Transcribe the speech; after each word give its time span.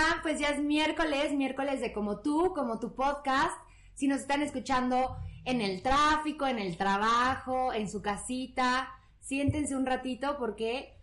Están? 0.00 0.22
Pues 0.22 0.38
ya 0.38 0.48
es 0.48 0.60
miércoles, 0.60 1.32
miércoles 1.32 1.80
de 1.80 1.92
Como 1.92 2.20
tú, 2.20 2.52
como 2.54 2.78
tu 2.78 2.94
podcast. 2.94 3.56
Si 3.94 4.08
nos 4.08 4.20
están 4.20 4.42
escuchando 4.42 5.16
en 5.44 5.60
el 5.60 5.82
tráfico, 5.82 6.46
en 6.46 6.58
el 6.58 6.76
trabajo, 6.76 7.72
en 7.72 7.88
su 7.88 8.00
casita, 8.02 8.88
siéntense 9.20 9.76
un 9.76 9.86
ratito 9.86 10.36
porque 10.38 10.94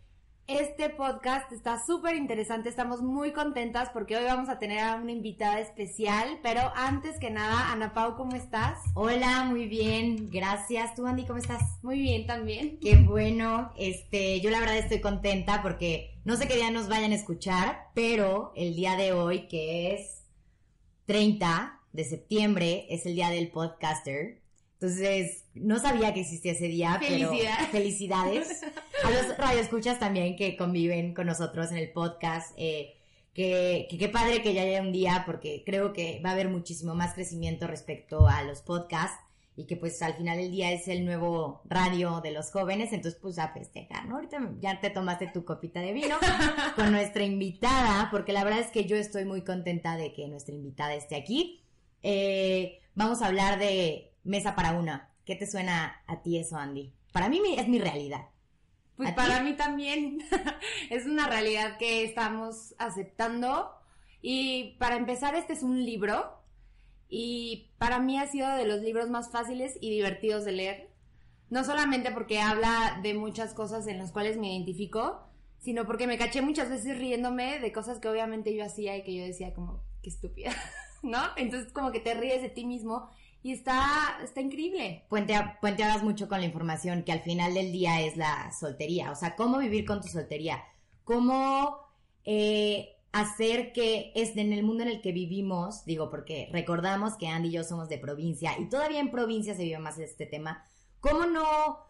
este 0.47 0.89
podcast 0.89 1.51
está 1.51 1.85
súper 1.85 2.15
interesante. 2.15 2.69
Estamos 2.69 3.01
muy 3.01 3.33
contentas 3.33 3.89
porque 3.89 4.15
hoy 4.15 4.23
vamos 4.23 4.47
a 4.47 4.59
tener 4.59 4.79
a 4.79 4.95
una 4.95 5.11
invitada 5.11 5.59
especial. 5.59 6.39
Pero 6.41 6.61
antes 6.75 7.19
que 7.19 7.29
nada, 7.29 7.71
Ana 7.71 7.93
Pau, 7.93 8.15
¿cómo 8.15 8.33
estás? 8.35 8.79
Hola, 8.93 9.43
muy 9.43 9.67
bien, 9.67 10.29
gracias. 10.31 10.95
¿Tú, 10.95 11.05
Andy, 11.05 11.25
cómo 11.25 11.39
estás? 11.39 11.61
Muy 11.83 11.99
bien 11.99 12.25
también. 12.25 12.79
Qué 12.79 12.95
bueno, 12.95 13.73
este, 13.77 14.39
yo 14.39 14.49
la 14.49 14.61
verdad 14.61 14.77
estoy 14.77 15.01
contenta 15.01 15.61
porque 15.61 16.17
no 16.23 16.37
sé 16.37 16.47
qué 16.47 16.55
día 16.55 16.71
nos 16.71 16.87
vayan 16.87 17.11
a 17.11 17.15
escuchar, 17.15 17.89
pero 17.93 18.53
el 18.55 18.75
día 18.75 18.95
de 18.95 19.11
hoy, 19.11 19.47
que 19.49 19.93
es 19.93 20.23
30 21.07 21.81
de 21.91 22.03
septiembre, 22.05 22.85
es 22.89 23.05
el 23.05 23.15
día 23.15 23.29
del 23.29 23.49
podcaster. 23.51 24.41
Entonces, 24.79 25.45
no 25.55 25.79
sabía 25.79 26.13
que 26.13 26.21
existía 26.21 26.51
ese 26.51 26.67
día, 26.67 26.97
pero 26.99 27.31
Felicidades. 27.71 28.61
A 29.03 29.09
los 29.09 29.37
radioescuchas 29.37 29.99
también 29.99 30.35
que 30.35 30.55
conviven 30.55 31.13
con 31.13 31.25
nosotros 31.27 31.71
en 31.71 31.77
el 31.77 31.91
podcast. 31.91 32.53
eh, 32.57 32.93
que, 33.33 33.85
que 33.87 33.99
qué 33.99 34.09
padre 34.09 34.41
que 34.41 34.55
ya 34.55 34.63
haya 34.63 34.81
un 34.81 34.91
día, 34.91 35.21
porque 35.27 35.61
creo 35.63 35.93
que 35.93 36.19
va 36.25 36.31
a 36.31 36.33
haber 36.33 36.49
muchísimo 36.49 36.95
más 36.95 37.13
crecimiento 37.13 37.67
respecto 37.67 38.27
a 38.27 38.41
los 38.41 38.63
podcasts 38.63 39.19
y 39.55 39.65
que 39.65 39.75
pues 39.75 40.01
al 40.01 40.15
final 40.15 40.37
del 40.37 40.51
día 40.51 40.71
es 40.71 40.87
el 40.87 41.03
nuevo 41.03 41.61
radio 41.65 42.21
de 42.21 42.31
los 42.31 42.51
jóvenes, 42.51 42.93
entonces 42.93 43.19
pues 43.19 43.37
a 43.39 43.49
festejar, 43.49 44.07
¿no? 44.07 44.15
Ahorita 44.15 44.39
ya 44.59 44.79
te 44.79 44.91
tomaste 44.91 45.27
tu 45.27 45.45
copita 45.45 45.81
de 45.81 45.93
vino 45.93 46.15
con 46.75 46.91
nuestra 46.91 47.23
invitada, 47.23 48.09
porque 48.11 48.33
la 48.33 48.43
verdad 48.43 48.59
es 48.59 48.71
que 48.71 48.85
yo 48.85 48.95
estoy 48.95 49.25
muy 49.25 49.43
contenta 49.43 49.97
de 49.97 50.13
que 50.13 50.27
nuestra 50.27 50.53
invitada 50.55 50.93
esté 50.93 51.15
aquí. 51.15 51.63
Eh, 52.01 52.79
vamos 52.93 53.23
a 53.23 53.27
hablar 53.27 53.57
de 53.57 54.06
Mesa 54.27 54.55
para 54.55 54.73
una. 54.73 55.09
¿Qué 55.25 55.35
te 55.35 55.47
suena 55.47 56.03
a 56.05 56.21
ti 56.21 56.37
eso, 56.37 56.57
Andy? 56.57 56.93
Para 57.13 57.29
mí 57.29 57.41
es 57.57 57.67
mi 57.67 57.79
realidad. 57.79 58.27
Pues 58.97 59.13
para 59.13 59.41
mí 59.41 59.53
también 59.53 60.19
es 60.89 61.05
una 61.05 61.27
realidad 61.27 61.77
que 61.77 62.03
estamos 62.03 62.75
aceptando. 62.77 63.71
Y 64.21 64.75
para 64.79 64.97
empezar, 64.97 65.35
este 65.35 65.53
es 65.53 65.63
un 65.63 65.85
libro. 65.85 66.41
Y 67.07 67.71
para 67.77 67.99
mí 67.99 68.19
ha 68.19 68.27
sido 68.27 68.53
de 68.55 68.65
los 68.65 68.81
libros 68.81 69.09
más 69.09 69.31
fáciles 69.31 69.77
y 69.79 69.91
divertidos 69.91 70.43
de 70.43 70.51
leer. 70.51 70.89
No 71.49 71.63
solamente 71.63 72.11
porque 72.11 72.41
habla 72.41 72.99
de 73.01 73.13
muchas 73.13 73.53
cosas 73.53 73.87
en 73.87 73.97
las 73.97 74.11
cuales 74.11 74.37
me 74.37 74.53
identifico, 74.53 75.21
sino 75.59 75.85
porque 75.85 76.05
me 76.05 76.17
caché 76.17 76.41
muchas 76.41 76.69
veces 76.69 76.97
riéndome 76.97 77.59
de 77.59 77.71
cosas 77.71 77.99
que 77.99 78.09
obviamente 78.09 78.53
yo 78.53 78.65
hacía 78.65 78.97
y 78.97 79.03
que 79.03 79.15
yo 79.15 79.23
decía 79.23 79.53
como, 79.53 79.83
qué 80.01 80.09
estúpida, 80.09 80.51
¿no? 81.01 81.19
Entonces 81.37 81.71
como 81.71 81.93
que 81.93 82.01
te 82.01 82.13
ríes 82.13 82.41
de 82.41 82.49
ti 82.49 82.65
mismo 82.65 83.09
y 83.43 83.53
está, 83.53 84.17
está 84.23 84.41
increíble. 84.41 85.05
Puentea- 85.09 85.57
puenteabas 85.61 86.03
mucho 86.03 86.27
con 86.27 86.39
la 86.39 86.45
información 86.47 87.03
que 87.03 87.11
al 87.11 87.21
final 87.21 87.53
del 87.53 87.71
día 87.71 88.01
es 88.01 88.17
la 88.17 88.51
soltería. 88.51 89.11
O 89.11 89.15
sea, 89.15 89.35
cómo 89.35 89.57
vivir 89.59 89.85
con 89.85 90.01
tu 90.01 90.07
soltería. 90.07 90.63
Cómo 91.03 91.77
eh, 92.25 92.97
hacer 93.13 93.71
que 93.71 94.11
es 94.15 94.35
en 94.35 94.51
el 94.51 94.63
mundo 94.63 94.83
en 94.83 94.89
el 94.89 95.01
que 95.01 95.11
vivimos, 95.13 95.85
digo, 95.85 96.09
porque 96.09 96.49
recordamos 96.51 97.15
que 97.15 97.27
Andy 97.27 97.49
y 97.49 97.51
yo 97.53 97.63
somos 97.63 97.87
de 97.89 97.97
provincia 97.97 98.57
y 98.59 98.67
todavía 98.69 98.99
en 98.99 99.11
provincia 99.11 99.55
se 99.55 99.63
vive 99.63 99.79
más 99.79 99.97
este 99.97 100.25
tema. 100.25 100.65
¿Cómo 100.99 101.25
no 101.25 101.45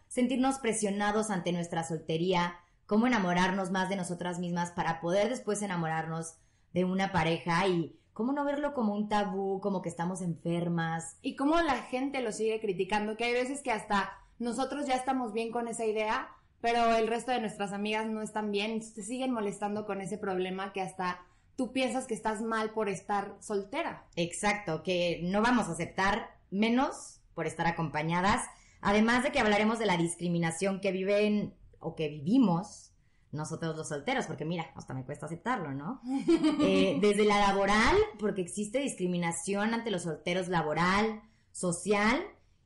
sentirnos 0.07 0.59
presionados 0.59 1.29
ante 1.31 1.51
nuestra 1.51 1.83
soltería? 1.83 2.55
¿Cómo 2.85 3.07
enamorarnos 3.07 3.71
más 3.71 3.89
de 3.89 3.95
nosotras 3.95 4.37
mismas 4.39 4.71
para 4.71 5.01
poder 5.01 5.29
después 5.29 5.61
enamorarnos 5.61 6.35
de 6.73 6.85
una 6.85 7.11
pareja? 7.11 7.67
Y 7.67 7.97
cómo 8.17 8.33
no 8.33 8.43
verlo 8.43 8.73
como 8.73 8.95
un 8.95 9.09
tabú, 9.09 9.61
como 9.61 9.83
que 9.83 9.89
estamos 9.89 10.23
enfermas. 10.23 11.17
Y 11.21 11.35
cómo 11.35 11.61
la 11.61 11.83
gente 11.83 12.23
lo 12.23 12.31
sigue 12.31 12.59
criticando, 12.59 13.15
que 13.15 13.25
hay 13.25 13.33
veces 13.33 13.61
que 13.61 13.69
hasta 13.69 14.11
nosotros 14.39 14.87
ya 14.87 14.95
estamos 14.95 15.33
bien 15.33 15.51
con 15.51 15.67
esa 15.67 15.85
idea, 15.85 16.27
pero 16.59 16.95
el 16.95 17.07
resto 17.07 17.31
de 17.31 17.41
nuestras 17.41 17.73
amigas 17.73 18.07
no 18.07 18.23
están 18.23 18.49
bien, 18.49 18.79
te 18.79 19.03
siguen 19.03 19.31
molestando 19.31 19.85
con 19.85 20.01
ese 20.01 20.17
problema 20.17 20.73
que 20.73 20.81
hasta 20.81 21.27
tú 21.55 21.71
piensas 21.71 22.07
que 22.07 22.15
estás 22.15 22.41
mal 22.41 22.71
por 22.71 22.89
estar 22.89 23.35
soltera. 23.39 24.07
Exacto, 24.15 24.81
que 24.81 25.21
no 25.21 25.43
vamos 25.43 25.67
a 25.67 25.73
aceptar 25.73 26.39
menos 26.49 27.21
por 27.35 27.45
estar 27.45 27.67
acompañadas. 27.67 28.41
Además 28.81 29.21
de 29.21 29.31
que 29.31 29.39
hablaremos 29.39 29.77
de 29.77 29.85
la 29.85 29.95
discriminación 29.95 30.81
que 30.81 30.91
viven 30.91 31.53
o 31.79 31.93
que 31.93 32.09
vivimos 32.09 32.86
nosotros 33.31 33.75
los 33.75 33.89
solteros, 33.89 34.25
porque 34.25 34.45
mira, 34.45 34.71
hasta 34.75 34.93
me 34.93 35.03
cuesta 35.03 35.25
aceptarlo, 35.25 35.73
¿no? 35.73 36.01
Eh, 36.59 36.97
desde 37.01 37.25
la 37.25 37.39
laboral, 37.39 37.95
porque 38.19 38.41
existe 38.41 38.79
discriminación 38.79 39.73
ante 39.73 39.91
los 39.91 40.03
solteros 40.03 40.47
laboral, 40.47 41.21
social, 41.51 42.21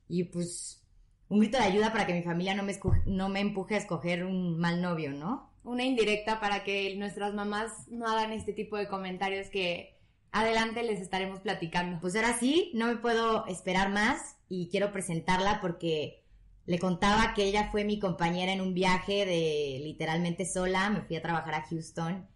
y 0.08 0.26
pues 0.26 0.84
un 1.30 1.40
grito 1.40 1.58
de 1.58 1.64
ayuda 1.64 1.92
para 1.92 2.06
que 2.06 2.14
mi 2.14 2.24
familia 2.24 2.56
no 2.56 2.64
me, 2.64 2.78
no 3.06 3.30
me 3.30 3.40
empuje 3.40 3.76
a 3.76 3.78
escoger 3.78 4.26
un 4.26 4.58
mal 4.60 4.82
novio, 4.82 5.12
¿no? 5.14 5.50
Una 5.64 5.84
indirecta 5.84 6.40
para 6.40 6.64
que 6.64 6.96
nuestras 6.98 7.34
mamás 7.34 7.88
no 7.88 8.08
hagan 8.08 8.34
este 8.34 8.54
tipo 8.54 8.78
de 8.78 8.88
comentarios 8.88 9.48
que 9.50 9.98
adelante 10.32 10.84
les 10.84 11.00
estaremos 11.00 11.40
platicando. 11.40 12.00
Pues 12.02 12.16
ahora 12.16 12.38
sí, 12.38 12.72
no 12.74 12.88
me 12.88 12.98
puedo 12.98 13.46
esperar 13.48 13.92
más 13.92 14.36
y 14.50 14.70
quiero 14.70 14.92
presentarla 14.92 15.60
porque 15.62 16.24
le 16.66 16.80
contaba 16.80 17.34
que 17.34 17.44
ella 17.44 17.70
fue 17.72 17.84
mi 17.84 18.00
compañera 18.00 18.54
en 18.54 18.62
un 18.62 18.74
viaje 18.74 19.26
de 19.26 19.82
literalmente 19.84 20.46
sola, 20.46 20.90
me 20.90 21.02
fui 21.02 21.16
a 21.16 21.22
trabajar 21.22 21.54
a 21.56 21.64
Houston 21.64 22.28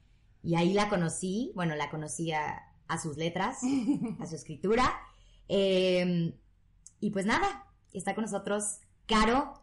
y 0.44 0.56
ahí 0.56 0.74
la 0.74 0.90
conocí, 0.90 1.52
bueno, 1.56 1.75
la 1.75 1.90
conocí 1.90 2.31
a, 2.31 2.63
a 2.88 2.97
sus 2.97 3.18
letras, 3.18 3.59
a 4.19 4.25
su 4.25 4.36
escritura. 4.36 4.84
Eh, 5.47 6.34
y 7.00 7.12
pues 7.12 7.25
nada, 7.25 7.68
está 7.94 8.16
con 8.16 8.24
nosotros 8.24 8.80
Caro 9.06 9.62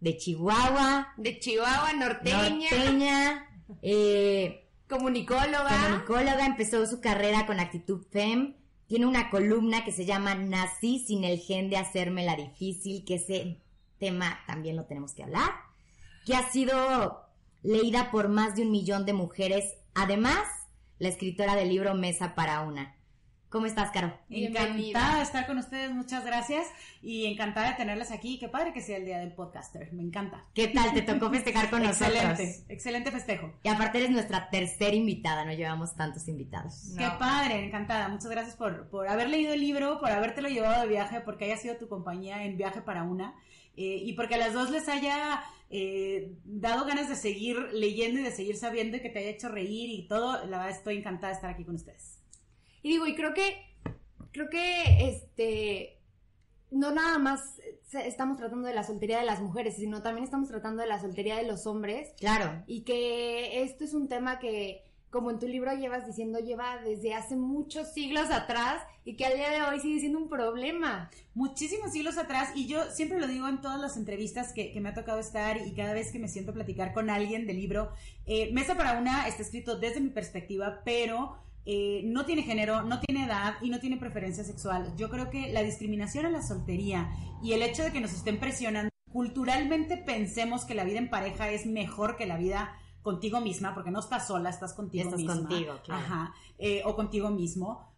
de 0.00 0.16
Chihuahua, 0.16 1.12
De 1.16 1.38
Chihuahua, 1.38 1.92
norteña, 1.92 2.70
norteña, 2.70 3.46
eh, 3.82 4.68
comunicóloga. 4.88 5.68
Comunicóloga, 5.84 6.46
empezó 6.46 6.86
su 6.86 7.00
carrera 7.00 7.46
con 7.46 7.60
Actitud 7.60 8.06
Fem. 8.10 8.54
Tiene 8.86 9.06
una 9.06 9.30
columna 9.30 9.84
que 9.84 9.92
se 9.92 10.06
llama 10.06 10.34
Nací 10.34 11.00
sin 11.00 11.24
el 11.24 11.38
gen 11.38 11.70
de 11.70 11.76
hacérmela 11.76 12.34
difícil, 12.34 13.04
que 13.04 13.16
ese 13.16 13.60
tema 14.00 14.40
también 14.48 14.74
lo 14.74 14.86
tenemos 14.86 15.14
que 15.14 15.22
hablar. 15.22 15.50
Que 16.26 16.34
ha 16.34 16.50
sido 16.50 17.24
leída 17.62 18.10
por 18.10 18.28
más 18.28 18.56
de 18.56 18.62
un 18.62 18.72
millón 18.72 19.06
de 19.06 19.12
mujeres. 19.12 19.74
Además, 19.94 20.44
la 20.98 21.08
escritora 21.08 21.54
del 21.54 21.68
libro 21.68 21.94
Mesa 21.94 22.34
para 22.34 22.62
una. 22.62 22.96
¿Cómo 23.50 23.66
estás, 23.66 23.90
Caro? 23.90 24.16
Bienvenida. 24.28 24.76
Encantada 24.76 25.16
de 25.16 25.22
estar 25.24 25.46
con 25.48 25.58
ustedes, 25.58 25.90
muchas 25.90 26.24
gracias 26.24 26.68
y 27.02 27.26
encantada 27.26 27.70
de 27.70 27.74
tenerlas 27.74 28.12
aquí. 28.12 28.38
Qué 28.38 28.48
padre 28.48 28.72
que 28.72 28.80
sea 28.80 28.96
el 28.96 29.04
día 29.04 29.18
del 29.18 29.32
podcaster, 29.32 29.92
me 29.92 30.04
encanta. 30.04 30.44
¿Qué 30.54 30.68
tal? 30.68 30.94
Te 30.94 31.02
tocó 31.02 31.30
festejar 31.30 31.68
con 31.68 31.82
nosotros. 31.82 32.14
excelente, 32.16 32.72
excelente 32.72 33.10
festejo. 33.10 33.52
Y 33.64 33.68
aparte 33.68 33.98
eres 33.98 34.10
nuestra 34.10 34.50
tercera 34.50 34.94
invitada, 34.94 35.44
no 35.44 35.52
llevamos 35.52 35.96
tantos 35.96 36.28
invitados. 36.28 36.94
Qué 36.96 37.08
padre, 37.18 37.64
encantada. 37.64 38.06
Muchas 38.06 38.30
gracias 38.30 38.54
por, 38.54 38.88
por 38.88 39.08
haber 39.08 39.28
leído 39.28 39.52
el 39.52 39.60
libro, 39.60 39.98
por 39.98 40.12
habértelo 40.12 40.48
llevado 40.48 40.82
de 40.82 40.88
viaje, 40.88 41.20
porque 41.20 41.46
haya 41.46 41.56
sido 41.56 41.76
tu 41.76 41.88
compañía 41.88 42.44
en 42.44 42.56
viaje 42.56 42.82
para 42.82 43.02
una 43.02 43.34
eh, 43.80 44.02
y 44.04 44.12
porque 44.12 44.34
a 44.34 44.38
las 44.38 44.52
dos 44.52 44.70
les 44.70 44.88
haya 44.90 45.42
eh, 45.70 46.36
dado 46.44 46.84
ganas 46.84 47.08
de 47.08 47.16
seguir 47.16 47.56
leyendo 47.72 48.20
y 48.20 48.24
de 48.24 48.30
seguir 48.30 48.56
sabiendo 48.56 48.98
y 48.98 49.00
que 49.00 49.08
te 49.08 49.20
haya 49.20 49.30
hecho 49.30 49.48
reír 49.48 49.88
y 49.88 50.06
todo. 50.06 50.32
La 50.44 50.58
verdad 50.58 50.70
estoy 50.70 50.98
encantada 50.98 51.28
de 51.28 51.34
estar 51.36 51.50
aquí 51.50 51.64
con 51.64 51.76
ustedes. 51.76 52.18
Y 52.82 52.90
digo, 52.90 53.06
y 53.06 53.14
creo 53.14 53.32
que, 53.32 53.56
creo 54.32 54.50
que, 54.50 55.08
este, 55.08 55.98
no 56.70 56.92
nada 56.92 57.18
más 57.18 57.40
estamos 57.92 58.36
tratando 58.36 58.68
de 58.68 58.74
la 58.74 58.84
soltería 58.84 59.18
de 59.18 59.24
las 59.24 59.40
mujeres, 59.40 59.76
sino 59.76 60.02
también 60.02 60.24
estamos 60.24 60.48
tratando 60.50 60.82
de 60.82 60.88
la 60.88 61.00
soltería 61.00 61.36
de 61.36 61.46
los 61.46 61.66
hombres 61.66 62.12
Claro. 62.18 62.62
y 62.66 62.82
que 62.82 63.62
esto 63.62 63.84
es 63.84 63.94
un 63.94 64.08
tema 64.08 64.38
que 64.38 64.84
como 65.10 65.30
en 65.30 65.38
tu 65.38 65.48
libro 65.48 65.74
llevas 65.74 66.06
diciendo, 66.06 66.38
lleva 66.38 66.78
desde 66.78 67.14
hace 67.14 67.36
muchos 67.36 67.92
siglos 67.92 68.30
atrás 68.30 68.82
y 69.04 69.16
que 69.16 69.26
al 69.26 69.34
día 69.34 69.50
de 69.50 69.62
hoy 69.62 69.80
sigue 69.80 70.00
siendo 70.00 70.18
un 70.18 70.28
problema. 70.28 71.10
Muchísimos 71.34 71.92
siglos 71.92 72.16
atrás, 72.16 72.50
y 72.54 72.66
yo 72.66 72.84
siempre 72.90 73.18
lo 73.18 73.26
digo 73.26 73.48
en 73.48 73.60
todas 73.60 73.80
las 73.80 73.96
entrevistas 73.96 74.52
que, 74.52 74.78
me 74.80 74.88
ha 74.88 74.94
tocado 74.94 75.18
estar 75.18 75.58
y 75.66 75.72
cada 75.72 75.92
vez 75.92 76.12
que 76.12 76.18
me 76.18 76.28
siento 76.28 76.52
a 76.52 76.54
platicar 76.54 76.94
con 76.94 77.10
alguien 77.10 77.46
del 77.46 77.56
libro, 77.56 77.90
eh, 78.26 78.50
Mesa 78.52 78.76
para 78.76 78.98
una 78.98 79.26
está 79.26 79.42
escrito 79.42 79.78
desde 79.78 80.00
mi 80.00 80.10
perspectiva, 80.10 80.80
pero... 80.84 81.36
Eh, 81.66 82.00
no 82.06 82.24
tiene 82.24 82.42
género, 82.42 82.82
no 82.82 83.00
tiene 83.00 83.26
edad 83.26 83.56
y 83.60 83.68
no 83.68 83.80
tiene 83.80 83.98
preferencia 83.98 84.42
sexual. 84.42 84.94
Yo 84.96 85.10
creo 85.10 85.28
que 85.28 85.52
la 85.52 85.62
discriminación 85.62 86.24
a 86.24 86.30
la 86.30 86.42
soltería 86.42 87.10
y 87.42 87.52
el 87.52 87.62
hecho 87.62 87.82
de 87.82 87.92
que 87.92 88.00
nos 88.00 88.14
estén 88.14 88.40
presionando, 88.40 88.90
culturalmente 89.12 89.98
pensemos 89.98 90.64
que 90.64 90.74
la 90.74 90.84
vida 90.84 90.98
en 90.98 91.10
pareja 91.10 91.50
es 91.50 91.66
mejor 91.66 92.16
que 92.16 92.26
la 92.26 92.38
vida 92.38 92.74
contigo 93.02 93.40
misma, 93.40 93.74
porque 93.74 93.90
no 93.90 94.00
estás 94.00 94.26
sola, 94.26 94.50
estás 94.50 94.74
contigo 94.74 95.04
estás 95.04 95.20
misma. 95.20 95.36
contigo, 95.36 95.80
claro. 95.84 96.02
Ajá, 96.04 96.34
eh, 96.58 96.82
o 96.84 96.94
contigo 96.94 97.30
mismo. 97.30 97.90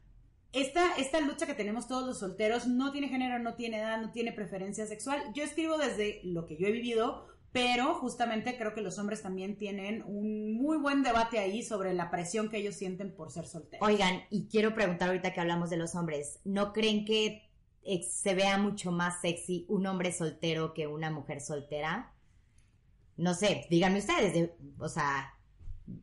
Esta, 0.52 0.96
esta 0.96 1.20
lucha 1.20 1.46
que 1.46 1.54
tenemos 1.54 1.88
todos 1.88 2.06
los 2.06 2.18
solteros 2.18 2.66
no 2.66 2.92
tiene 2.92 3.08
género, 3.08 3.38
no 3.38 3.54
tiene 3.54 3.78
edad, 3.78 4.00
no 4.00 4.10
tiene 4.12 4.32
preferencia 4.32 4.86
sexual. 4.86 5.22
Yo 5.34 5.44
escribo 5.44 5.78
desde 5.78 6.20
lo 6.24 6.46
que 6.46 6.58
yo 6.58 6.66
he 6.66 6.72
vivido, 6.72 7.26
pero 7.52 7.94
justamente 7.94 8.56
creo 8.58 8.74
que 8.74 8.82
los 8.82 8.98
hombres 8.98 9.22
también 9.22 9.56
tienen 9.56 10.02
un 10.06 10.54
muy 10.54 10.76
buen 10.76 11.02
debate 11.02 11.38
ahí 11.38 11.62
sobre 11.62 11.94
la 11.94 12.10
presión 12.10 12.50
que 12.50 12.58
ellos 12.58 12.74
sienten 12.74 13.14
por 13.14 13.30
ser 13.30 13.46
solteros. 13.46 13.86
Oigan, 13.86 14.22
y 14.30 14.46
quiero 14.46 14.74
preguntar 14.74 15.08
ahorita 15.08 15.32
que 15.32 15.40
hablamos 15.40 15.70
de 15.70 15.78
los 15.78 15.94
hombres, 15.94 16.40
¿no 16.44 16.72
creen 16.72 17.04
que 17.04 17.48
se 18.08 18.34
vea 18.34 18.58
mucho 18.58 18.92
más 18.92 19.20
sexy 19.20 19.66
un 19.68 19.86
hombre 19.86 20.12
soltero 20.12 20.72
que 20.74 20.86
una 20.86 21.10
mujer 21.10 21.40
soltera? 21.40 22.11
No 23.22 23.34
sé, 23.34 23.68
díganme 23.70 24.00
ustedes, 24.00 24.50
o 24.80 24.88
sea, 24.88 25.32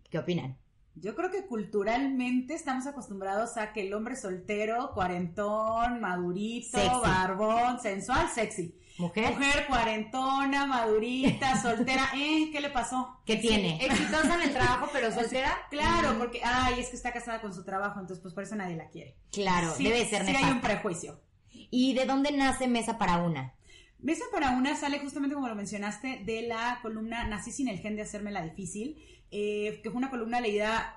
¿qué 0.10 0.19
opinan? 0.19 0.57
Yo 0.95 1.16
creo 1.16 1.30
que 1.30 1.45
culturalmente 1.48 2.54
estamos 2.54 2.88
acostumbrados 2.88 3.57
a 3.57 3.74
que 3.74 3.81
el 3.81 3.94
hombre 3.94 4.16
soltero, 4.16 4.92
cuarentón, 4.94 6.00
madurito, 6.00 6.77
barbón, 7.01 7.81
sensual, 7.81 8.30
sexy. 8.33 8.74
Mujer. 8.98 9.33
Mujer 9.33 9.68
cuarentona, 9.68 10.66
madurita, 10.66 11.57
soltera. 11.62 12.10
¿Eh? 12.16 12.51
¿Qué 12.54 12.62
le 12.62 12.69
pasó? 12.69 13.19
¿Qué 13.25 13.36
tiene? 13.36 13.86
Exitosa 13.86 14.36
en 14.36 14.42
el 14.44 14.54
trabajo, 14.54 14.88
pero 14.94 15.12
soltera. 15.13 15.51
Claro, 15.69 16.18
porque, 16.18 16.39
ay, 16.42 16.80
es 16.80 16.88
que 16.88 16.95
está 16.95 17.12
casada 17.12 17.42
con 17.42 17.54
su 17.54 17.65
trabajo, 17.65 18.00
entonces 18.00 18.22
pues 18.22 18.33
por 18.33 18.44
eso 18.44 18.56
nadie 18.56 18.77
la 18.77 18.88
quiere. 18.88 19.18
Claro, 19.30 19.74
debe 19.77 20.06
ser 20.06 20.25
Sí 20.25 20.33
hay 20.33 20.51
un 20.51 20.62
prejuicio. 20.62 21.19
¿Y 21.51 21.95
de 21.95 22.06
dónde 22.06 22.31
nace 22.31 22.69
Mesa 22.69 22.98
para 22.98 23.18
una? 23.18 23.58
Mesa 24.01 24.24
para 24.31 24.51
una 24.51 24.75
sale 24.75 25.00
justamente 25.00 25.36
como 25.36 25.48
lo 25.48 25.56
mencionaste 25.56 26.22
de 26.25 26.44
la 26.44 26.80
columna 26.81 27.28
Nací 27.28 27.51
sin 27.51 27.68
el 27.68 27.80
gen 27.80 27.96
de 27.96 28.04
hacerme 28.04 28.31
la 28.31 28.44
difícil, 28.44 28.98
eh, 29.30 29.81
que 29.84 29.90
fue 29.90 29.98
una 29.98 30.10
columna 30.10 30.40
leída 30.40 30.96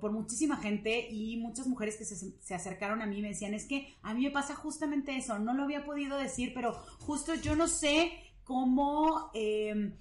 por 0.00 0.12
muchísima 0.12 0.56
gente 0.56 1.08
y 1.10 1.36
muchas 1.36 1.66
mujeres 1.66 1.96
que 1.96 2.04
se, 2.04 2.54
acercaron 2.54 3.02
a 3.02 3.06
mí 3.06 3.20
me 3.20 3.28
decían, 3.28 3.54
es 3.54 3.66
que 3.66 3.96
a 4.02 4.14
mí 4.14 4.22
me 4.22 4.30
pasa 4.30 4.54
justamente 4.54 5.16
eso, 5.16 5.38
no 5.38 5.52
lo 5.52 5.64
había 5.64 5.84
podido 5.84 6.16
decir, 6.16 6.52
pero 6.54 6.72
justo 7.00 7.34
yo 7.34 7.56
no 7.56 7.68
sé 7.68 8.12
cómo... 8.44 9.30
Eh, 9.34 9.92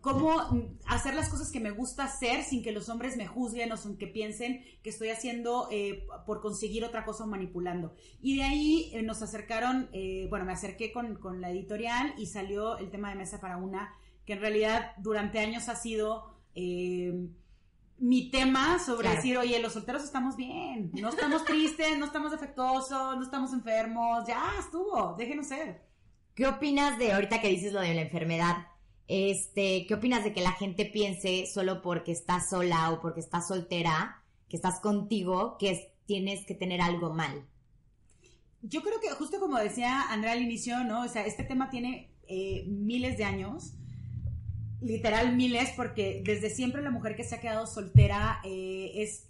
cómo 0.00 0.76
hacer 0.86 1.14
las 1.14 1.28
cosas 1.28 1.50
que 1.50 1.60
me 1.60 1.70
gusta 1.70 2.04
hacer 2.04 2.44
sin 2.44 2.62
que 2.62 2.72
los 2.72 2.88
hombres 2.88 3.16
me 3.16 3.26
juzguen 3.26 3.72
o 3.72 3.76
sin 3.76 3.96
que 3.96 4.06
piensen 4.06 4.64
que 4.82 4.90
estoy 4.90 5.10
haciendo 5.10 5.68
eh, 5.70 6.06
por 6.26 6.40
conseguir 6.40 6.84
otra 6.84 7.04
cosa 7.04 7.24
o 7.24 7.26
manipulando. 7.26 7.94
Y 8.20 8.36
de 8.36 8.42
ahí 8.44 8.90
eh, 8.92 9.02
nos 9.02 9.22
acercaron, 9.22 9.88
eh, 9.92 10.26
bueno, 10.30 10.44
me 10.44 10.52
acerqué 10.52 10.92
con, 10.92 11.18
la 11.40 11.50
editorial 11.50 12.14
y 12.18 12.26
salió 12.26 12.78
el 12.78 12.90
tema 12.90 13.10
de 13.10 13.16
Mesa 13.16 13.40
para 13.40 13.56
una, 13.56 13.94
que 14.24 14.34
en 14.34 14.40
realidad 14.40 14.92
durante 14.98 15.38
años 15.38 15.68
ha 15.68 15.76
sido 15.76 16.36
mi 17.98 18.30
tema 18.30 18.78
sobre 18.78 19.10
decir, 19.10 19.38
oye, 19.38 19.60
los 19.60 19.72
solteros 19.72 20.02
estamos 20.02 20.36
bien, 20.36 20.90
no 20.94 21.08
estamos 21.08 21.44
tristes, 21.44 21.98
no 21.98 22.06
estamos 22.06 22.32
defectuosos, 22.32 23.16
no 23.16 23.22
estamos 23.22 23.52
enfermos, 23.52 24.26
ya 24.26 24.54
estuvo, 24.58 25.14
déjenos 25.16 25.46
ser. 25.46 25.82
¿Qué 26.34 26.46
opinas 26.46 26.98
de 26.98 27.12
ahorita 27.12 27.40
que 27.40 27.48
dices 27.48 27.72
lo 27.72 27.80
de 27.80 27.94
la 27.94 28.02
enfermedad? 28.02 28.67
Este, 29.08 29.86
¿qué 29.86 29.94
opinas 29.94 30.22
de 30.22 30.34
que 30.34 30.42
la 30.42 30.52
gente 30.52 30.84
piense 30.84 31.46
solo 31.46 31.80
porque 31.80 32.12
estás 32.12 32.50
sola 32.50 32.92
o 32.92 33.00
porque 33.00 33.20
estás 33.20 33.48
soltera, 33.48 34.22
que 34.48 34.56
estás 34.56 34.80
contigo, 34.80 35.56
que 35.58 35.94
tienes 36.06 36.44
que 36.44 36.54
tener 36.54 36.82
algo 36.82 37.14
mal? 37.14 37.46
Yo 38.60 38.82
creo 38.82 39.00
que 39.00 39.10
justo 39.10 39.40
como 39.40 39.58
decía 39.58 40.10
Andrea 40.10 40.32
al 40.32 40.42
inicio, 40.42 40.84
¿no? 40.84 41.04
O 41.04 41.08
sea, 41.08 41.24
este 41.24 41.42
tema 41.42 41.70
tiene 41.70 42.10
eh, 42.26 42.64
miles 42.68 43.16
de 43.16 43.24
años, 43.24 43.72
literal 44.82 45.34
miles, 45.34 45.70
porque 45.74 46.22
desde 46.24 46.50
siempre 46.50 46.82
la 46.82 46.90
mujer 46.90 47.16
que 47.16 47.24
se 47.24 47.34
ha 47.34 47.40
quedado 47.40 47.66
soltera 47.66 48.40
eh, 48.44 48.92
es 48.96 49.28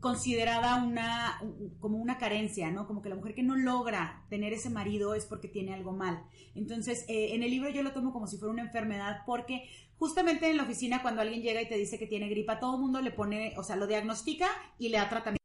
considerada 0.00 0.82
una 0.82 1.40
como 1.80 1.98
una 1.98 2.18
carencia, 2.18 2.70
¿no? 2.70 2.86
Como 2.86 3.02
que 3.02 3.08
la 3.08 3.16
mujer 3.16 3.34
que 3.34 3.42
no 3.42 3.56
logra 3.56 4.24
tener 4.30 4.52
ese 4.52 4.70
marido 4.70 5.14
es 5.14 5.26
porque 5.26 5.48
tiene 5.48 5.74
algo 5.74 5.92
mal. 5.92 6.22
Entonces, 6.54 7.04
eh, 7.08 7.34
en 7.34 7.42
el 7.42 7.50
libro 7.50 7.70
yo 7.70 7.82
lo 7.82 7.92
tomo 7.92 8.12
como 8.12 8.26
si 8.26 8.36
fuera 8.36 8.52
una 8.52 8.62
enfermedad 8.62 9.22
porque 9.26 9.68
justamente 9.96 10.48
en 10.50 10.56
la 10.56 10.62
oficina 10.62 11.02
cuando 11.02 11.22
alguien 11.22 11.42
llega 11.42 11.60
y 11.60 11.68
te 11.68 11.76
dice 11.76 11.98
que 11.98 12.06
tiene 12.06 12.28
gripa, 12.28 12.60
todo 12.60 12.76
el 12.76 12.80
mundo 12.80 13.00
le 13.00 13.10
pone, 13.10 13.54
o 13.56 13.64
sea, 13.64 13.76
lo 13.76 13.86
diagnostica 13.86 14.48
y 14.78 14.88
le 14.88 14.98
da 14.98 15.08
tratamiento. 15.08 15.38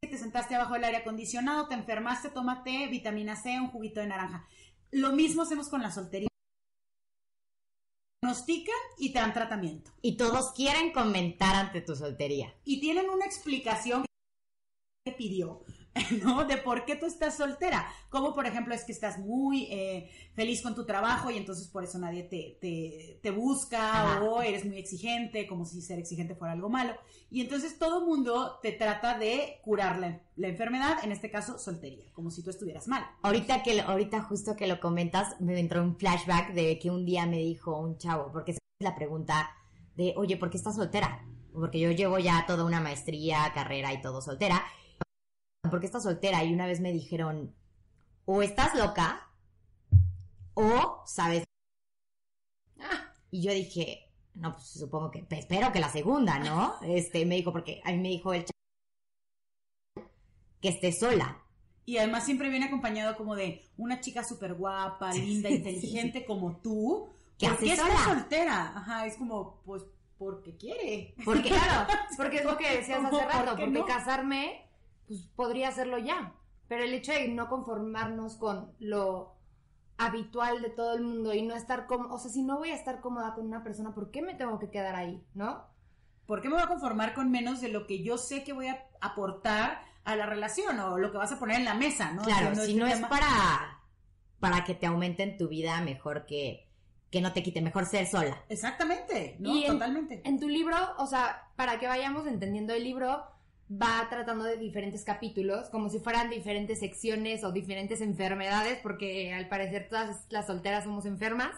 Te 0.00 0.18
sentaste 0.18 0.54
abajo 0.54 0.74
del 0.74 0.84
aire 0.84 0.98
acondicionado, 0.98 1.68
te 1.68 1.74
enfermaste, 1.74 2.30
tómate 2.30 2.88
vitamina 2.88 3.36
C, 3.36 3.60
un 3.60 3.68
juguito 3.68 4.00
de 4.00 4.08
naranja. 4.08 4.46
Lo 4.90 5.12
mismo 5.12 5.42
hacemos 5.42 5.68
con 5.68 5.82
la 5.82 5.90
soltería 5.90 6.28
diagnostican 8.24 8.74
y 8.98 9.12
te 9.12 9.18
dan 9.18 9.32
tratamiento. 9.32 9.90
Y 10.00 10.16
todos 10.16 10.52
quieren 10.52 10.92
comentar 10.92 11.54
ante 11.54 11.80
tu 11.80 11.94
soltería. 11.94 12.54
Y 12.64 12.80
tienen 12.80 13.08
una 13.10 13.26
explicación 13.26 14.04
que 15.04 15.12
pidió. 15.12 15.64
¿no? 16.22 16.44
De 16.44 16.56
por 16.56 16.84
qué 16.84 16.96
tú 16.96 17.06
estás 17.06 17.36
soltera. 17.36 17.86
Como 18.08 18.34
por 18.34 18.46
ejemplo 18.46 18.74
es 18.74 18.84
que 18.84 18.92
estás 18.92 19.18
muy 19.18 19.64
eh, 19.70 20.10
feliz 20.34 20.62
con 20.62 20.74
tu 20.74 20.84
trabajo 20.84 21.30
y 21.30 21.36
entonces 21.36 21.68
por 21.68 21.84
eso 21.84 21.98
nadie 21.98 22.24
te, 22.24 22.58
te, 23.22 23.30
busca 23.30 24.22
o 24.22 24.42
eres 24.42 24.64
muy 24.64 24.78
exigente, 24.78 25.46
como 25.46 25.64
si 25.64 25.80
ser 25.82 25.98
exigente 25.98 26.34
fuera 26.34 26.52
algo 26.52 26.68
malo. 26.68 26.94
Y 27.30 27.40
entonces 27.40 27.78
todo 27.78 28.06
mundo 28.06 28.58
te 28.62 28.72
trata 28.72 29.18
de 29.18 29.60
curar 29.62 29.98
la, 29.98 30.48
enfermedad, 30.48 30.98
en 31.02 31.12
este 31.12 31.30
caso 31.30 31.58
soltería, 31.58 32.10
como 32.12 32.30
si 32.30 32.42
tú 32.42 32.50
estuvieras 32.50 32.86
mal. 32.88 33.04
Ahorita 33.22 33.62
que 33.62 33.80
ahorita 33.80 34.22
justo 34.22 34.56
que 34.56 34.66
lo 34.66 34.80
comentas, 34.80 35.40
me 35.40 35.58
entró 35.58 35.82
un 35.82 35.96
flashback 35.96 36.52
de 36.54 36.78
que 36.78 36.90
un 36.90 37.04
día 37.04 37.26
me 37.26 37.38
dijo 37.38 37.78
un 37.78 37.98
chavo, 37.98 38.30
porque 38.32 38.52
es 38.52 38.58
la 38.80 38.94
pregunta 38.94 39.50
de, 39.96 40.14
oye, 40.16 40.36
¿por 40.36 40.50
qué 40.50 40.56
estás 40.56 40.76
soltera? 40.76 41.24
Porque 41.52 41.78
yo 41.78 41.90
llevo 41.92 42.18
ya 42.18 42.44
toda 42.46 42.64
una 42.64 42.80
maestría, 42.80 43.52
carrera 43.54 43.92
y 43.92 44.00
todo 44.00 44.20
soltera 44.20 44.64
porque 45.70 45.86
está 45.86 46.00
soltera 46.00 46.44
y 46.44 46.52
una 46.52 46.66
vez 46.66 46.80
me 46.80 46.92
dijeron, 46.92 47.54
o 48.24 48.42
estás 48.42 48.74
loca 48.74 49.28
o 50.54 51.02
sabes. 51.06 51.44
Y 53.30 53.42
yo 53.42 53.52
dije, 53.52 54.12
no, 54.34 54.52
pues 54.52 54.66
supongo 54.66 55.10
que, 55.10 55.24
pues, 55.24 55.40
espero 55.40 55.72
que 55.72 55.80
la 55.80 55.88
segunda, 55.88 56.38
¿no? 56.38 56.76
Este, 56.82 57.24
me 57.26 57.36
dijo, 57.36 57.52
porque 57.52 57.80
a 57.84 57.90
mí 57.90 57.98
me 57.98 58.08
dijo 58.08 58.32
el 58.32 58.44
que 60.60 60.68
esté 60.68 60.92
sola. 60.92 61.40
Y 61.86 61.98
además 61.98 62.24
siempre 62.24 62.48
viene 62.48 62.66
acompañado 62.66 63.16
como 63.16 63.34
de 63.34 63.62
una 63.76 64.00
chica 64.00 64.24
súper 64.24 64.54
guapa, 64.54 65.12
linda, 65.12 65.50
inteligente 65.50 66.24
como 66.24 66.56
tú. 66.58 67.10
que 67.36 67.46
hace 67.46 67.72
está 67.72 68.04
soltera? 68.04 68.72
Ajá, 68.76 69.06
es 69.06 69.16
como, 69.16 69.60
pues, 69.66 69.82
porque 70.16 70.56
quiere. 70.56 71.14
Porque, 71.24 71.50
claro, 71.50 71.86
porque 72.16 72.38
es 72.38 72.44
lo 72.44 72.56
que 72.56 72.76
decías 72.76 73.04
hace 73.04 73.26
rato, 73.26 73.56
porque 73.56 73.84
casarme 73.84 74.64
pues 75.06 75.20
podría 75.34 75.68
hacerlo 75.68 75.98
ya. 75.98 76.34
Pero 76.68 76.84
el 76.84 76.94
hecho 76.94 77.12
de 77.12 77.28
no 77.28 77.48
conformarnos 77.48 78.36
con 78.36 78.72
lo 78.78 79.34
habitual 79.96 80.62
de 80.62 80.70
todo 80.70 80.94
el 80.94 81.02
mundo 81.02 81.34
y 81.34 81.42
no 81.42 81.54
estar 81.54 81.86
cómoda, 81.86 82.14
o 82.14 82.18
sea, 82.18 82.30
si 82.30 82.42
no 82.42 82.58
voy 82.58 82.70
a 82.70 82.74
estar 82.74 83.00
cómoda 83.00 83.34
con 83.34 83.46
una 83.46 83.62
persona, 83.62 83.94
¿por 83.94 84.10
qué 84.10 84.22
me 84.22 84.34
tengo 84.34 84.58
que 84.58 84.70
quedar 84.70 84.96
ahí, 84.96 85.22
no? 85.34 85.64
¿Por 86.26 86.40
qué 86.40 86.48
me 86.48 86.54
voy 86.54 86.64
a 86.64 86.68
conformar 86.68 87.14
con 87.14 87.30
menos 87.30 87.60
de 87.60 87.68
lo 87.68 87.86
que 87.86 88.02
yo 88.02 88.18
sé 88.18 88.44
que 88.44 88.52
voy 88.52 88.68
a 88.68 88.86
aportar 89.00 89.82
a 90.04 90.16
la 90.16 90.26
relación 90.26 90.78
o 90.80 90.98
lo 90.98 91.12
que 91.12 91.18
vas 91.18 91.32
a 91.32 91.38
poner 91.38 91.58
en 91.58 91.64
la 91.64 91.74
mesa, 91.74 92.12
¿no? 92.12 92.22
Claro, 92.22 92.54
si 92.56 92.74
no, 92.74 92.86
es 92.86 93.00
para, 93.00 93.80
para 94.40 94.64
que 94.64 94.74
te 94.74 94.86
aumenten 94.86 95.36
tu 95.36 95.48
vida, 95.48 95.80
mejor 95.80 96.26
que, 96.26 96.68
que 97.10 97.20
no 97.20 97.32
te 97.32 97.42
quite, 97.42 97.60
mejor 97.60 97.86
ser 97.86 98.06
sola. 98.06 98.42
Exactamente, 98.48 99.36
¿no? 99.38 99.52
Totalmente. 99.66 100.22
En 100.24 100.40
tu 100.40 100.48
libro, 100.48 100.76
o 100.98 101.06
sea, 101.06 101.48
para 101.56 101.78
que 101.78 101.86
vayamos 101.86 102.26
entendiendo 102.26 102.74
el 102.74 102.84
libro, 102.84 103.24
va 103.70 104.06
tratando 104.10 104.44
de 104.44 104.56
diferentes 104.56 105.04
capítulos, 105.04 105.70
como 105.70 105.88
si 105.88 105.98
fueran 105.98 106.30
diferentes 106.30 106.80
secciones 106.80 107.44
o 107.44 107.52
diferentes 107.52 108.00
enfermedades, 108.00 108.78
porque 108.82 109.32
al 109.32 109.48
parecer 109.48 109.88
todas 109.88 110.26
las 110.30 110.46
solteras 110.46 110.84
somos 110.84 111.06
enfermas. 111.06 111.52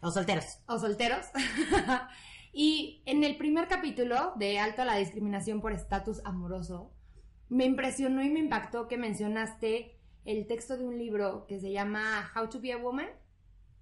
O 0.00 0.10
solteros. 0.10 0.58
O 0.66 0.78
solteros. 0.78 1.26
y 2.52 3.02
en 3.06 3.22
el 3.22 3.36
primer 3.36 3.68
capítulo 3.68 4.32
de 4.36 4.58
Alto 4.58 4.82
a 4.82 4.86
la 4.86 4.96
discriminación 4.96 5.60
por 5.60 5.72
estatus 5.72 6.20
amoroso, 6.24 6.92
me 7.48 7.64
impresionó 7.66 8.22
y 8.22 8.30
me 8.30 8.40
impactó 8.40 8.88
que 8.88 8.96
mencionaste 8.96 9.98
el 10.24 10.46
texto 10.46 10.76
de 10.76 10.84
un 10.84 10.98
libro 10.98 11.46
que 11.46 11.60
se 11.60 11.70
llama 11.70 12.30
How 12.34 12.48
to 12.48 12.60
be 12.60 12.72
a 12.72 12.78
Woman. 12.78 13.08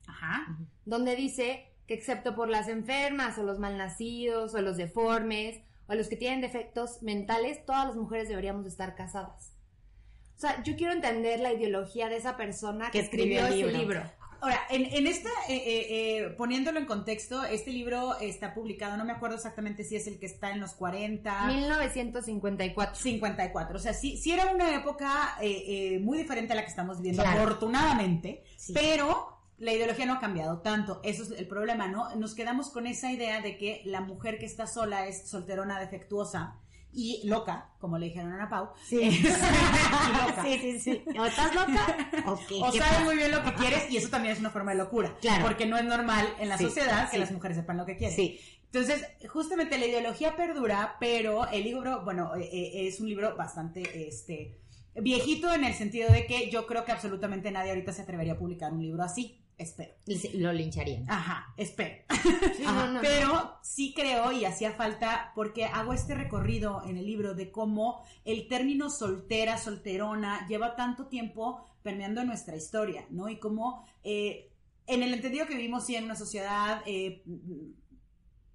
Ajá. 0.07 0.59
Donde 0.85 1.15
dice 1.15 1.73
que 1.87 1.95
excepto 1.95 2.35
por 2.35 2.49
las 2.49 2.69
enfermas 2.69 3.39
o 3.39 3.45
los 3.45 3.59
malnacidos 3.59 4.55
o 4.55 4.61
los 4.61 4.77
deformes 4.77 5.61
o 5.91 5.93
a 5.93 5.97
los 5.97 6.07
que 6.07 6.15
tienen 6.15 6.41
defectos 6.41 7.03
mentales, 7.03 7.67
todas 7.67 7.89
las 7.89 7.97
mujeres 7.97 8.29
deberíamos 8.29 8.65
estar 8.65 8.95
casadas. 8.95 9.53
O 10.37 10.41
sea, 10.41 10.63
yo 10.63 10.77
quiero 10.77 10.93
entender 10.93 11.41
la 11.41 11.53
ideología 11.53 12.09
de 12.09 12.17
esa 12.17 12.37
persona 12.37 12.93
que, 12.93 13.01
escribió, 13.01 13.45
ese 13.45 13.73
libro. 13.73 14.01
Ahora, 14.41 14.61
en, 14.71 14.87
en 14.87 15.09
esta, 15.09 15.29
eh, 15.49 15.57
eh, 15.57 15.87
eh, 15.89 16.31
poniéndolo 16.39 16.79
en 16.79 16.87
contexto, 16.87 17.43
este 17.43 17.73
libro 17.73 18.17
está 18.21 18.55
publicado, 18.55 18.97
no 18.97 19.05
me 19.05 19.13
acuerdo 19.13 19.35
exactamente 19.35 19.83
si 19.83 19.97
es 19.97 20.07
el 20.07 20.21
que 20.21 20.27
está 20.27 20.53
en 20.53 20.61
los 20.61 20.75
40. 20.75 21.47
1954. 21.47 22.95
54. 22.95 23.77
O 23.77 23.81
sea, 23.81 23.93
sí, 23.93 24.17
sí 24.17 24.31
era 24.31 24.47
una 24.47 24.73
época 24.77 25.37
muy 26.01 26.19
diferente 26.19 26.53
a 26.53 26.57
la 26.57 26.63
que 26.63 26.71
estamos 26.71 26.99
viviendo, 26.99 27.23
afortunadamente, 27.23 28.45
pero 28.73 29.40
la 29.61 29.73
ideología 29.73 30.07
no 30.07 30.15
ha 30.15 30.21
cambiado 30.21 30.59
tanto. 30.61 31.01
Eso 31.05 31.23
es 31.23 31.31
el 31.33 31.47
problema, 31.47 31.87
¿no? 31.87 32.15
Nos 32.17 32.35
quedamos 32.35 32.71
con 32.71 32.87
esa 32.87 33.13
idea 33.13 33.41
de 33.43 33.57
que 33.59 33.83
la 33.85 34.01
mujer 34.01 34.39
que 34.39 34.47
está 34.47 34.67
sola 34.67 35.07
es 35.07 35.29
solterona 35.29 35.79
defectuosa 35.79 36.57
y 36.93 37.21
loca, 37.25 37.71
como 37.79 37.99
le 37.99 38.07
dijeron 38.07 38.33
a 38.33 38.37
Ana 38.37 38.49
Pau. 38.49 38.71
Sí. 38.89 39.11
sí, 40.43 40.59
sí, 40.59 40.81
sí. 40.81 41.05
O 41.17 41.25
estás 41.25 41.55
loca 41.55 42.11
o 42.27 42.73
sabes 42.73 43.05
muy 43.05 43.17
bien 43.17 43.31
lo 43.31 43.45
que 43.45 43.53
quieres 43.55 43.91
y 43.91 43.99
eso 43.99 44.09
también 44.09 44.33
es 44.33 44.41
una 44.41 44.51
forma 44.51 44.73
de 44.73 44.79
locura. 44.79 45.15
Claro. 45.21 45.45
Porque 45.45 45.67
no 45.67 45.77
es 45.77 45.85
normal 45.85 46.27
en 46.41 46.49
la 46.49 46.59
sociedad 46.59 47.11
que 47.11 47.19
las 47.19 47.31
mujeres 47.31 47.59
sepan 47.59 47.77
lo 47.77 47.85
que 47.85 47.97
quieren. 47.97 48.17
Sí. 48.17 48.41
Entonces, 48.73 49.05
justamente 49.29 49.79
la 49.79 49.87
ideología 49.87 50.37
perdura, 50.37 50.97
pero 51.01 51.49
el 51.49 51.65
libro, 51.65 52.03
bueno, 52.05 52.35
eh, 52.37 52.49
eh, 52.53 52.87
es 52.87 53.01
un 53.01 53.09
libro 53.09 53.37
bastante, 53.37 54.07
este, 54.07 54.61
viejito 54.95 55.53
en 55.53 55.65
el 55.65 55.75
sentido 55.75 56.11
de 56.11 56.27
que 56.27 56.51
yo 56.51 56.67
creo 56.67 56.85
que 56.85 56.93
absolutamente 56.93 57.51
nadie 57.51 57.71
ahorita 57.71 57.93
se 57.93 58.03
atrevería 58.03 58.35
a 58.35 58.39
publicar 58.39 58.73
un 58.73 58.83
libro 58.83 59.03
así. 59.03 59.40
Espero. 59.61 59.93
Lo 60.35 60.55
lincharían. 60.55 61.05
Ajá, 61.07 61.53
espero. 61.59 62.03
Pero 63.03 63.59
sí 63.63 63.93
creo 63.95 64.33
y 64.33 64.47
hacía 64.47 64.73
falta 64.73 65.33
porque 65.35 65.67
hago 65.67 65.93
este 65.93 66.15
recorrido 66.15 66.83
en 66.87 66.97
el 66.97 67.05
libro 67.05 67.35
de 67.35 67.51
cómo 67.53 68.03
el 68.25 68.49
término 68.49 68.89
soltera, 68.89 69.59
solterona 69.59 70.49
lleva 70.49 70.77
tanto 70.77 71.09
tiempo 71.09 71.63
permeando 71.83 72.25
nuestra 72.25 72.57
historia, 72.57 73.05
¿no? 73.11 73.29
Y 73.29 73.39
cómo 73.39 73.85
eh, 74.03 74.51
en 74.87 75.03
el 75.03 75.13
entendido 75.13 75.47
que 75.47 75.57
vivimos 75.57 75.85
sí 75.85 75.95
en 75.95 76.05
una 76.05 76.17
sociedad 76.17 76.83
eh, 76.87 77.23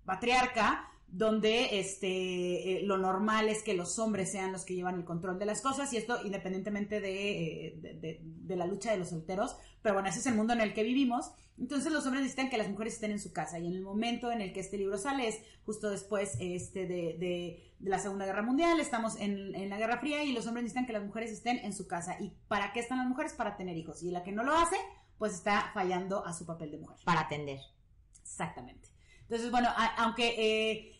patriarca, 0.05 0.89
donde 1.15 1.79
este, 1.79 2.09
eh, 2.09 2.81
lo 2.83 2.97
normal 2.97 3.47
es 3.47 3.63
que 3.63 3.73
los 3.73 3.99
hombres 3.99 4.33
sean 4.33 4.51
los 4.51 4.65
que 4.65 4.75
llevan 4.75 4.95
el 4.95 5.05
control 5.05 5.39
de 5.39 5.45
las 5.45 5.61
cosas 5.61 5.93
y 5.93 5.97
esto 5.97 6.19
independientemente 6.25 6.97
eh, 6.97 7.77
de, 7.77 8.19
de, 8.21 8.55
la 8.57 8.67
lucha 8.67 8.91
de 8.91 8.97
los 8.97 9.11
solteros, 9.11 9.55
pero 9.81 9.95
bueno, 9.95 10.09
ese 10.09 10.19
es 10.19 10.25
el 10.25 10.35
mundo 10.35 10.51
en 10.51 10.59
el 10.59 10.73
que 10.73 10.83
vivimos. 10.83 11.31
Entonces 11.57 11.93
los 11.93 12.05
hombres 12.05 12.23
necesitan 12.23 12.49
que 12.49 12.57
las 12.57 12.69
mujeres 12.69 12.95
estén 12.95 13.11
en 13.11 13.21
su 13.21 13.31
casa 13.31 13.59
y 13.59 13.67
en 13.67 13.75
el 13.75 13.81
momento 13.81 14.29
en 14.29 14.41
el 14.41 14.51
que 14.51 14.59
este 14.59 14.77
libro 14.77 14.97
sale 14.97 15.29
es 15.29 15.39
justo 15.65 15.89
después 15.89 16.35
este, 16.41 16.85
de, 16.85 17.63
la 17.79 17.99
Segunda 17.99 18.25
Guerra 18.25 18.41
Mundial, 18.41 18.81
estamos 18.81 19.15
en, 19.17 19.55
en 19.55 19.69
la 19.69 19.77
Guerra 19.77 19.99
Fría 19.99 20.21
y 20.25 20.33
los 20.33 20.47
hombres 20.47 20.63
necesitan 20.63 20.85
que 20.85 20.91
las 20.91 21.03
mujeres 21.03 21.31
estén 21.31 21.59
en 21.59 21.71
su 21.71 21.87
casa. 21.87 22.17
¿Y 22.19 22.33
para 22.49 22.73
qué 22.73 22.81
están 22.81 22.97
las 22.97 23.07
mujeres? 23.07 23.31
Para 23.31 23.55
tener 23.55 23.77
hijos. 23.77 24.03
Y 24.03 24.11
la 24.11 24.21
que 24.21 24.33
no 24.33 24.43
lo 24.43 24.53
hace, 24.53 24.75
pues 25.17 25.33
está 25.33 25.71
fallando 25.73 26.25
a 26.25 26.33
su 26.33 26.45
papel 26.45 26.71
de 26.71 26.77
mujer. 26.79 26.97
Para 27.05 27.21
atender. 27.21 27.61
Exactamente. 28.21 28.89
Entonces, 29.21 29.49
bueno, 29.49 29.69
aunque... 29.97 30.35
Eh, 30.37 30.91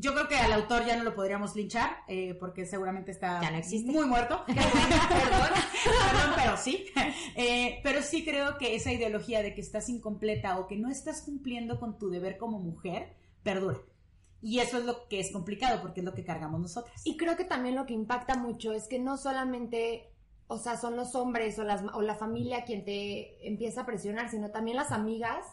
yo 0.00 0.12
creo 0.12 0.28
que 0.28 0.36
al 0.36 0.52
autor 0.52 0.86
ya 0.86 0.96
no 0.96 1.02
lo 1.02 1.14
podríamos 1.14 1.56
linchar, 1.56 1.90
eh, 2.06 2.34
porque 2.38 2.66
seguramente 2.66 3.10
está 3.10 3.40
muy 3.86 4.06
muerto. 4.06 4.44
perdón, 4.46 5.50
perdón, 5.84 6.32
pero 6.36 6.56
sí. 6.56 6.86
Eh, 7.34 7.80
pero 7.82 8.02
sí 8.02 8.24
creo 8.24 8.58
que 8.58 8.76
esa 8.76 8.92
ideología 8.92 9.42
de 9.42 9.54
que 9.54 9.60
estás 9.60 9.88
incompleta 9.88 10.58
o 10.58 10.68
que 10.68 10.76
no 10.76 10.88
estás 10.88 11.22
cumpliendo 11.22 11.80
con 11.80 11.98
tu 11.98 12.10
deber 12.10 12.38
como 12.38 12.60
mujer, 12.60 13.16
perdura. 13.42 13.78
Y 14.40 14.60
eso 14.60 14.78
es 14.78 14.84
lo 14.84 15.08
que 15.08 15.18
es 15.18 15.32
complicado, 15.32 15.82
porque 15.82 16.00
es 16.00 16.06
lo 16.06 16.14
que 16.14 16.24
cargamos 16.24 16.60
nosotras. 16.60 17.00
Y 17.04 17.16
creo 17.16 17.36
que 17.36 17.44
también 17.44 17.74
lo 17.74 17.86
que 17.86 17.94
impacta 17.94 18.36
mucho 18.36 18.72
es 18.72 18.86
que 18.86 19.00
no 19.00 19.16
solamente, 19.16 20.12
o 20.46 20.58
sea, 20.58 20.76
son 20.76 20.94
los 20.94 21.16
hombres 21.16 21.58
o, 21.58 21.64
las, 21.64 21.82
o 21.92 22.02
la 22.02 22.14
familia 22.14 22.64
quien 22.64 22.84
te 22.84 23.48
empieza 23.48 23.80
a 23.80 23.86
presionar, 23.86 24.30
sino 24.30 24.50
también 24.50 24.76
las 24.76 24.92
amigas 24.92 25.44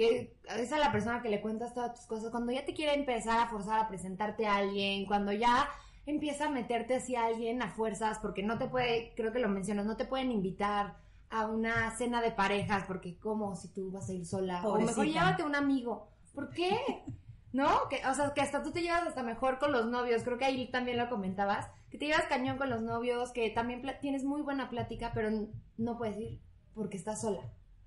que 0.00 0.32
es 0.56 0.72
a 0.72 0.78
la 0.78 0.90
persona 0.92 1.20
que 1.20 1.28
le 1.28 1.42
cuentas 1.42 1.74
todas 1.74 1.94
tus 1.94 2.06
cosas, 2.06 2.30
cuando 2.30 2.52
ya 2.52 2.64
te 2.64 2.72
quiere 2.72 2.94
empezar 2.94 3.38
a 3.38 3.48
forzar 3.48 3.80
a 3.80 3.86
presentarte 3.86 4.46
a 4.46 4.56
alguien, 4.56 5.04
cuando 5.04 5.30
ya 5.30 5.68
empieza 6.06 6.46
a 6.46 6.50
meterte 6.50 6.96
hacia 6.96 7.26
alguien 7.26 7.60
a 7.60 7.68
fuerzas, 7.68 8.18
porque 8.18 8.42
no 8.42 8.56
te 8.56 8.66
puede, 8.66 9.12
creo 9.14 9.30
que 9.30 9.40
lo 9.40 9.48
mencionas, 9.50 9.84
no 9.84 9.98
te 9.98 10.06
pueden 10.06 10.32
invitar 10.32 10.96
a 11.28 11.46
una 11.48 11.90
cena 11.98 12.22
de 12.22 12.30
parejas, 12.30 12.84
porque 12.86 13.18
como 13.18 13.54
si 13.56 13.68
tú 13.68 13.90
vas 13.90 14.08
a 14.08 14.14
ir 14.14 14.24
sola, 14.24 14.66
o 14.66 14.80
mejor 14.80 15.04
llévate 15.04 15.42
un 15.42 15.54
amigo, 15.54 16.08
¿por 16.34 16.48
qué? 16.48 16.78
¿No? 17.52 17.68
Que, 17.90 18.00
o 18.06 18.14
sea, 18.14 18.32
que 18.32 18.40
hasta 18.40 18.62
tú 18.62 18.72
te 18.72 18.80
llevas 18.80 19.06
hasta 19.06 19.22
mejor 19.22 19.58
con 19.58 19.70
los 19.70 19.84
novios, 19.84 20.22
creo 20.22 20.38
que 20.38 20.46
ahí 20.46 20.70
también 20.70 20.96
lo 20.96 21.10
comentabas, 21.10 21.68
que 21.90 21.98
te 21.98 22.06
llevas 22.06 22.24
cañón 22.24 22.56
con 22.56 22.70
los 22.70 22.80
novios, 22.80 23.32
que 23.32 23.50
también 23.50 23.82
tienes 24.00 24.24
muy 24.24 24.40
buena 24.40 24.70
plática, 24.70 25.10
pero 25.12 25.28
no 25.76 25.98
puedes 25.98 26.16
ir 26.16 26.40
porque 26.74 26.96
estás 26.96 27.20
sola. 27.20 27.42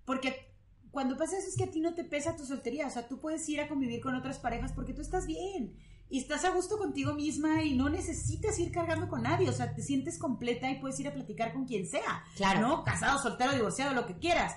Porque 0.06 0.53
cuando 0.94 1.18
pasa 1.18 1.40
eso 1.40 1.48
es 1.48 1.58
que 1.58 1.64
a 1.64 1.72
ti 1.72 1.82
no 1.82 1.96
te 1.96 2.04
pesa 2.04 2.36
tu 2.36 2.46
soltería, 2.46 2.86
o 2.86 2.90
sea, 2.92 3.08
tú 3.08 3.20
puedes 3.20 3.50
ir 3.50 3.60
a 3.60 3.68
convivir 3.68 4.00
con 4.00 4.14
otras 4.14 4.38
parejas 4.38 4.74
porque 4.74 4.94
tú 4.94 5.02
estás 5.02 5.26
bien 5.26 5.76
y 6.08 6.20
estás 6.20 6.46
a 6.46 6.52
gusto 6.52 6.78
contigo 6.78 7.16
misma 7.16 7.64
y 7.64 7.76
no 7.76 7.90
necesitas 7.90 8.60
ir 8.60 8.72
cargando 8.72 9.10
con 9.10 9.24
nadie, 9.24 9.50
o 9.50 9.54
sea, 9.54 9.74
te 9.74 9.82
sientes 9.82 10.20
completa 10.20 10.70
y 10.70 10.80
puedes 10.80 11.00
ir 11.00 11.08
a 11.08 11.14
platicar 11.14 11.52
con 11.52 11.66
quien 11.66 11.88
sea, 11.88 12.24
claro. 12.36 12.62
¿no? 12.62 12.84
Casado, 12.84 13.18
soltero, 13.18 13.54
divorciado, 13.54 13.96
lo 13.96 14.06
que 14.06 14.20
quieras. 14.20 14.54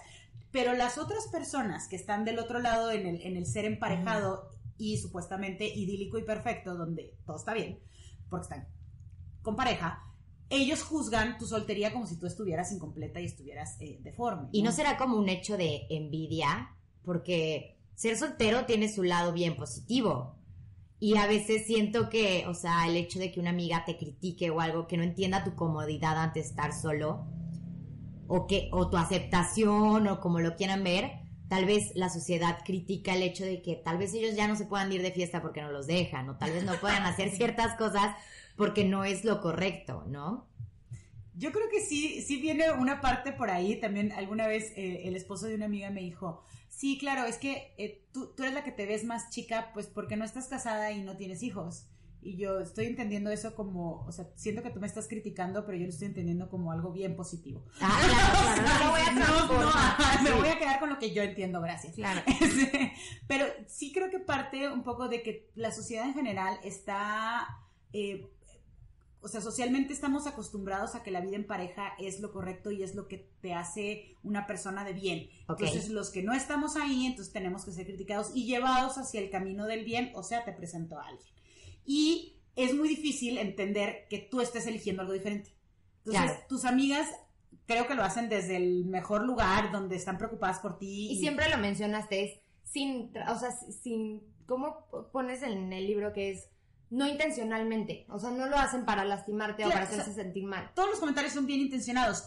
Pero 0.50 0.74
las 0.74 0.98
otras 0.98 1.26
personas 1.28 1.88
que 1.88 1.96
están 1.96 2.26
del 2.26 2.38
otro 2.38 2.58
lado 2.58 2.90
en 2.90 3.06
el, 3.06 3.22
en 3.22 3.38
el 3.38 3.46
ser 3.46 3.64
emparejado 3.64 4.50
y 4.76 4.98
supuestamente 4.98 5.66
idílico 5.66 6.18
y 6.18 6.24
perfecto, 6.24 6.74
donde 6.74 7.16
todo 7.24 7.38
está 7.38 7.54
bien, 7.54 7.80
porque 8.28 8.42
están 8.42 8.68
con 9.40 9.56
pareja, 9.56 10.02
ellos 10.48 10.82
juzgan 10.82 11.38
tu 11.38 11.46
soltería 11.46 11.92
como 11.92 12.06
si 12.06 12.18
tú 12.18 12.26
estuvieras 12.26 12.72
incompleta 12.72 13.20
y 13.20 13.24
estuvieras 13.24 13.76
eh, 13.80 13.98
deforme. 14.02 14.48
Y 14.52 14.62
no 14.62 14.72
será 14.72 14.96
como 14.96 15.16
un 15.16 15.28
hecho 15.28 15.56
de 15.56 15.86
envidia, 15.90 16.70
porque 17.02 17.78
ser 17.94 18.16
soltero 18.16 18.64
tiene 18.66 18.92
su 18.92 19.02
lado 19.02 19.32
bien 19.32 19.56
positivo. 19.56 20.36
Y 20.98 21.16
a 21.16 21.26
veces 21.26 21.66
siento 21.66 22.08
que, 22.08 22.46
o 22.46 22.54
sea, 22.54 22.86
el 22.86 22.96
hecho 22.96 23.18
de 23.18 23.30
que 23.30 23.40
una 23.40 23.50
amiga 23.50 23.84
te 23.84 23.98
critique 23.98 24.50
o 24.50 24.60
algo, 24.60 24.86
que 24.86 24.96
no 24.96 25.02
entienda 25.02 25.44
tu 25.44 25.54
comodidad 25.54 26.16
ante 26.16 26.40
estar 26.40 26.72
solo, 26.72 27.26
o 28.28 28.46
que, 28.46 28.70
o 28.72 28.88
tu 28.88 28.96
aceptación, 28.96 30.06
o 30.06 30.20
como 30.20 30.40
lo 30.40 30.56
quieran 30.56 30.84
ver, 30.84 31.10
tal 31.48 31.64
vez 31.64 31.92
la 31.94 32.08
sociedad 32.08 32.58
critica 32.64 33.14
el 33.14 33.22
hecho 33.22 33.44
de 33.44 33.62
que 33.62 33.76
tal 33.76 33.98
vez 33.98 34.14
ellos 34.14 34.34
ya 34.36 34.48
no 34.48 34.56
se 34.56 34.64
puedan 34.64 34.90
ir 34.92 35.02
de 35.02 35.12
fiesta 35.12 35.42
porque 35.42 35.60
no 35.60 35.70
los 35.70 35.86
dejan, 35.86 36.28
o 36.30 36.36
tal 36.36 36.52
vez 36.52 36.64
no 36.64 36.74
puedan 36.80 37.02
hacer 37.02 37.30
ciertas 37.36 37.76
cosas 37.76 38.16
porque 38.56 38.84
no 38.84 39.04
es 39.04 39.24
lo 39.24 39.40
correcto, 39.40 40.04
¿no? 40.06 40.48
Yo 41.34 41.52
creo 41.52 41.68
que 41.70 41.80
sí, 41.80 42.22
sí 42.22 42.40
viene 42.40 42.72
una 42.72 43.02
parte 43.02 43.32
por 43.32 43.50
ahí. 43.50 43.78
También 43.78 44.12
alguna 44.12 44.46
vez 44.46 44.72
eh, 44.76 45.02
el 45.04 45.16
esposo 45.16 45.46
de 45.46 45.54
una 45.54 45.66
amiga 45.66 45.90
me 45.90 46.00
dijo, 46.00 46.42
sí, 46.68 46.96
claro, 46.98 47.24
es 47.24 47.36
que 47.36 47.74
eh, 47.76 48.06
tú, 48.12 48.32
tú 48.34 48.42
eres 48.42 48.54
la 48.54 48.64
que 48.64 48.72
te 48.72 48.86
ves 48.86 49.04
más 49.04 49.28
chica, 49.30 49.70
pues 49.74 49.86
porque 49.86 50.16
no 50.16 50.24
estás 50.24 50.46
casada 50.46 50.92
y 50.92 51.02
no 51.02 51.16
tienes 51.16 51.42
hijos. 51.42 51.88
Y 52.22 52.38
yo 52.38 52.58
estoy 52.60 52.86
entendiendo 52.86 53.30
eso 53.30 53.54
como, 53.54 54.04
o 54.04 54.10
sea, 54.10 54.26
siento 54.34 54.62
que 54.62 54.70
tú 54.70 54.80
me 54.80 54.86
estás 54.88 55.06
criticando, 55.06 55.64
pero 55.64 55.78
yo 55.78 55.84
lo 55.84 55.90
estoy 55.90 56.08
entendiendo 56.08 56.48
como 56.48 56.72
algo 56.72 56.90
bien 56.90 57.14
positivo. 57.14 57.64
Ah, 57.80 58.00
claro, 58.02 58.64
claro, 58.64 58.84
no, 58.84 58.90
voy 58.90 59.70
a 59.72 60.22
me 60.24 60.32
voy 60.32 60.48
a 60.48 60.58
quedar 60.58 60.80
con 60.80 60.88
lo 60.88 60.98
que 60.98 61.12
yo 61.12 61.22
entiendo, 61.22 61.60
gracias. 61.60 61.94
Claro. 61.94 62.22
Pero 63.28 63.46
sí 63.68 63.92
creo 63.92 64.10
que 64.10 64.18
parte 64.18 64.68
un 64.68 64.82
poco 64.82 65.08
de 65.08 65.22
que 65.22 65.50
la 65.54 65.70
sociedad 65.70 66.04
en 66.04 66.14
general 66.14 66.58
está 66.64 67.46
eh, 67.92 68.28
o 69.20 69.28
sea, 69.28 69.40
socialmente 69.40 69.92
estamos 69.92 70.26
acostumbrados 70.26 70.94
a 70.94 71.02
que 71.02 71.10
la 71.10 71.20
vida 71.20 71.36
en 71.36 71.46
pareja 71.46 71.94
es 71.98 72.20
lo 72.20 72.32
correcto 72.32 72.70
y 72.70 72.82
es 72.82 72.94
lo 72.94 73.08
que 73.08 73.28
te 73.40 73.54
hace 73.54 74.14
una 74.22 74.46
persona 74.46 74.84
de 74.84 74.92
bien. 74.92 75.28
Entonces, 75.48 75.88
los 75.88 76.10
que 76.10 76.22
no 76.22 76.32
estamos 76.32 76.76
ahí, 76.76 77.06
entonces 77.06 77.32
tenemos 77.32 77.64
que 77.64 77.72
ser 77.72 77.86
criticados 77.86 78.30
y 78.34 78.44
llevados 78.44 78.98
hacia 78.98 79.20
el 79.20 79.30
camino 79.30 79.66
del 79.66 79.84
bien, 79.84 80.12
o 80.14 80.22
sea, 80.22 80.44
te 80.44 80.52
presento 80.52 80.98
a 80.98 81.08
alguien. 81.08 81.32
Y 81.84 82.40
es 82.54 82.74
muy 82.74 82.88
difícil 82.88 83.38
entender 83.38 84.06
que 84.08 84.18
tú 84.18 84.40
estés 84.40 84.66
eligiendo 84.66 85.02
algo 85.02 85.14
diferente. 85.14 85.56
Entonces, 86.04 86.46
tus 86.46 86.64
amigas 86.64 87.08
creo 87.66 87.86
que 87.86 87.94
lo 87.94 88.04
hacen 88.04 88.28
desde 88.28 88.56
el 88.56 88.84
mejor 88.86 89.24
lugar, 89.24 89.72
donde 89.72 89.96
están 89.96 90.18
preocupadas 90.18 90.60
por 90.60 90.78
ti. 90.78 91.10
Y, 91.10 91.18
siempre 91.18 91.50
lo 91.50 91.58
mencionaste, 91.58 92.24
es 92.24 92.40
sin, 92.64 93.12
o 93.28 93.38
sea, 93.38 93.50
sin, 93.82 94.22
¿cómo 94.46 94.86
pones 95.12 95.42
en 95.42 95.72
el 95.72 95.86
libro 95.86 96.12
que 96.12 96.30
es 96.30 96.48
no 96.90 97.06
intencionalmente. 97.06 98.06
O 98.08 98.18
sea, 98.18 98.30
no 98.30 98.46
lo 98.46 98.56
hacen 98.56 98.84
para 98.84 99.04
lastimarte 99.04 99.64
o 99.64 99.68
para 99.68 99.84
hacerse 99.84 100.12
sentir 100.12 100.44
mal. 100.44 100.70
Todos 100.74 100.90
los 100.90 101.00
comentarios 101.00 101.32
son 101.32 101.46
bien 101.46 101.60
intencionados. 101.60 102.24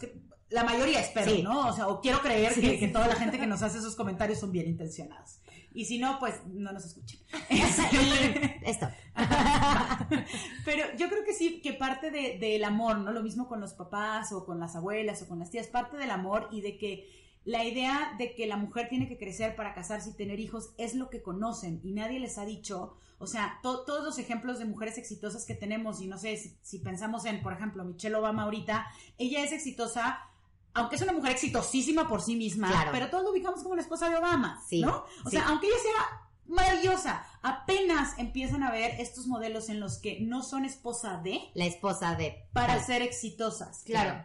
la 0.50 0.64
mayoría 0.64 1.00
espero, 1.00 1.32
¿no? 1.42 1.68
O 1.68 1.72
sea, 1.72 1.88
o 1.88 2.00
quiero 2.00 2.20
creer 2.20 2.54
que, 2.54 2.88
toda 2.88 3.06
la 3.08 3.14
gente 3.14 3.38
que 3.38 3.46
nos 3.46 3.62
hace 3.62 3.78
esos 3.78 3.96
comentarios 3.96 4.38
son 4.38 4.52
bien 4.52 4.66
intencionados. 4.66 5.40
Y 5.72 5.84
si 5.84 5.98
no, 5.98 6.18
pues 6.18 6.34
no 6.46 6.72
nos 6.72 6.84
escuchen. 6.84 7.20
Esto. 8.62 8.88
Pero 10.64 10.84
yo 10.96 11.08
creo 11.08 11.24
que 11.24 11.32
sí, 11.32 11.60
que 11.62 11.72
parte 11.72 12.10
del 12.10 12.64
amor, 12.64 12.98
¿no? 12.98 13.12
Lo 13.12 13.22
mismo 13.22 13.48
con 13.48 13.60
los 13.60 13.74
papás 13.74 14.32
o 14.32 14.44
con 14.44 14.58
las 14.58 14.74
abuelas 14.74 15.22
o 15.22 15.28
con 15.28 15.38
las 15.38 15.50
tías, 15.50 15.68
parte 15.68 15.96
del 15.96 16.10
amor 16.10 16.48
y 16.50 16.60
de 16.60 16.76
que 16.76 17.19
la 17.44 17.64
idea 17.64 18.14
de 18.18 18.34
que 18.34 18.46
la 18.46 18.56
mujer 18.56 18.88
tiene 18.88 19.08
que 19.08 19.16
crecer 19.16 19.56
para 19.56 19.74
casarse 19.74 20.10
y 20.10 20.14
tener 20.14 20.40
hijos 20.40 20.70
es 20.76 20.94
lo 20.94 21.08
que 21.08 21.22
conocen 21.22 21.80
y 21.82 21.92
nadie 21.92 22.20
les 22.20 22.38
ha 22.38 22.44
dicho, 22.44 22.96
o 23.18 23.26
sea, 23.26 23.58
todos 23.62 24.04
los 24.04 24.18
ejemplos 24.18 24.58
de 24.58 24.66
mujeres 24.66 24.98
exitosas 24.98 25.46
que 25.46 25.54
tenemos, 25.54 26.00
y 26.00 26.06
no 26.06 26.18
sé 26.18 26.36
si, 26.62 26.78
pensamos 26.78 27.24
en, 27.24 27.42
por 27.42 27.52
ejemplo, 27.52 27.84
Michelle 27.84 28.16
Obama 28.16 28.44
ahorita, 28.44 28.86
ella 29.18 29.42
es 29.42 29.52
exitosa 29.52 30.26
aunque 30.72 30.94
es 30.94 31.02
una 31.02 31.12
mujer 31.12 31.32
exitosísima 31.32 32.06
por 32.06 32.22
sí 32.22 32.36
misma, 32.36 32.90
pero 32.92 33.10
todos 33.10 33.24
lo 33.24 33.32
ubicamos 33.32 33.60
como 33.64 33.74
la 33.74 33.82
esposa 33.82 34.08
de 34.08 34.16
Obama, 34.16 34.62
¿no? 34.70 35.04
O 35.24 35.30
sea, 35.30 35.48
aunque 35.48 35.66
ella 35.66 35.76
sea 35.82 36.30
maravillosa, 36.46 37.26
apenas 37.42 38.16
empiezan 38.18 38.62
a 38.62 38.70
ver 38.70 39.00
estos 39.00 39.26
modelos 39.26 39.68
en 39.68 39.80
los 39.80 39.98
que 39.98 40.20
no 40.20 40.44
son 40.44 40.64
esposa 40.64 41.16
de... 41.16 41.40
La 41.54 41.64
esposa 41.64 42.14
de... 42.14 42.46
Para 42.52 42.80
ser 42.80 43.02
exitosas. 43.02 43.82
claro 43.84 44.24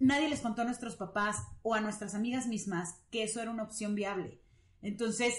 nadie 0.00 0.28
les 0.28 0.40
contó 0.40 0.62
a 0.62 0.64
nuestros 0.64 0.96
papás 0.96 1.36
o 1.62 1.74
a 1.74 1.80
nuestras 1.80 2.14
amigas 2.14 2.46
mismas 2.46 3.00
que 3.10 3.22
eso 3.22 3.40
era 3.40 3.50
una 3.50 3.62
opción 3.62 3.94
viable. 3.94 4.40
Entonces, 4.82 5.34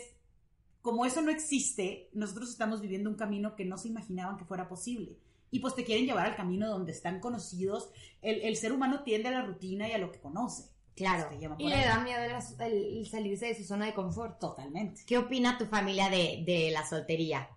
como 0.81 1.05
eso 1.05 1.21
no 1.21 1.31
existe, 1.31 2.09
nosotros 2.13 2.49
estamos 2.49 2.81
viviendo 2.81 3.09
un 3.09 3.15
camino 3.15 3.55
que 3.55 3.65
no 3.65 3.77
se 3.77 3.87
imaginaban 3.87 4.37
que 4.37 4.45
fuera 4.45 4.67
posible. 4.67 5.17
Y 5.51 5.59
pues 5.59 5.75
te 5.75 5.83
quieren 5.83 6.05
llevar 6.05 6.27
al 6.27 6.35
camino 6.35 6.67
donde 6.67 6.91
están 6.91 7.19
conocidos. 7.19 7.89
El, 8.21 8.55
ser 8.55 8.71
humano 8.71 9.01
tiende 9.03 9.29
a 9.29 9.31
la 9.31 9.41
rutina 9.41 9.87
y 9.87 9.93
a 9.93 9.97
lo 9.97 10.11
que 10.11 10.19
conoce. 10.19 10.69
Claro. 10.95 11.29
y 11.57 11.67
le 11.67 11.85
da 11.85 11.99
miedo 11.99 12.21
el, 12.59 13.07
salirse 13.07 13.47
de 13.47 13.55
su 13.55 13.63
zona 13.63 13.87
de 13.87 13.93
confort. 13.93 14.39
Totalmente. 14.39 15.01
¿Qué 15.05 15.17
opina 15.17 15.57
tu 15.57 15.65
familia 15.65 16.09
de, 16.09 16.69
la 16.71 16.85
soltería? 16.85 17.49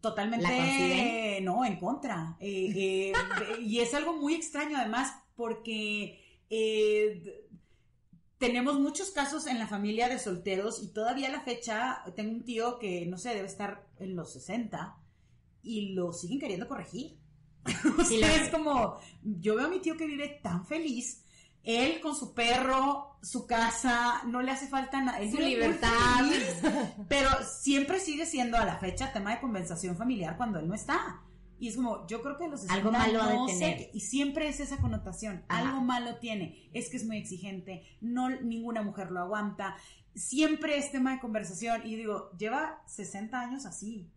Totalmente. 0.00 1.40
no, 1.42 1.64
en 1.64 1.76
contra. 1.76 2.36
Eh, 2.40 2.72
eh, 2.74 3.12
y 3.60 3.78
es 3.78 3.94
algo 3.94 4.14
muy 4.14 4.34
extraño 4.34 4.76
además 4.76 5.14
porque 5.42 6.22
eh, 6.50 7.48
tenemos 8.38 8.78
muchos 8.78 9.10
casos 9.10 9.48
en 9.48 9.58
la 9.58 9.66
familia 9.66 10.08
de 10.08 10.20
solteros 10.20 10.80
y 10.80 10.92
todavía 10.92 11.26
a 11.26 11.32
la 11.32 11.40
fecha 11.40 12.04
tengo 12.14 12.30
un 12.30 12.44
tío 12.44 12.78
que, 12.78 13.06
no 13.06 13.18
sé, 13.18 13.30
debe 13.30 13.48
estar 13.48 13.88
en 13.98 14.14
los 14.14 14.32
60 14.34 14.96
y 15.64 15.94
lo 15.94 16.12
siguen 16.12 16.38
queriendo 16.38 16.68
corregir. 16.68 17.18
o 17.98 18.04
sea, 18.04 18.36
es 18.36 18.50
como, 18.50 19.00
yo 19.20 19.56
veo 19.56 19.66
a 19.66 19.68
mi 19.68 19.80
tío 19.80 19.96
que 19.96 20.06
vive 20.06 20.38
tan 20.44 20.64
feliz, 20.64 21.24
él 21.64 21.98
con 22.00 22.14
su 22.14 22.34
perro, 22.34 23.16
su 23.20 23.44
casa, 23.44 24.22
no 24.26 24.42
le 24.42 24.52
hace 24.52 24.68
falta 24.68 25.00
nada. 25.00 25.18
Su 25.28 25.38
libertad. 25.38 26.20
pero 27.08 27.30
siempre 27.44 27.98
sigue 27.98 28.26
siendo 28.26 28.58
a 28.58 28.64
la 28.64 28.78
fecha 28.78 29.12
tema 29.12 29.34
de 29.34 29.40
conversación 29.40 29.96
familiar 29.96 30.36
cuando 30.36 30.60
él 30.60 30.68
no 30.68 30.74
está. 30.74 31.20
Y 31.62 31.68
es 31.68 31.76
como, 31.76 32.04
yo 32.08 32.22
creo 32.22 32.36
que 32.36 32.48
los 32.48 32.68
algo 32.70 32.90
malo 32.90 33.22
no 33.22 33.46
de 33.46 33.52
tener. 33.52 33.90
y 33.92 34.00
siempre 34.00 34.48
es 34.48 34.58
esa 34.58 34.78
connotación, 34.78 35.44
algo 35.46 35.80
malo 35.80 36.16
tiene, 36.16 36.68
es 36.72 36.90
que 36.90 36.96
es 36.96 37.06
muy 37.06 37.18
exigente, 37.18 37.84
no 38.00 38.30
ninguna 38.30 38.82
mujer 38.82 39.12
lo 39.12 39.20
aguanta, 39.20 39.76
siempre 40.12 40.76
es 40.76 40.90
tema 40.90 41.12
de 41.12 41.20
conversación 41.20 41.86
y 41.86 41.94
digo, 41.94 42.32
lleva 42.36 42.82
60 42.86 43.38
años 43.38 43.64
así. 43.64 44.10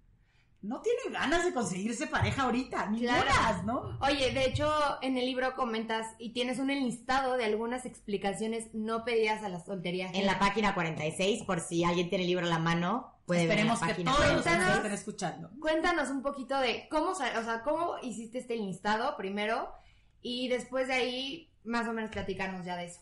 No 0.64 0.82
tiene 0.82 1.02
ganas 1.12 1.46
de 1.46 1.54
conseguirse 1.54 2.08
pareja 2.08 2.46
ahorita, 2.46 2.90
ni 2.90 3.04
ganas, 3.06 3.64
¿no? 3.64 3.96
Oye, 4.02 4.32
de 4.34 4.46
hecho, 4.46 4.68
en 5.04 5.16
el 5.16 5.28
libro 5.28 5.54
comentas 5.54 6.08
y 6.18 6.34
tienes 6.34 6.58
un 6.58 6.72
enlistado 6.72 7.38
de 7.38 7.46
algunas 7.46 7.86
explicaciones 7.86 8.74
no 8.74 9.06
pedidas 9.06 9.44
a 9.44 9.50
la 9.50 9.64
soltería. 9.64 10.10
En 10.16 10.26
la 10.26 10.40
página 10.40 10.74
46, 10.74 11.44
por 11.44 11.60
si 11.60 11.84
alguien 11.84 12.10
tiene 12.10 12.24
el 12.24 12.30
libro 12.32 12.48
a 12.48 12.50
la 12.50 12.58
mano, 12.58 13.15
Esperemos 13.28 13.80
que 13.80 14.04
todos 14.04 14.34
los 14.34 14.46
estén 14.46 14.92
escuchando. 14.92 15.50
Cuéntanos 15.60 16.10
un 16.10 16.22
poquito 16.22 16.60
de 16.60 16.88
cómo, 16.90 17.12
o 17.12 17.16
sea, 17.16 17.62
cómo 17.64 17.96
hiciste 18.04 18.40
este 18.40 18.56
listado 18.56 19.18
primero 19.18 19.72
y 20.22 20.48
después 20.48 20.88
de 20.88 20.94
ahí 20.94 21.52
más 21.64 21.88
o 21.88 21.94
menos 21.94 22.12
platicarnos 22.12 22.66
ya 22.66 22.76
de 22.78 22.86
eso. 22.86 23.02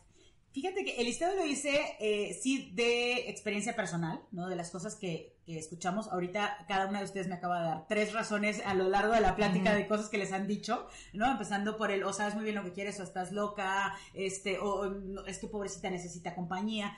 Fíjate 0.54 0.86
que 0.86 0.98
el 0.98 1.08
listado 1.08 1.36
lo 1.36 1.48
hice, 1.48 1.98
eh, 2.00 2.38
sí, 2.40 2.72
de 2.76 3.28
experiencia 3.28 3.76
personal, 3.76 4.22
¿no? 4.32 4.48
De 4.48 4.56
las 4.56 4.70
cosas 4.70 4.96
que, 4.96 5.34
escuchamos. 5.46 6.08
Ahorita 6.08 6.66
cada 6.70 6.88
una 6.88 7.00
de 7.00 7.06
ustedes 7.06 7.28
me 7.28 7.36
acaba 7.36 7.60
de 7.60 7.66
dar 7.66 7.88
tres 7.90 8.14
razones 8.14 8.62
a 8.66 8.74
lo 8.76 8.88
largo 8.88 9.14
de 9.14 9.20
la 9.20 9.36
plática 9.36 9.76
de 9.76 9.88
cosas 9.88 10.08
que 10.08 10.18
les 10.18 10.32
han 10.32 10.48
dicho, 10.48 10.88
¿no? 11.12 11.30
Empezando 11.30 11.76
por 11.76 11.92
el, 11.92 12.04
o 12.04 12.14
sabes 12.14 12.36
muy 12.36 12.46
bien 12.46 12.56
lo 12.56 12.64
que 12.64 12.72
quieres, 12.72 12.98
o 13.02 13.04
estás 13.04 13.34
loca, 13.34 13.94
este, 14.14 14.58
o 14.60 15.26
es 15.26 15.40
que 15.40 15.48
pobrecita 15.48 15.90
necesita 15.90 16.34
compañía 16.34 16.96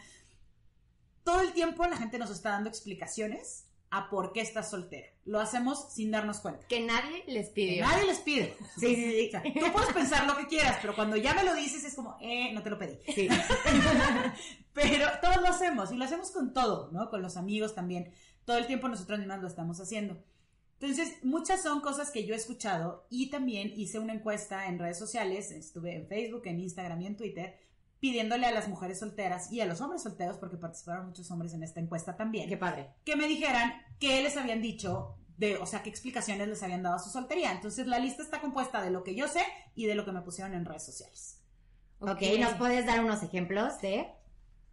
todo 1.26 1.42
el 1.42 1.52
tiempo 1.52 1.86
la 1.86 1.98
gente 1.98 2.18
nos 2.18 2.30
está 2.30 2.52
dando 2.52 2.70
explicaciones 2.70 3.66
a 3.90 4.10
por 4.10 4.32
qué 4.32 4.42
estás 4.42 4.70
soltera. 4.70 5.08
Lo 5.26 5.40
hacemos 5.40 5.92
sin 5.92 6.12
darnos 6.12 6.40
cuenta. 6.40 6.68
Que 6.68 6.82
nadie 6.82 7.24
les 7.28 7.50
pide. 7.50 7.82
nadie 7.82 8.06
les 8.06 8.20
pide. 8.20 8.56
Sí, 8.78 8.96
sí, 8.96 9.32
sí. 9.32 9.60
tú 9.60 9.72
puedes 9.74 9.92
pensar 9.92 10.28
lo 10.28 10.38
que 10.38 10.48
quieras, 10.48 10.78
pero 10.82 10.96
cuando 10.96 11.18
ya 11.18 11.34
me 11.34 11.44
lo 11.44 11.56
dices 11.56 11.84
es 11.84 11.96
como, 11.96 12.18
eh, 12.22 12.54
no 12.54 12.62
te 12.62 12.70
lo 12.70 12.78
pedí. 12.78 12.98
Sí. 13.14 13.28
pero 14.74 15.08
todos 15.22 15.38
lo 15.38 15.48
hacemos 15.48 15.92
y 15.92 15.98
lo 15.98 16.06
hacemos 16.06 16.32
con 16.32 16.54
todo, 16.54 16.92
¿no? 16.92 17.10
Con 17.10 17.22
los 17.22 17.38
amigos 17.38 17.74
también. 17.74 18.12
Todo 18.46 18.58
el 18.58 18.68
tiempo 18.68 18.88
nosotros 18.88 19.18
mismos 19.18 19.42
lo 19.42 19.48
estamos 19.48 19.80
haciendo. 19.80 20.22
Entonces, 20.80 21.24
muchas 21.24 21.64
son 21.64 21.80
cosas 21.80 22.12
que 22.12 22.26
yo 22.26 22.36
he 22.36 22.38
escuchado 22.38 23.08
y 23.10 23.30
también 23.30 23.72
hice 23.76 23.98
una 23.98 24.14
encuesta 24.14 24.68
en 24.68 24.78
redes 24.78 25.00
sociales, 25.00 25.50
estuve 25.52 25.96
en 25.96 26.08
Facebook, 26.08 26.44
en 26.46 26.60
Instagram 26.60 27.02
y 27.02 27.08
en 27.08 27.18
Twitter, 27.18 27.58
pidiéndole 28.00 28.46
a 28.46 28.52
las 28.52 28.68
mujeres 28.68 29.00
solteras 29.00 29.52
y 29.52 29.62
a 29.62 29.66
los 29.66 29.82
hombres 29.82 30.04
solteros, 30.04 30.38
porque 30.38 30.58
participaron 30.58 31.08
muchos 31.08 31.30
hombres 31.32 31.54
en 31.54 31.64
esta 31.64 31.80
encuesta 31.80 32.16
también. 32.16 32.50
Qué 32.50 32.58
padre. 32.58 32.92
Que 33.04 33.16
me 33.16 33.28
dijeran 33.28 33.74
qué 34.00 34.22
les 34.22 34.38
habían 34.38 34.62
dicho 34.62 35.18
de, 35.38 35.58
o 35.58 35.66
sea, 35.66 35.84
qué 35.84 35.90
explicaciones 35.90 36.48
les 36.48 36.64
habían 36.64 36.84
dado 36.84 36.96
a 36.96 37.00
su 37.00 37.10
soltería. 37.10 37.52
Entonces 37.52 37.88
la 37.88 38.00
lista 38.00 38.24
está 38.24 38.42
compuesta 38.42 38.82
de 38.82 38.92
lo 38.92 39.04
que 39.04 39.16
yo 39.16 39.28
sé 39.28 39.42
y 39.76 39.86
de 39.86 39.96
lo 39.96 40.06
que 40.06 40.12
me 40.12 40.22
pusieron 40.22 40.54
en 40.54 40.66
redes 40.66 40.86
sociales. 40.86 41.42
Ok, 42.00 42.22
¿nos 42.40 42.54
puedes 42.54 42.86
dar 42.86 43.04
unos 43.04 43.24
ejemplos 43.24 43.82
de? 43.82 44.08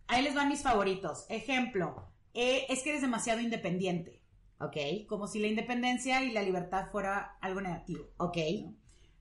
Ahí 0.09 0.23
les 0.23 0.35
van 0.35 0.49
mis 0.49 0.63
favoritos. 0.63 1.25
Ejemplo, 1.29 2.09
eh, 2.35 2.67
es 2.69 2.83
que 2.83 2.91
eres 2.91 3.03
demasiado 3.03 3.41
independiente. 3.41 4.23
Ok. 4.61 4.77
Como 5.09 5.27
si 5.27 5.39
la 5.41 5.49
independencia 5.49 6.23
y 6.23 6.31
la 6.33 6.43
libertad 6.43 6.91
fuera 6.91 7.37
algo 7.41 7.61
negativo. 7.61 8.11
Ok. 8.19 8.37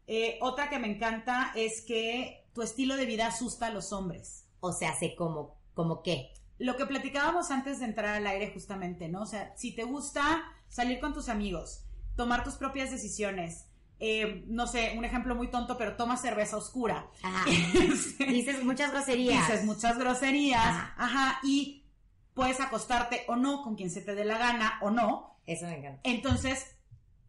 Eh, 0.07 0.37
otra 0.41 0.69
que 0.69 0.79
me 0.79 0.87
encanta 0.87 1.51
es 1.55 1.81
que 1.81 2.40
tu 2.53 2.61
estilo 2.61 2.97
de 2.97 3.05
vida 3.05 3.27
asusta 3.27 3.67
a 3.67 3.71
los 3.71 3.93
hombres. 3.93 4.45
O 4.59 4.71
sea, 4.73 4.97
sé 4.97 5.15
como, 5.15 5.57
como 5.73 6.03
qué. 6.03 6.31
Lo 6.57 6.77
que 6.77 6.85
platicábamos 6.85 7.49
antes 7.49 7.79
de 7.79 7.85
entrar 7.85 8.15
al 8.15 8.27
aire 8.27 8.51
justamente, 8.53 9.07
¿no? 9.09 9.23
O 9.23 9.25
sea, 9.25 9.53
si 9.57 9.73
te 9.75 9.83
gusta 9.83 10.43
salir 10.69 10.99
con 10.99 11.13
tus 11.13 11.29
amigos, 11.29 11.85
tomar 12.15 12.43
tus 12.43 12.53
propias 12.55 12.91
decisiones, 12.91 13.65
eh, 13.99 14.43
no 14.47 14.67
sé, 14.67 14.93
un 14.97 15.05
ejemplo 15.05 15.35
muy 15.35 15.49
tonto, 15.49 15.77
pero 15.77 15.95
tomas 15.95 16.21
cerveza 16.21 16.57
oscura. 16.57 17.07
Ajá. 17.21 17.45
dices 18.27 18.63
muchas 18.63 18.91
groserías. 18.91 19.47
Dices 19.47 19.65
muchas 19.65 19.97
groserías. 19.97 20.65
Ajá. 20.97 21.39
Y 21.43 21.85
puedes 22.33 22.59
acostarte 22.59 23.23
o 23.27 23.35
no 23.35 23.61
con 23.63 23.75
quien 23.75 23.89
se 23.89 24.01
te 24.01 24.15
dé 24.15 24.25
la 24.25 24.37
gana 24.37 24.79
o 24.81 24.89
no. 24.89 25.37
Eso 25.45 25.65
me 25.65 25.77
encanta. 25.77 26.01
Entonces, 26.03 26.75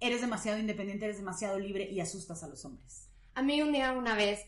eres 0.01 0.21
demasiado 0.21 0.59
independiente, 0.59 1.05
eres 1.05 1.19
demasiado 1.19 1.59
libre 1.59 1.91
y 1.91 2.01
asustas 2.01 2.43
a 2.43 2.49
los 2.49 2.65
hombres. 2.65 3.09
A 3.35 3.43
mí 3.43 3.63
un 3.63 3.73
día, 3.73 3.93
una 3.93 4.15
vez, 4.15 4.41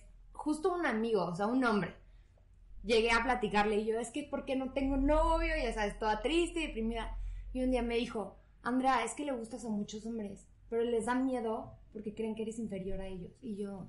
justo 0.44 0.74
un 0.74 0.84
amigo, 0.84 1.24
o 1.24 1.34
sea, 1.34 1.46
un 1.46 1.64
hombre. 1.64 1.94
Llegué 2.84 3.10
a 3.10 3.24
platicarle 3.24 3.76
y 3.76 3.86
yo, 3.86 3.98
es 3.98 4.10
que 4.10 4.24
porque 4.24 4.56
no 4.56 4.74
tengo 4.74 4.98
novio, 4.98 5.48
ya 5.56 5.72
sabes, 5.72 5.98
toda 5.98 6.20
triste 6.20 6.60
y 6.60 6.66
deprimida. 6.66 7.16
Y 7.54 7.64
un 7.64 7.70
día 7.70 7.80
me 7.80 7.96
dijo, 7.96 8.36
Andrea, 8.62 9.02
es 9.04 9.14
que 9.14 9.24
le 9.24 9.32
gustas 9.32 9.64
a 9.64 9.70
muchos 9.70 10.04
hombres, 10.04 10.46
pero 10.68 10.82
les 10.82 11.06
da 11.06 11.14
miedo 11.14 11.78
porque 11.94 12.14
creen 12.14 12.34
que 12.34 12.42
eres 12.42 12.58
inferior 12.58 13.00
a 13.00 13.06
ellos. 13.06 13.32
Y 13.40 13.56
yo, 13.56 13.88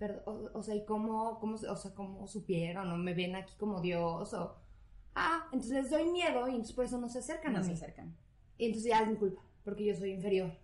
pero, 0.00 0.20
o, 0.26 0.62
sea, 0.64 0.74
¿y 0.74 0.84
cómo, 0.84 1.38
cómo, 1.38 1.54
o 1.54 1.76
sea, 1.76 1.94
cómo 1.94 2.26
supieron? 2.26 2.90
¿O 2.90 2.96
me 2.96 3.14
ven 3.14 3.36
aquí 3.36 3.54
como 3.56 3.80
Dios? 3.80 4.34
O, 4.34 4.56
ah, 5.14 5.46
entonces 5.52 5.84
les 5.84 5.90
doy 5.90 6.06
miedo 6.10 6.48
y 6.48 6.52
entonces 6.52 6.74
por 6.74 6.86
eso 6.86 6.98
no 6.98 7.08
se 7.08 7.20
acercan 7.20 7.52
no 7.52 7.60
a 7.60 7.62
mí. 7.62 7.68
se 7.68 7.74
acercan. 7.74 8.16
Y 8.56 8.66
entonces 8.66 8.90
ya 8.90 9.02
es 9.02 9.08
mi 9.08 9.14
culpa, 9.14 9.42
porque 9.62 9.84
yo 9.84 9.94
soy 9.94 10.10
inferior. 10.10 10.58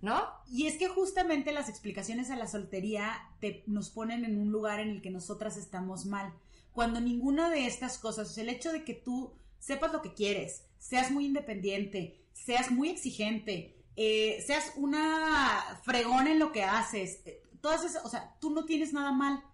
¿No? 0.00 0.28
Y 0.50 0.66
es 0.66 0.76
que 0.76 0.88
justamente 0.88 1.52
las 1.52 1.68
explicaciones 1.68 2.30
a 2.30 2.36
la 2.36 2.48
soltería 2.48 3.18
te, 3.40 3.62
nos 3.66 3.90
ponen 3.90 4.24
en 4.24 4.38
un 4.38 4.50
lugar 4.50 4.80
en 4.80 4.90
el 4.90 5.02
que 5.02 5.10
nosotras 5.10 5.56
estamos 5.56 6.06
mal. 6.06 6.32
Cuando 6.72 7.00
ninguna 7.00 7.50
de 7.50 7.66
estas 7.66 7.98
cosas, 7.98 8.36
el 8.38 8.48
hecho 8.48 8.72
de 8.72 8.84
que 8.84 8.94
tú 8.94 9.34
sepas 9.58 9.92
lo 9.92 10.02
que 10.02 10.14
quieres, 10.14 10.64
seas 10.78 11.10
muy 11.10 11.26
independiente, 11.26 12.24
seas 12.32 12.70
muy 12.70 12.88
exigente, 12.88 13.76
eh, 13.96 14.42
seas 14.46 14.72
una 14.76 15.80
fregón 15.84 16.26
en 16.26 16.38
lo 16.38 16.52
que 16.52 16.64
haces, 16.64 17.20
eh, 17.26 17.42
todas 17.60 17.84
esas, 17.84 18.04
o 18.04 18.08
sea, 18.08 18.36
tú 18.40 18.50
no 18.50 18.64
tienes 18.64 18.92
nada 18.92 19.12
mal. 19.12 19.44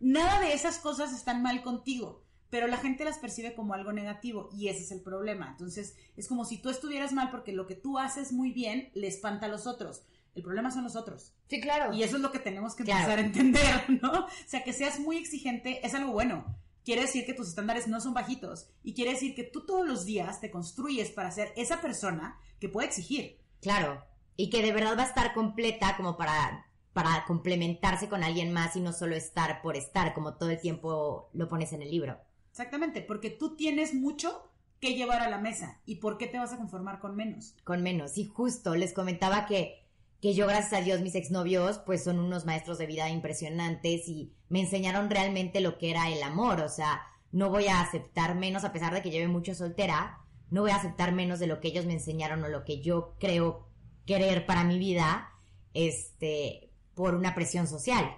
Nada 0.00 0.40
de 0.40 0.52
esas 0.52 0.78
cosas 0.78 1.12
están 1.12 1.42
mal 1.42 1.62
contigo 1.62 2.22
pero 2.52 2.66
la 2.66 2.76
gente 2.76 3.06
las 3.06 3.16
percibe 3.16 3.54
como 3.54 3.72
algo 3.72 3.94
negativo 3.94 4.50
y 4.52 4.68
ese 4.68 4.82
es 4.82 4.92
el 4.92 5.00
problema. 5.00 5.48
Entonces, 5.52 5.96
es 6.18 6.28
como 6.28 6.44
si 6.44 6.58
tú 6.58 6.68
estuvieras 6.68 7.14
mal 7.14 7.30
porque 7.30 7.50
lo 7.50 7.66
que 7.66 7.76
tú 7.76 7.98
haces 7.98 8.30
muy 8.30 8.52
bien 8.52 8.90
le 8.92 9.06
espanta 9.06 9.46
a 9.46 9.48
los 9.48 9.66
otros. 9.66 10.02
El 10.34 10.42
problema 10.42 10.70
son 10.70 10.84
los 10.84 10.94
otros. 10.94 11.32
Sí, 11.48 11.62
claro. 11.62 11.94
Y 11.94 12.02
eso 12.02 12.16
es 12.16 12.22
lo 12.22 12.30
que 12.30 12.40
tenemos 12.40 12.74
que 12.74 12.82
empezar 12.82 13.18
a 13.18 13.22
entender, 13.22 13.88
¿no? 14.02 14.12
O 14.12 14.28
sea, 14.46 14.62
que 14.64 14.74
seas 14.74 15.00
muy 15.00 15.16
exigente 15.16 15.80
es 15.82 15.94
algo 15.94 16.12
bueno. 16.12 16.44
Quiere 16.84 17.00
decir 17.00 17.24
que 17.24 17.32
tus 17.32 17.48
estándares 17.48 17.88
no 17.88 18.02
son 18.02 18.12
bajitos 18.12 18.68
y 18.84 18.92
quiere 18.92 19.12
decir 19.12 19.34
que 19.34 19.44
tú 19.44 19.64
todos 19.64 19.88
los 19.88 20.04
días 20.04 20.42
te 20.42 20.50
construyes 20.50 21.10
para 21.10 21.30
ser 21.30 21.54
esa 21.56 21.80
persona 21.80 22.38
que 22.60 22.68
puede 22.68 22.86
exigir. 22.86 23.40
Claro. 23.62 24.04
Y 24.36 24.50
que 24.50 24.60
de 24.60 24.72
verdad 24.72 24.98
va 24.98 25.04
a 25.04 25.08
estar 25.08 25.32
completa 25.32 25.96
como 25.96 26.18
para 26.18 26.66
para 26.92 27.24
complementarse 27.26 28.10
con 28.10 28.22
alguien 28.22 28.52
más 28.52 28.76
y 28.76 28.80
no 28.80 28.92
solo 28.92 29.16
estar 29.16 29.62
por 29.62 29.78
estar, 29.78 30.12
como 30.12 30.34
todo 30.34 30.50
el 30.50 30.60
tiempo 30.60 31.30
lo 31.32 31.48
pones 31.48 31.72
en 31.72 31.80
el 31.80 31.90
libro. 31.90 32.20
Exactamente, 32.52 33.00
porque 33.00 33.30
tú 33.30 33.56
tienes 33.56 33.94
mucho 33.94 34.52
que 34.78 34.94
llevar 34.94 35.22
a 35.22 35.30
la 35.30 35.38
mesa 35.38 35.80
y 35.86 35.96
por 35.96 36.18
qué 36.18 36.26
te 36.26 36.38
vas 36.38 36.52
a 36.52 36.58
conformar 36.58 37.00
con 37.00 37.16
menos. 37.16 37.54
Con 37.64 37.82
menos, 37.82 38.18
y 38.18 38.26
justo 38.26 38.74
les 38.74 38.92
comentaba 38.92 39.46
que, 39.46 39.86
que 40.20 40.34
yo, 40.34 40.46
gracias 40.46 40.74
a 40.74 40.84
Dios, 40.84 41.00
mis 41.00 41.14
exnovios, 41.14 41.78
pues 41.78 42.04
son 42.04 42.18
unos 42.18 42.44
maestros 42.44 42.76
de 42.76 42.86
vida 42.86 43.08
impresionantes 43.08 44.06
y 44.06 44.34
me 44.50 44.60
enseñaron 44.60 45.08
realmente 45.08 45.62
lo 45.62 45.78
que 45.78 45.90
era 45.90 46.10
el 46.10 46.22
amor, 46.22 46.60
o 46.60 46.68
sea, 46.68 47.00
no 47.30 47.48
voy 47.48 47.68
a 47.68 47.80
aceptar 47.80 48.34
menos, 48.34 48.64
a 48.64 48.72
pesar 48.72 48.92
de 48.92 49.00
que 49.00 49.10
lleve 49.10 49.28
mucho 49.28 49.54
soltera, 49.54 50.18
no 50.50 50.60
voy 50.60 50.72
a 50.72 50.76
aceptar 50.76 51.12
menos 51.12 51.38
de 51.38 51.46
lo 51.46 51.58
que 51.58 51.68
ellos 51.68 51.86
me 51.86 51.94
enseñaron 51.94 52.44
o 52.44 52.48
lo 52.48 52.66
que 52.66 52.82
yo 52.82 53.16
creo 53.18 53.66
querer 54.04 54.44
para 54.44 54.64
mi 54.64 54.78
vida, 54.78 55.32
este, 55.72 56.70
por 56.94 57.14
una 57.14 57.34
presión 57.34 57.66
social. 57.66 58.14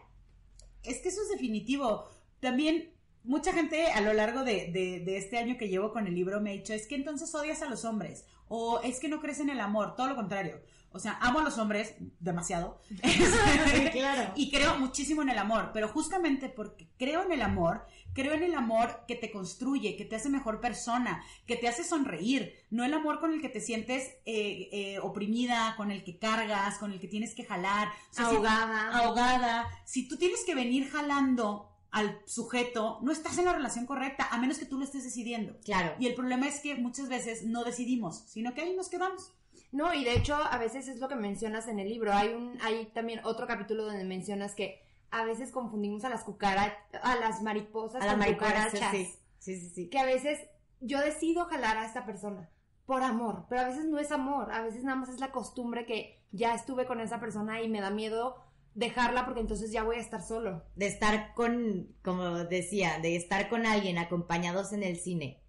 Es 0.82 0.98
que 1.00 1.10
eso 1.10 1.22
es 1.22 1.28
definitivo. 1.28 2.06
También 2.40 2.93
mucha 3.24 3.52
gente 3.52 3.86
a 3.86 4.00
lo 4.00 4.12
largo 4.12 4.44
de, 4.44 4.70
de, 4.72 5.16
este 5.16 5.38
año 5.38 5.56
que 5.56 5.68
llevo 5.68 5.92
con 5.92 6.06
el 6.06 6.14
libro 6.14 6.40
me 6.40 6.50
ha 6.50 6.52
dicho, 6.52 6.72
es 6.72 6.86
que 6.86 6.94
entonces 6.94 7.34
odias 7.34 7.62
a 7.62 7.68
los 7.68 7.84
hombres 7.84 8.26
o 8.48 8.80
es 8.82 9.00
que 9.00 9.08
no 9.08 9.20
crees 9.20 9.40
en 9.40 9.50
el 9.50 9.60
amor, 9.60 9.96
todo 9.96 10.08
lo 10.08 10.16
contrario. 10.16 10.60
O 10.94 11.00
sea, 11.00 11.18
amo 11.20 11.40
a 11.40 11.42
los 11.42 11.58
hombres 11.58 11.96
demasiado. 12.20 12.80
claro. 13.92 14.32
Y 14.36 14.48
creo 14.52 14.78
muchísimo 14.78 15.22
en 15.22 15.30
el 15.30 15.38
amor, 15.38 15.70
pero 15.72 15.88
justamente 15.88 16.48
porque 16.48 16.88
creo 16.96 17.24
en 17.24 17.32
el 17.32 17.42
amor, 17.42 17.84
creo 18.12 18.34
en 18.34 18.44
el 18.44 18.54
amor 18.54 19.00
que 19.08 19.16
te 19.16 19.32
construye, 19.32 19.96
que 19.96 20.04
te 20.04 20.14
hace 20.14 20.28
mejor 20.28 20.60
persona, 20.60 21.24
que 21.46 21.56
te 21.56 21.66
hace 21.66 21.82
sonreír, 21.82 22.54
no 22.70 22.84
el 22.84 22.94
amor 22.94 23.18
con 23.18 23.32
el 23.32 23.40
que 23.40 23.48
te 23.48 23.60
sientes 23.60 24.04
eh, 24.24 24.68
eh, 24.70 24.98
oprimida, 25.00 25.74
con 25.76 25.90
el 25.90 26.04
que 26.04 26.16
cargas, 26.16 26.78
con 26.78 26.92
el 26.92 27.00
que 27.00 27.08
tienes 27.08 27.34
que 27.34 27.44
jalar. 27.44 27.88
ahogada. 28.16 28.96
ahogada. 28.96 29.66
Si 29.84 30.06
tú 30.06 30.16
tienes 30.16 30.44
que 30.44 30.54
venir 30.54 30.88
jalando 30.90 31.73
al 31.94 32.18
sujeto, 32.26 32.98
no 33.02 33.12
estás 33.12 33.38
en 33.38 33.44
la 33.44 33.52
relación 33.52 33.86
correcta, 33.86 34.26
a 34.32 34.38
menos 34.38 34.58
que 34.58 34.66
tú 34.66 34.78
lo 34.78 34.84
estés 34.84 35.04
decidiendo. 35.04 35.56
Claro. 35.64 35.94
Y 36.00 36.08
el 36.08 36.16
problema 36.16 36.48
es 36.48 36.58
que 36.58 36.74
muchas 36.74 37.08
veces 37.08 37.44
no 37.44 37.62
decidimos, 37.62 38.24
sino 38.26 38.52
que 38.52 38.62
ahí 38.62 38.74
nos 38.74 38.88
quedamos. 38.88 39.32
No, 39.70 39.94
y 39.94 40.02
de 40.02 40.14
hecho, 40.14 40.34
a 40.34 40.58
veces 40.58 40.88
es 40.88 40.98
lo 40.98 41.08
que 41.08 41.14
mencionas 41.14 41.68
en 41.68 41.78
el 41.78 41.88
libro. 41.88 42.12
Hay 42.12 42.34
un, 42.34 42.58
hay 42.62 42.86
también 42.86 43.20
otro 43.24 43.46
capítulo 43.46 43.84
donde 43.84 44.02
mencionas 44.02 44.56
que 44.56 44.82
a 45.12 45.24
veces 45.24 45.52
confundimos 45.52 46.04
a 46.04 46.08
las 46.08 46.24
cucarachas, 46.24 46.76
a 47.00 47.14
las 47.14 47.42
mariposas 47.42 48.02
a 48.02 48.06
las 48.06 48.18
mariposas, 48.18 48.72
Sí. 48.72 49.14
sí, 49.38 49.70
sí, 49.70 49.88
Que 49.88 50.00
a 50.00 50.04
veces 50.04 50.40
yo 50.80 51.00
decido 51.00 51.44
jalar 51.44 51.76
a 51.76 51.86
esta 51.86 52.04
persona 52.04 52.50
por 52.86 53.04
amor, 53.04 53.46
pero 53.48 53.60
a 53.60 53.66
veces 53.66 53.84
no 53.84 54.00
es 54.00 54.10
amor, 54.10 54.52
a 54.52 54.62
veces 54.62 54.82
nada 54.82 54.96
más 54.96 55.10
es 55.10 55.20
la 55.20 55.30
costumbre 55.30 55.86
que 55.86 56.24
ya 56.32 56.56
estuve 56.56 56.86
con 56.86 57.00
esa 57.00 57.20
persona 57.20 57.62
y 57.62 57.68
me 57.68 57.80
da 57.80 57.90
miedo 57.90 58.42
dejarla 58.74 59.24
porque 59.24 59.40
entonces 59.40 59.72
ya 59.72 59.82
voy 59.84 59.96
a 59.96 60.00
estar 60.00 60.22
solo. 60.22 60.64
De 60.74 60.86
estar 60.86 61.34
con, 61.34 61.94
como 62.02 62.44
decía, 62.44 62.98
de 63.00 63.16
estar 63.16 63.48
con 63.48 63.66
alguien 63.66 63.98
acompañados 63.98 64.72
en 64.72 64.82
el 64.82 64.96
cine 64.96 65.40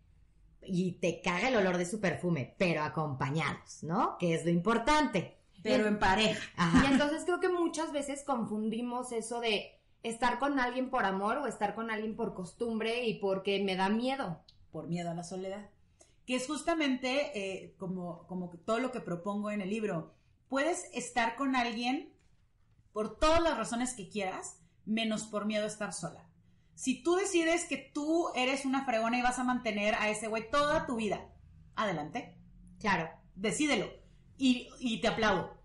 y 0.67 0.93
te 0.93 1.21
caga 1.21 1.49
el 1.49 1.55
olor 1.55 1.77
de 1.77 1.85
su 1.85 1.99
perfume, 1.99 2.55
pero 2.57 2.83
acompañados, 2.83 3.83
¿no? 3.83 4.17
Que 4.17 4.33
es 4.33 4.45
lo 4.45 4.51
importante. 4.51 5.37
Pero 5.61 5.87
en 5.87 5.97
pareja. 5.97 6.39
Y 6.83 6.91
entonces 6.91 7.23
creo 7.25 7.39
que 7.39 7.49
muchas 7.49 7.91
veces 7.91 8.23
confundimos 8.23 9.11
eso 9.11 9.39
de 9.39 9.79
estar 10.03 10.37
con 10.37 10.59
alguien 10.59 10.91
por 10.91 11.05
amor 11.05 11.37
o 11.37 11.47
estar 11.47 11.73
con 11.73 11.89
alguien 11.89 12.15
por 12.15 12.35
costumbre 12.35 13.05
y 13.07 13.15
porque 13.15 13.63
me 13.63 13.75
da 13.75 13.89
miedo. 13.89 14.39
Por 14.71 14.87
miedo 14.87 15.09
a 15.09 15.15
la 15.15 15.23
soledad. 15.23 15.69
Que 16.27 16.35
es 16.35 16.45
justamente 16.45 17.31
eh, 17.33 17.75
como, 17.77 18.27
como 18.27 18.49
todo 18.65 18.79
lo 18.79 18.91
que 18.91 18.99
propongo 18.99 19.49
en 19.49 19.61
el 19.61 19.69
libro. 19.71 20.13
Puedes 20.49 20.87
estar 20.93 21.35
con 21.35 21.55
alguien 21.55 22.14
por 22.95 23.19
todas 23.19 23.43
las 23.43 23.57
razones 23.57 23.93
que 23.93 24.07
quieras, 24.07 24.61
menos 24.85 25.23
por 25.23 25.45
miedo 25.45 25.65
a 25.65 25.67
estar 25.67 25.91
sola. 25.91 26.29
Si 26.75 27.03
tú 27.03 27.15
decides 27.15 27.65
que 27.65 27.75
tú 27.75 28.29
eres 28.35 28.63
una 28.63 28.85
fregona 28.85 29.19
y 29.19 29.21
vas 29.21 29.37
a 29.37 29.43
mantener 29.43 29.95
a 29.95 30.09
ese 30.09 30.29
güey 30.29 30.49
toda 30.49 30.85
tu 30.85 30.95
vida, 30.95 31.29
adelante. 31.75 32.37
Claro. 32.79 33.09
Decídelo. 33.35 33.89
Y, 34.37 35.01
te 35.01 35.09
aplaudo. 35.09 35.57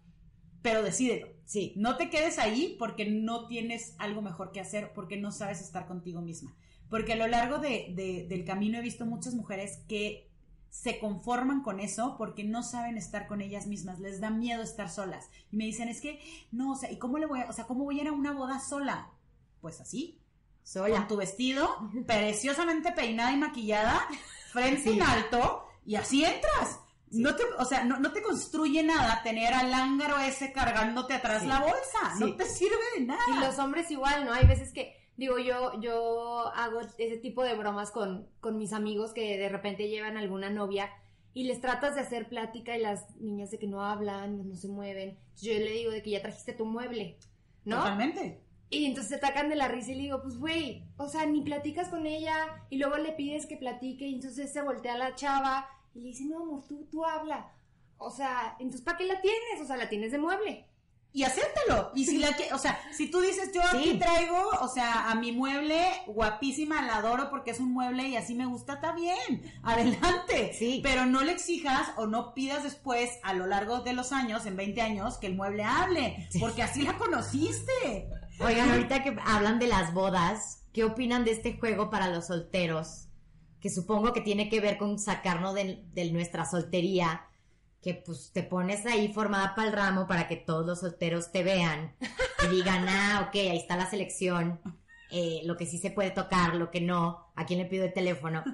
Pero 0.60 0.82
decídelo. 0.82 1.28
Sí. 1.44 1.72
No 1.76 1.96
te 1.96 2.10
quedes 2.10 2.40
ahí 2.40 2.74
porque 2.80 3.08
no 3.08 3.46
tienes 3.46 3.94
algo 3.98 4.22
mejor 4.22 4.50
que 4.50 4.58
hacer, 4.58 4.92
porque 4.92 5.16
no 5.16 5.30
sabes 5.30 5.60
estar 5.60 5.86
contigo 5.86 6.22
misma. 6.22 6.56
Porque 6.88 7.12
a 7.12 7.16
lo 7.16 7.28
largo 7.28 7.58
del 7.58 8.44
camino 8.44 8.78
he 8.78 8.82
visto 8.82 9.06
muchas 9.06 9.34
mujeres 9.34 9.84
que 9.86 10.29
se 10.70 10.98
conforman 10.98 11.62
con 11.62 11.80
eso 11.80 12.16
porque 12.16 12.44
no 12.44 12.62
saben 12.62 12.96
estar 12.96 13.26
con 13.26 13.40
ellas 13.42 13.66
mismas, 13.66 14.00
les 14.00 14.20
da 14.20 14.30
miedo 14.30 14.62
estar 14.62 14.88
solas. 14.88 15.28
Y 15.50 15.56
me 15.56 15.64
dicen, 15.64 15.88
es 15.88 16.00
que, 16.00 16.20
no, 16.52 16.72
o 16.72 16.76
sea, 16.76 16.90
¿y 16.90 16.98
cómo 16.98 17.18
le 17.18 17.26
voy 17.26 17.40
a, 17.40 17.48
o 17.48 17.52
sea, 17.52 17.66
cómo 17.66 17.84
voy 17.84 17.98
a 17.98 18.02
ir 18.02 18.08
a 18.08 18.12
una 18.12 18.32
boda 18.32 18.60
sola? 18.60 19.10
Pues 19.60 19.80
así, 19.80 20.20
con 20.72 21.08
tu 21.08 21.16
vestido, 21.16 21.68
preciosamente 22.06 22.92
peinada 22.92 23.32
y 23.32 23.36
maquillada, 23.36 24.06
frente 24.52 24.92
en 24.92 25.02
alto, 25.02 25.66
y 25.84 25.96
así 25.96 26.24
entras. 26.24 26.80
No 27.10 27.34
te, 27.34 27.42
o 27.58 27.64
sea, 27.64 27.82
no, 27.82 28.12
te 28.12 28.22
construye 28.22 28.84
nada 28.84 29.20
tener 29.24 29.52
al 29.52 29.72
lángaro 29.72 30.16
ese 30.18 30.52
cargándote 30.52 31.14
atrás 31.14 31.44
la 31.44 31.58
bolsa. 31.58 32.14
No 32.20 32.36
te 32.36 32.46
sirve 32.46 32.76
de 32.96 33.06
nada. 33.06 33.20
Y 33.36 33.40
los 33.40 33.58
hombres 33.58 33.90
igual, 33.90 34.26
¿no? 34.26 34.32
Hay 34.32 34.46
veces 34.46 34.72
que, 34.72 34.94
digo, 35.20 35.38
yo, 35.38 35.78
yo 35.80 36.50
hago 36.54 36.80
ese 36.80 37.18
tipo 37.18 37.44
de 37.44 37.54
bromas 37.54 37.90
con, 37.90 38.26
con 38.40 38.56
mis 38.56 38.72
amigos 38.72 39.12
que 39.12 39.36
de 39.36 39.50
repente 39.50 39.88
llevan 39.88 40.16
alguna 40.16 40.48
novia 40.48 40.90
y 41.34 41.44
les 41.44 41.60
tratas 41.60 41.94
de 41.94 42.00
hacer 42.00 42.26
plática 42.28 42.74
y 42.76 42.80
las 42.80 43.14
niñas 43.16 43.50
de 43.50 43.58
que 43.58 43.66
no 43.66 43.84
hablan, 43.84 44.48
no 44.48 44.56
se 44.56 44.68
mueven. 44.68 45.18
Yo 45.36 45.52
le 45.52 45.72
digo 45.72 45.90
de 45.90 46.02
que 46.02 46.10
ya 46.10 46.22
trajiste 46.22 46.54
tu 46.54 46.64
mueble, 46.64 47.18
¿no? 47.66 47.76
Totalmente. 47.76 48.40
Y 48.70 48.86
entonces 48.86 49.10
se 49.10 49.16
atacan 49.16 49.50
de 49.50 49.56
la 49.56 49.68
risa 49.68 49.92
y 49.92 49.96
le 49.96 50.02
digo, 50.04 50.22
pues 50.22 50.38
güey, 50.38 50.84
o 50.96 51.06
sea, 51.06 51.26
ni 51.26 51.42
platicas 51.42 51.88
con 51.88 52.06
ella 52.06 52.64
y 52.70 52.78
luego 52.78 52.96
le 52.96 53.12
pides 53.12 53.44
que 53.44 53.58
platique 53.58 54.06
y 54.06 54.14
entonces 54.14 54.50
se 54.50 54.62
voltea 54.62 54.96
la 54.96 55.14
chava 55.14 55.68
y 55.94 56.00
le 56.00 56.08
dice, 56.08 56.24
no, 56.24 56.44
amor, 56.44 56.64
tú, 56.66 56.88
tú 56.90 57.04
habla. 57.04 57.52
O 57.98 58.10
sea, 58.10 58.56
entonces 58.58 58.80
¿para 58.80 58.96
qué 58.96 59.04
la 59.04 59.20
tienes? 59.20 59.60
O 59.60 59.66
sea, 59.66 59.76
la 59.76 59.90
tienes 59.90 60.12
de 60.12 60.18
mueble. 60.18 60.69
Y 61.12 61.24
acéptalo. 61.24 61.90
Y 61.94 62.04
si 62.04 62.18
la 62.18 62.34
que, 62.34 62.52
o 62.52 62.58
sea, 62.58 62.80
si 62.92 63.10
tú 63.10 63.20
dices, 63.20 63.50
yo 63.52 63.62
aquí 63.62 63.98
traigo, 63.98 64.50
o 64.60 64.68
sea, 64.68 65.10
a 65.10 65.14
mi 65.16 65.32
mueble 65.32 65.84
guapísima, 66.06 66.82
la 66.82 66.98
adoro 66.98 67.30
porque 67.30 67.50
es 67.50 67.58
un 67.58 67.72
mueble 67.72 68.08
y 68.08 68.16
así 68.16 68.34
me 68.34 68.46
gusta, 68.46 68.74
está 68.74 68.92
bien. 68.92 69.42
Adelante. 69.62 70.54
Sí. 70.56 70.80
Pero 70.82 71.06
no 71.06 71.22
le 71.22 71.32
exijas 71.32 71.88
o 71.96 72.06
no 72.06 72.32
pidas 72.32 72.62
después, 72.62 73.10
a 73.24 73.34
lo 73.34 73.46
largo 73.46 73.80
de 73.80 73.92
los 73.92 74.12
años, 74.12 74.46
en 74.46 74.56
20 74.56 74.80
años, 74.82 75.18
que 75.18 75.26
el 75.26 75.34
mueble 75.34 75.64
hable. 75.64 76.28
Porque 76.38 76.62
así 76.62 76.82
la 76.82 76.96
conociste. 76.96 78.08
Oigan, 78.40 78.70
ahorita 78.70 79.02
que 79.02 79.16
hablan 79.26 79.58
de 79.58 79.66
las 79.66 79.92
bodas, 79.92 80.62
¿qué 80.72 80.84
opinan 80.84 81.24
de 81.24 81.32
este 81.32 81.58
juego 81.58 81.90
para 81.90 82.08
los 82.08 82.28
solteros? 82.28 83.08
Que 83.60 83.68
supongo 83.68 84.14
que 84.14 84.22
tiene 84.22 84.48
que 84.48 84.60
ver 84.60 84.78
con 84.78 84.98
sacarnos 84.98 85.54
de, 85.54 86.10
nuestra 86.10 86.46
soltería, 86.46 87.26
que 87.80 87.94
pues 87.94 88.30
te 88.32 88.42
pones 88.42 88.84
ahí 88.86 89.12
formada 89.12 89.54
para 89.54 89.68
el 89.68 89.74
ramo 89.74 90.06
para 90.06 90.28
que 90.28 90.36
todos 90.36 90.66
los 90.66 90.80
solteros 90.80 91.32
te 91.32 91.42
vean 91.42 91.94
y 92.44 92.48
digan, 92.48 92.86
ah, 92.88 93.26
ok, 93.28 93.34
ahí 93.34 93.56
está 93.56 93.76
la 93.76 93.88
selección, 93.88 94.60
eh, 95.10 95.40
lo 95.44 95.56
que 95.56 95.66
sí 95.66 95.78
se 95.78 95.90
puede 95.90 96.10
tocar, 96.10 96.54
lo 96.56 96.70
que 96.70 96.80
no, 96.80 97.32
a 97.34 97.46
quién 97.46 97.58
le 97.58 97.66
pido 97.66 97.84
el 97.84 97.92
teléfono. 97.92 98.44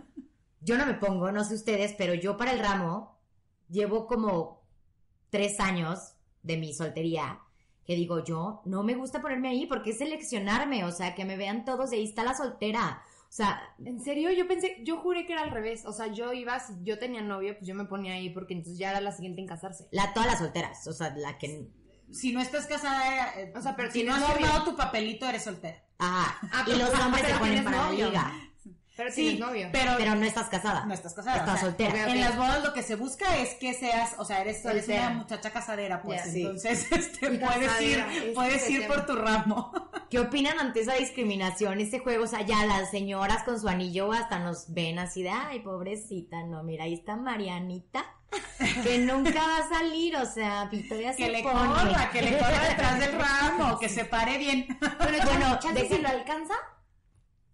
Yo 0.61 0.79
no 0.79 0.87
me 0.87 0.95
pongo, 0.95 1.31
no 1.31 1.45
sé 1.45 1.55
ustedes, 1.55 1.95
pero 1.97 2.15
yo 2.15 2.37
para 2.37 2.53
el 2.53 2.61
ramo 2.61 3.19
llevo 3.69 4.07
como 4.07 4.65
tres 5.31 5.61
años 5.61 6.15
de 6.43 6.57
mi 6.57 6.73
soltería 6.73 7.41
que 7.87 7.95
digo 7.95 8.23
yo, 8.25 8.63
no 8.65 8.83
me 8.83 8.97
gusta 8.97 9.23
ponerme 9.23 9.49
ahí 9.49 9.67
porque 9.67 9.91
es 9.91 9.99
seleccionarme, 9.99 10.85
o 10.85 10.91
sea, 10.91 11.15
que 11.15 11.25
me 11.25 11.37
vean 11.37 11.65
todos 11.65 11.91
de 11.91 11.99
ahí 11.99 12.05
está 12.05 12.25
la 12.25 12.35
soltera. 12.35 13.03
O 13.37 13.43
sea, 13.45 13.61
en 13.85 14.01
serio, 14.03 14.33
yo 14.33 14.49
pensé, 14.49 14.79
yo 14.83 14.97
juré 14.97 15.27
que 15.27 15.35
era 15.35 15.43
al 15.43 15.51
revés. 15.51 15.85
O 15.85 15.93
sea, 15.93 16.07
yo 16.07 16.33
iba, 16.33 16.59
si 16.59 16.73
yo 16.85 16.99
tenía 16.99 17.21
novio, 17.21 17.55
pues 17.59 17.69
yo 17.69 17.75
me 17.75 17.85
ponía 17.85 18.15
ahí 18.15 18.31
porque 18.31 18.55
entonces 18.55 18.79
ya 18.79 18.93
era 18.93 19.03
la 19.03 19.13
siguiente 19.13 19.43
en 19.43 19.47
casarse. 19.47 19.87
La, 19.91 20.15
todas 20.15 20.27
las 20.27 20.39
solteras, 20.39 20.87
o 20.87 20.95
sea, 20.95 21.15
la 21.15 21.37
que... 21.37 21.69
Si 22.11 22.33
no 22.33 22.41
estás 22.41 22.67
casada, 22.67 23.39
eh, 23.39 23.53
o 23.55 23.61
sea, 23.61 23.77
pero 23.77 23.91
si 23.91 24.05
no 24.05 24.15
has 24.15 24.25
firmado 24.33 24.65
tu 24.65 24.75
papelito, 24.75 25.29
eres 25.29 25.45
soltera. 25.45 25.85
Ajá. 25.99 26.49
Ah, 26.51 26.65
y 26.67 26.79
los 26.79 26.89
hombres 26.99 27.27
se 27.31 27.35
ponen 27.35 27.63
para 27.63 27.77
la 27.77 27.93
liga. 27.93 28.33
Pero 28.97 29.13
sí, 29.13 29.39
novio. 29.39 29.69
Pero, 29.73 30.15
no 30.15 30.25
estás 30.25 30.49
casada. 30.49 30.87
No 30.87 30.95
estás 30.95 31.13
casada. 31.13 31.37
Estás 31.37 31.61
soltera. 31.61 32.11
En 32.11 32.21
las 32.21 32.37
bodas 32.37 32.65
lo 32.65 32.73
que 32.73 32.83
se 32.83 32.97
busca 32.97 33.37
es 33.37 33.55
que 33.55 33.75
seas, 33.75 34.15
o 34.17 34.25
sea, 34.25 34.41
eres, 34.41 34.65
una 34.65 35.11
muchacha 35.11 35.51
casadera, 35.51 36.01
pues. 36.01 36.35
Entonces, 36.35 36.87
este, 36.93 37.31
puedes 37.33 37.81
ir, 37.83 38.33
puedes 38.35 38.71
ir 38.71 38.87
por 38.87 39.05
tu 39.05 39.15
ramo. 39.15 39.73
¿Qué 40.11 40.19
opinan 40.19 40.59
ante 40.59 40.81
esa 40.81 40.95
discriminación, 40.95 41.79
ese 41.81 41.99
juego? 41.99 42.25
O 42.25 42.27
sea, 42.27 42.41
ya 42.41 42.65
las 42.65 42.91
señoras 42.91 43.43
con 43.43 43.61
su 43.61 43.69
anillo 43.69 44.13
hasta 44.13 44.39
nos 44.39 44.73
ven 44.73 44.99
así 44.99 45.23
de, 45.23 45.31
ay, 45.31 45.61
pobrecita, 45.61 46.43
no, 46.45 46.63
mira, 46.63 46.85
ahí 46.85 46.95
está 46.95 47.17
Marianita. 47.17 48.05
que 48.83 48.99
nunca 48.99 49.41
va 49.41 49.59
a 49.59 49.69
salir, 49.69 50.17
o 50.17 50.27
sea, 50.27 50.67
Victoria 50.67 51.15
que 51.15 51.29
le 51.29 51.43
corra, 51.43 52.11
que 52.11 52.23
le 52.23 52.39
corra 52.39 52.69
detrás 52.69 52.99
del 52.99 53.13
ramo, 53.19 53.79
que 53.79 53.89
se 53.89 54.05
pare 54.05 54.39
bien. 54.39 54.67
Pero 54.81 55.25
bueno, 55.25 55.59
¿de 55.75 55.89
si 55.89 55.99
lo 55.99 56.09
alcanza? 56.09 56.55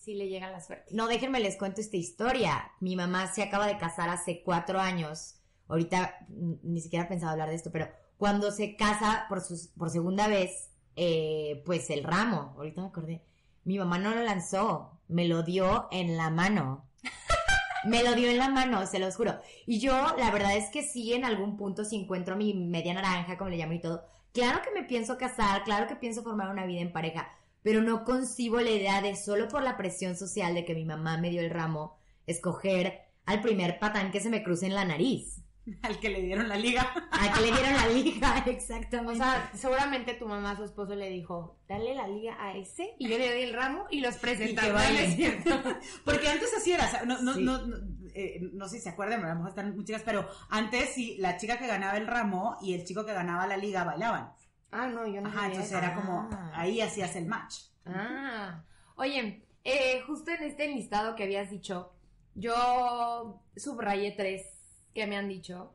Si 0.03 0.15
le 0.15 0.29
llega 0.29 0.51
la 0.51 0.61
suerte. 0.61 0.93
No, 0.95 1.07
déjenme 1.07 1.39
les 1.39 1.57
cuento 1.57 1.81
esta 1.81 1.97
historia. 1.97 2.73
Mi 2.81 2.97
mamá 2.97 3.33
se 3.33 3.43
acaba 3.43 3.69
de 3.69 3.79
casar 3.79 4.09
hace 4.09 4.43
cuatro 4.43 4.81
años. 4.81 5.37
Ahorita 5.69 6.27
ni 6.29 6.81
siquiera 6.81 7.05
he 7.05 7.09
pensado 7.09 7.33
hablar 7.33 7.49
de 7.49 7.55
esto, 7.55 7.71
pero 7.71 7.89
cuando 8.19 8.51
se 8.51 8.77
casa 8.77 9.27
por, 9.29 9.43
por 9.79 9.91
segunda 9.91 10.27
vez, 10.27 10.71
eh, 10.97 11.63
pues 11.65 11.89
el 11.91 12.03
ramo, 12.03 12.55
ahorita 12.57 12.83
me 12.83 12.89
acordé, 12.89 13.23
mi 13.65 13.79
mamá 13.79 13.99
no 13.99 14.13
lo 14.13 14.23
lanzó, 14.23 14.99
me 15.07 15.27
lo 15.27 15.45
dio 15.45 15.89
en 15.93 16.17
la 16.17 16.31
mano. 16.31 16.85
Me 17.85 18.05
lo 18.05 18.15
dio 18.15 18.31
en 18.31 18.39
la 18.39 18.49
mano, 18.49 18.87
se 18.87 19.01
los 19.01 19.17
juro. 19.17 19.41
Y 19.67 19.81
yo, 19.81 20.15
la 20.17 20.31
verdad 20.31 20.57
es 20.57 20.71
que 20.71 20.85
sí, 20.85 21.15
en 21.15 21.25
algún 21.25 21.57
punto, 21.57 21.85
si 21.85 21.97
encuentro 21.97 22.37
mi 22.37 22.55
media 22.55 22.95
naranja, 22.95 23.37
como 23.37 23.51
le 23.51 23.57
llamo 23.57 23.73
y 23.73 23.81
todo, 23.81 24.05
claro 24.33 24.63
que 24.63 24.71
me 24.71 24.87
pienso 24.87 25.19
casar, 25.19 25.65
claro 25.65 25.89
que 25.89 25.97
pienso 25.97 26.23
formar 26.23 26.49
una 26.49 26.65
vida 26.65 26.81
en 26.81 26.93
pareja, 26.93 27.33
pero 27.63 27.83
no 27.83 28.05
concibo 28.05 28.61
la 28.61 28.71
idea 28.71 29.01
de 29.01 29.17
solo 29.17 29.49
por 29.49 29.63
la 29.63 29.77
presión 29.77 30.17
social 30.17 30.55
de 30.55 30.65
que 30.65 30.75
mi 30.75 30.85
mamá 30.85 31.19
me 31.19 31.31
dio 31.31 31.41
el 31.41 31.51
ramo, 31.51 31.97
escoger 32.27 33.01
al 33.27 33.41
primer 33.41 33.79
patán 33.79 34.11
que 34.11 34.21
se 34.21 34.31
me 34.31 34.43
cruce 34.43 34.67
en 34.67 34.75
la 34.75 34.85
nariz. 34.85 35.39
Al 35.83 36.01
que 36.01 36.09
le 36.09 36.23
dieron 36.23 36.49
la 36.49 36.57
liga. 36.57 36.93
Al 37.13 37.33
que 37.33 37.41
le 37.41 37.53
dieron 37.53 37.73
la 37.77 37.87
liga, 37.87 38.39
exactamente. 38.47 39.13
O 39.13 39.25
sea, 39.25 39.49
seguramente 39.55 40.15
tu 40.15 40.27
mamá, 40.27 40.57
su 40.57 40.65
esposo 40.65 40.97
le 40.97 41.09
dijo, 41.09 41.57
dale 41.69 41.95
la 41.95 42.09
liga 42.09 42.37
a 42.41 42.57
ese 42.57 42.97
y 42.99 43.09
yo 43.09 43.17
le 43.17 43.31
doy 43.33 43.43
el 43.43 43.53
ramo 43.55 43.85
y 43.89 44.01
los 44.01 44.17
Y 44.17 44.19
presentamos. 44.19 44.73
que 44.73 44.73
¿No 44.73 44.81
es 44.81 44.99
baile. 44.99 45.15
cierto? 45.15 45.63
Porque 46.05 46.29
antes 46.29 46.53
así 46.57 46.73
era, 46.73 46.87
o 46.87 46.91
sea, 46.91 47.05
no, 47.05 47.23
no, 47.23 47.35
Sí. 47.35 47.43
no, 47.45 47.65
no, 47.65 47.77
eh, 48.13 48.41
no 48.55 48.67
sé 48.69 48.79
si 48.79 48.83
se 48.83 48.89
acuerdan, 48.89 49.25
a 49.25 49.29
lo 49.29 49.35
mejor 49.37 49.51
están 49.51 49.77
muy 49.77 49.85
chicas, 49.85 50.03
pero 50.05 50.29
antes 50.51 50.89
sí, 50.95 51.15
la 51.21 51.37
chica 51.37 51.57
que 51.59 51.69
ganaba 51.69 51.97
el 51.97 52.09
ramo 52.09 52.57
y 52.61 52.75
el 52.75 52.85
chico 52.85 53.07
que 53.07 53.13
ganaba 53.13 53.47
la 53.47 53.57
liga 53.57 53.85
bailaban. 53.85 54.33
Ah, 54.73 54.89
no, 54.89 55.07
yo 55.07 55.21
no 55.21 55.29
Ajá, 55.29 55.47
entonces 55.47 55.69
eso. 55.71 55.79
era 55.79 55.95
como, 55.95 56.29
Ah. 56.33 56.51
ahí 56.55 56.81
hacías 56.81 57.15
el 57.17 57.27
match. 57.27 57.57
Ah, 57.87 58.65
oye, 58.97 59.45
eh, 59.65 60.01
justo 60.07 60.31
en 60.31 60.43
este 60.45 60.67
listado 60.69 61.15
que 61.15 61.25
habías 61.25 61.51
dicho, 61.51 61.93
yo 62.35 63.41
subrayé 63.57 64.13
tres 64.13 64.47
que 64.95 65.07
me 65.07 65.17
han 65.17 65.29
dicho. 65.29 65.75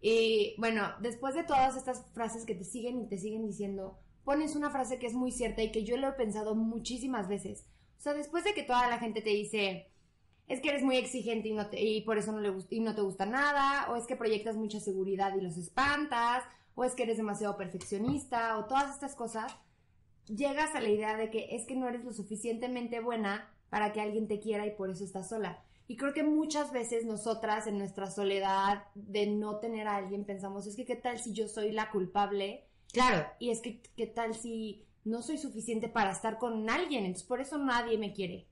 Y 0.00 0.54
bueno, 0.58 0.92
después 1.00 1.34
de 1.34 1.44
todas 1.44 1.76
estas 1.76 2.04
frases 2.12 2.44
que 2.46 2.54
te 2.54 2.64
siguen 2.64 3.00
y 3.02 3.08
te 3.08 3.18
siguen 3.18 3.46
diciendo, 3.46 3.98
pones 4.24 4.54
una 4.56 4.70
frase 4.70 4.98
que 4.98 5.06
es 5.06 5.14
muy 5.14 5.32
cierta 5.32 5.62
y 5.62 5.72
que 5.72 5.84
yo 5.84 5.96
lo 5.96 6.08
he 6.08 6.12
pensado 6.12 6.54
muchísimas 6.54 7.28
veces. 7.28 7.66
O 7.98 8.00
sea, 8.00 8.14
después 8.14 8.44
de 8.44 8.54
que 8.54 8.62
toda 8.62 8.88
la 8.88 8.98
gente 8.98 9.22
te 9.22 9.30
dice, 9.30 9.90
es 10.46 10.60
que 10.60 10.68
eres 10.70 10.82
muy 10.84 10.96
exigente 10.96 11.48
y, 11.48 11.52
no 11.52 11.68
te- 11.68 11.80
y 11.82 12.02
por 12.02 12.16
eso 12.16 12.30
no, 12.32 12.40
le 12.40 12.52
y 12.70 12.80
no 12.80 12.94
te 12.94 13.00
gusta 13.00 13.26
nada, 13.26 13.90
o 13.90 13.96
es 13.96 14.06
que 14.06 14.16
proyectas 14.16 14.56
mucha 14.56 14.78
seguridad 14.80 15.34
y 15.36 15.40
los 15.40 15.56
espantas, 15.58 16.44
o 16.78 16.84
es 16.84 16.94
que 16.94 17.02
eres 17.02 17.16
demasiado 17.16 17.56
perfeccionista, 17.56 18.56
o 18.56 18.66
todas 18.66 18.94
estas 18.94 19.16
cosas, 19.16 19.52
llegas 20.28 20.76
a 20.76 20.80
la 20.80 20.88
idea 20.88 21.16
de 21.16 21.28
que 21.28 21.56
es 21.56 21.66
que 21.66 21.74
no 21.74 21.88
eres 21.88 22.04
lo 22.04 22.12
suficientemente 22.12 23.00
buena 23.00 23.52
para 23.68 23.92
que 23.92 24.00
alguien 24.00 24.28
te 24.28 24.38
quiera 24.38 24.64
y 24.64 24.76
por 24.76 24.88
eso 24.88 25.02
estás 25.02 25.28
sola. 25.28 25.64
Y 25.88 25.96
creo 25.96 26.14
que 26.14 26.22
muchas 26.22 26.70
veces 26.70 27.04
nosotras 27.04 27.66
en 27.66 27.78
nuestra 27.78 28.12
soledad 28.12 28.84
de 28.94 29.26
no 29.26 29.56
tener 29.56 29.88
a 29.88 29.96
alguien 29.96 30.24
pensamos, 30.24 30.68
es 30.68 30.76
que 30.76 30.84
qué 30.84 30.94
tal 30.94 31.18
si 31.18 31.32
yo 31.32 31.48
soy 31.48 31.72
la 31.72 31.90
culpable 31.90 32.68
Claro, 32.92 33.26
y 33.40 33.50
es 33.50 33.60
que 33.60 33.82
qué 33.96 34.06
tal 34.06 34.36
si 34.36 34.86
no 35.04 35.22
soy 35.22 35.36
suficiente 35.36 35.88
para 35.88 36.12
estar 36.12 36.38
con 36.38 36.70
alguien, 36.70 37.06
entonces 37.06 37.26
por 37.26 37.40
eso 37.40 37.58
nadie 37.58 37.98
me 37.98 38.12
quiere. 38.12 38.46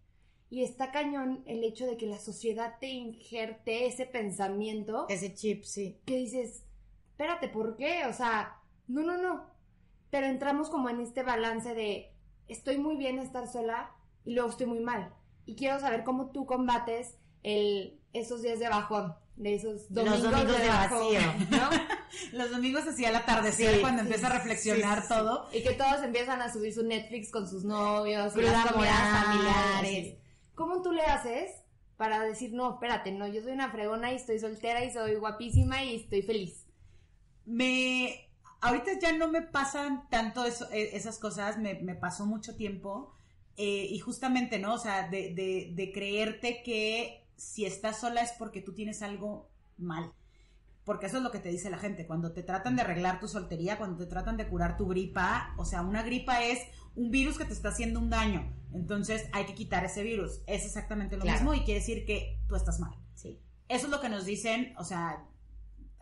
Y 0.51 0.65
está 0.65 0.91
cañón 0.91 1.45
el 1.47 1.63
hecho 1.63 1.87
de 1.87 1.97
que 1.97 2.07
la 2.07 2.19
sociedad 2.19 2.75
te 2.81 2.89
injerte 2.89 3.87
ese 3.87 4.05
pensamiento 4.05 5.07
ese 5.09 5.33
chip, 5.33 5.63
sí. 5.63 6.01
que 6.05 6.17
dices, 6.17 6.66
espérate, 7.17 7.49
¿por 7.49 7.77
qué? 7.77 8.05
O 8.05 8.13
sea, 8.13 8.59
no, 8.89 9.01
no, 9.03 9.17
no. 9.17 9.47
Pero 10.11 10.27
entramos 10.27 10.69
como 10.69 10.91
en 10.91 11.01
este 11.01 11.23
balance 11.23 11.75
de 11.75 12.13
estoy 12.47 12.77
muy 12.77 12.97
bien 12.97 13.19
estar 13.19 13.49
sola 13.49 13.91
y 14.27 14.35
luego 14.35 14.51
estoy 14.51 14.67
muy 14.67 14.81
mal. 14.81 15.15
Y 15.47 15.57
quiero 15.57 15.81
saber 15.81 16.05
cómo 16.05 16.31
tú 16.31 16.45
combates 16.45 17.17
el, 17.43 17.99
esos 18.13 18.43
días 18.43 18.59
de 18.59 18.69
bajón, 18.69 19.15
de 19.37 19.55
esos 19.55 19.91
domingos, 19.93 20.21
Los 20.21 20.31
domingos 20.31 20.59
de 20.59 20.69
bajón, 20.69 21.15
vacío. 21.15 21.59
¿no? 21.59 21.71
Los 22.39 22.51
domingos 22.51 22.87
hacia 22.87 23.09
el 23.09 23.17
atardecer, 23.17 23.77
Sí, 23.77 23.81
cuando 23.81 24.03
sí, 24.03 24.09
empieza 24.09 24.27
a 24.27 24.33
reflexionar 24.39 24.99
sí, 25.01 25.09
sí. 25.09 25.15
todo. 25.15 25.49
Y 25.55 25.63
que 25.63 25.73
todos 25.73 26.03
empiezan 26.03 26.43
a 26.43 26.53
subir 26.53 26.75
su 26.75 26.83
Netflix 26.83 27.31
con 27.31 27.49
sus 27.49 27.65
novios, 27.65 28.35
Cruda 28.35 28.53
las 28.53 28.71
familiares. 28.71 29.89
sí. 30.05 30.19
¿Cómo 30.55 30.83
tú 30.83 30.93
le 30.93 31.03
haces 31.03 31.51
para 31.97 32.21
decir, 32.21 32.53
no, 32.53 32.75
espérate, 32.75 33.11
no, 33.11 33.27
yo 33.27 33.43
soy 33.43 33.53
una 33.53 33.71
fregona 33.71 34.13
y 34.13 34.17
estoy 34.17 34.39
soltera 34.39 34.85
y 34.85 34.91
soy 34.93 35.15
guapísima 35.17 35.83
y 35.83 35.97
estoy 35.97 36.21
feliz? 36.23 36.66
Me, 37.47 38.29
ahorita 38.61 38.99
ya 39.01 39.13
no 39.17 39.29
me 39.29 39.43
pasan 39.43 40.09
tanto 40.11 40.45
eso- 40.45 40.71
eh, 40.73 40.91
esas 40.95 41.19
cosas, 41.19 41.59
me, 41.59 41.75
me 41.75 41.95
pasó 41.95 42.27
mucho 42.27 42.57
tiempo. 42.57 43.13
eh, 43.59 43.87
y 43.91 43.99
justamente, 44.01 44.59
¿no? 44.59 44.75
O 44.75 44.79
sea, 44.79 45.09
de, 45.09 45.33
de, 45.33 45.71
de 45.75 45.91
creerte 45.91 46.63
que 46.63 47.25
si 47.37 47.65
estás 47.65 47.99
sola 48.01 48.21
es 48.21 48.33
porque 48.39 48.61
tú 48.61 48.75
tienes 48.75 49.01
algo 49.01 49.49
mal. 49.79 50.13
Porque 50.85 51.07
eso 51.07 51.17
es 51.17 51.23
lo 51.23 51.31
que 51.31 51.39
te 51.39 51.49
dice 51.49 51.71
la 51.71 51.79
gente. 51.79 52.07
Cuando 52.07 52.33
te 52.33 52.43
tratan 52.43 52.77
de 52.77 52.83
arreglar 52.83 53.19
tu 53.19 53.29
soltería, 53.29 53.79
cuando 53.79 53.97
te 53.97 54.05
tratan 54.11 54.37
de 54.37 54.47
curar 54.47 54.77
tu 54.77 54.87
gripa, 54.87 55.55
o 55.57 55.65
sea, 55.65 55.81
una 55.81 56.03
gripa 56.03 56.45
es 56.45 56.61
un 56.97 57.11
virus 57.11 57.39
que 57.39 57.47
te 57.47 57.55
está 57.55 57.71
haciendo 57.71 57.99
un 57.99 58.11
daño. 58.11 58.47
Entonces 58.75 59.25
hay 59.33 59.47
que 59.47 59.55
quitar 59.55 59.87
ese 59.87 60.03
virus. 60.03 60.43
Es 60.47 60.67
exactamente 60.67 61.17
lo 61.17 61.23
Claro. 61.23 61.39
mismo 61.41 61.55
y 61.55 61.61
quiere 61.65 61.81
decir 61.81 62.05
que 62.05 62.39
tú 62.49 62.57
estás 62.57 62.79
mal. 62.79 62.93
Sí. 63.15 63.41
Eso 63.69 63.87
es 63.87 63.91
lo 63.91 64.03
que 64.03 64.11
nos 64.11 64.27
dicen, 64.27 64.75
o 64.77 64.85
sea, 64.85 65.25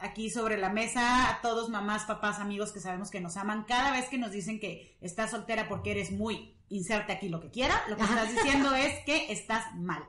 aquí 0.04 0.30
sobre 0.30 0.56
la 0.56 0.70
mesa, 0.70 1.30
a 1.30 1.40
todos, 1.40 1.68
mamás, 1.68 2.04
papás, 2.04 2.38
amigos 2.38 2.72
que 2.72 2.80
sabemos 2.80 3.10
que 3.10 3.20
nos 3.20 3.36
aman, 3.36 3.64
cada 3.64 3.92
vez 3.92 4.08
que 4.08 4.18
nos 4.18 4.32
dicen 4.32 4.60
que 4.60 4.96
estás 5.00 5.30
soltera 5.30 5.68
porque 5.68 5.92
eres 5.92 6.12
muy, 6.12 6.54
inserte 6.68 7.12
aquí 7.12 7.28
lo 7.28 7.40
que 7.40 7.50
quiera, 7.50 7.74
lo 7.88 7.96
que 7.96 8.02
estás 8.02 8.32
diciendo 8.32 8.74
es 8.74 9.04
que 9.04 9.32
estás 9.32 9.74
mal. 9.76 10.04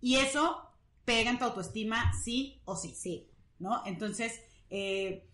Y 0.00 0.16
eso 0.16 0.62
pega 1.04 1.30
en 1.30 1.38
tu 1.38 1.44
autoestima 1.44 2.12
sí 2.22 2.60
o 2.64 2.76
sí, 2.76 2.94
Sí. 2.94 3.30
¿no? 3.58 3.82
Entonces, 3.86 4.40
eh, 4.70 5.28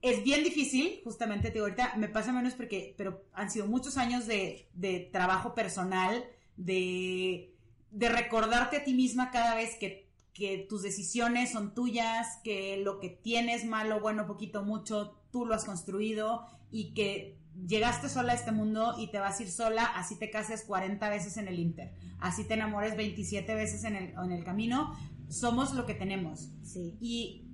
es 0.00 0.22
bien 0.22 0.44
difícil, 0.44 1.00
justamente, 1.04 1.48
te 1.48 1.54
digo, 1.54 1.66
ahorita 1.66 1.94
me 1.96 2.08
pasa 2.08 2.32
menos 2.32 2.54
porque, 2.54 2.94
pero 2.96 3.24
han 3.32 3.50
sido 3.50 3.66
muchos 3.66 3.96
años 3.96 4.26
de, 4.26 4.68
de 4.74 5.00
trabajo 5.12 5.54
personal, 5.54 6.24
de, 6.56 7.54
de 7.90 8.08
recordarte 8.08 8.76
a 8.78 8.84
ti 8.84 8.94
misma 8.94 9.30
cada 9.30 9.54
vez 9.54 9.76
que, 9.76 10.03
que 10.34 10.66
tus 10.68 10.82
decisiones 10.82 11.52
son 11.52 11.74
tuyas, 11.74 12.38
que 12.42 12.76
lo 12.78 12.98
que 13.00 13.08
tienes, 13.08 13.64
malo, 13.64 14.00
bueno, 14.00 14.26
poquito, 14.26 14.64
mucho, 14.64 15.16
tú 15.30 15.46
lo 15.46 15.54
has 15.54 15.64
construido 15.64 16.44
y 16.70 16.92
que 16.92 17.38
llegaste 17.66 18.08
sola 18.08 18.32
a 18.32 18.36
este 18.36 18.50
mundo 18.50 18.96
y 18.98 19.12
te 19.12 19.20
vas 19.20 19.38
a 19.38 19.42
ir 19.44 19.50
sola, 19.50 19.84
así 19.84 20.18
te 20.18 20.30
cases 20.30 20.64
40 20.64 21.08
veces 21.08 21.36
en 21.36 21.46
el 21.46 21.60
Inter, 21.60 21.94
así 22.18 22.44
te 22.44 22.54
enamores 22.54 22.96
27 22.96 23.54
veces 23.54 23.84
en 23.84 23.94
el, 23.94 24.14
en 24.18 24.32
el 24.32 24.44
camino, 24.44 24.92
somos 25.28 25.72
lo 25.72 25.86
que 25.86 25.94
tenemos. 25.94 26.50
Sí. 26.64 26.96
y 27.00 27.44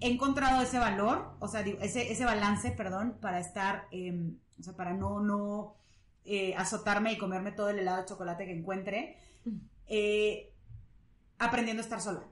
he 0.00 0.10
encontrado 0.10 0.62
ese 0.62 0.78
valor, 0.78 1.34
o 1.40 1.48
sea, 1.48 1.62
digo, 1.62 1.78
ese, 1.80 2.12
ese 2.12 2.24
balance, 2.24 2.70
perdón, 2.70 3.16
para 3.20 3.40
estar, 3.40 3.86
eh, 3.90 4.32
o 4.58 4.62
sea, 4.62 4.76
para 4.76 4.94
no, 4.94 5.20
no 5.20 5.74
eh, 6.24 6.54
azotarme 6.56 7.12
y 7.12 7.18
comerme 7.18 7.52
todo 7.52 7.70
el 7.70 7.80
helado 7.80 8.02
de 8.02 8.06
chocolate 8.06 8.46
que 8.46 8.52
encuentre, 8.52 9.16
eh, 9.86 10.52
aprendiendo 11.38 11.82
a 11.82 11.84
estar 11.84 12.00
sola. 12.00 12.24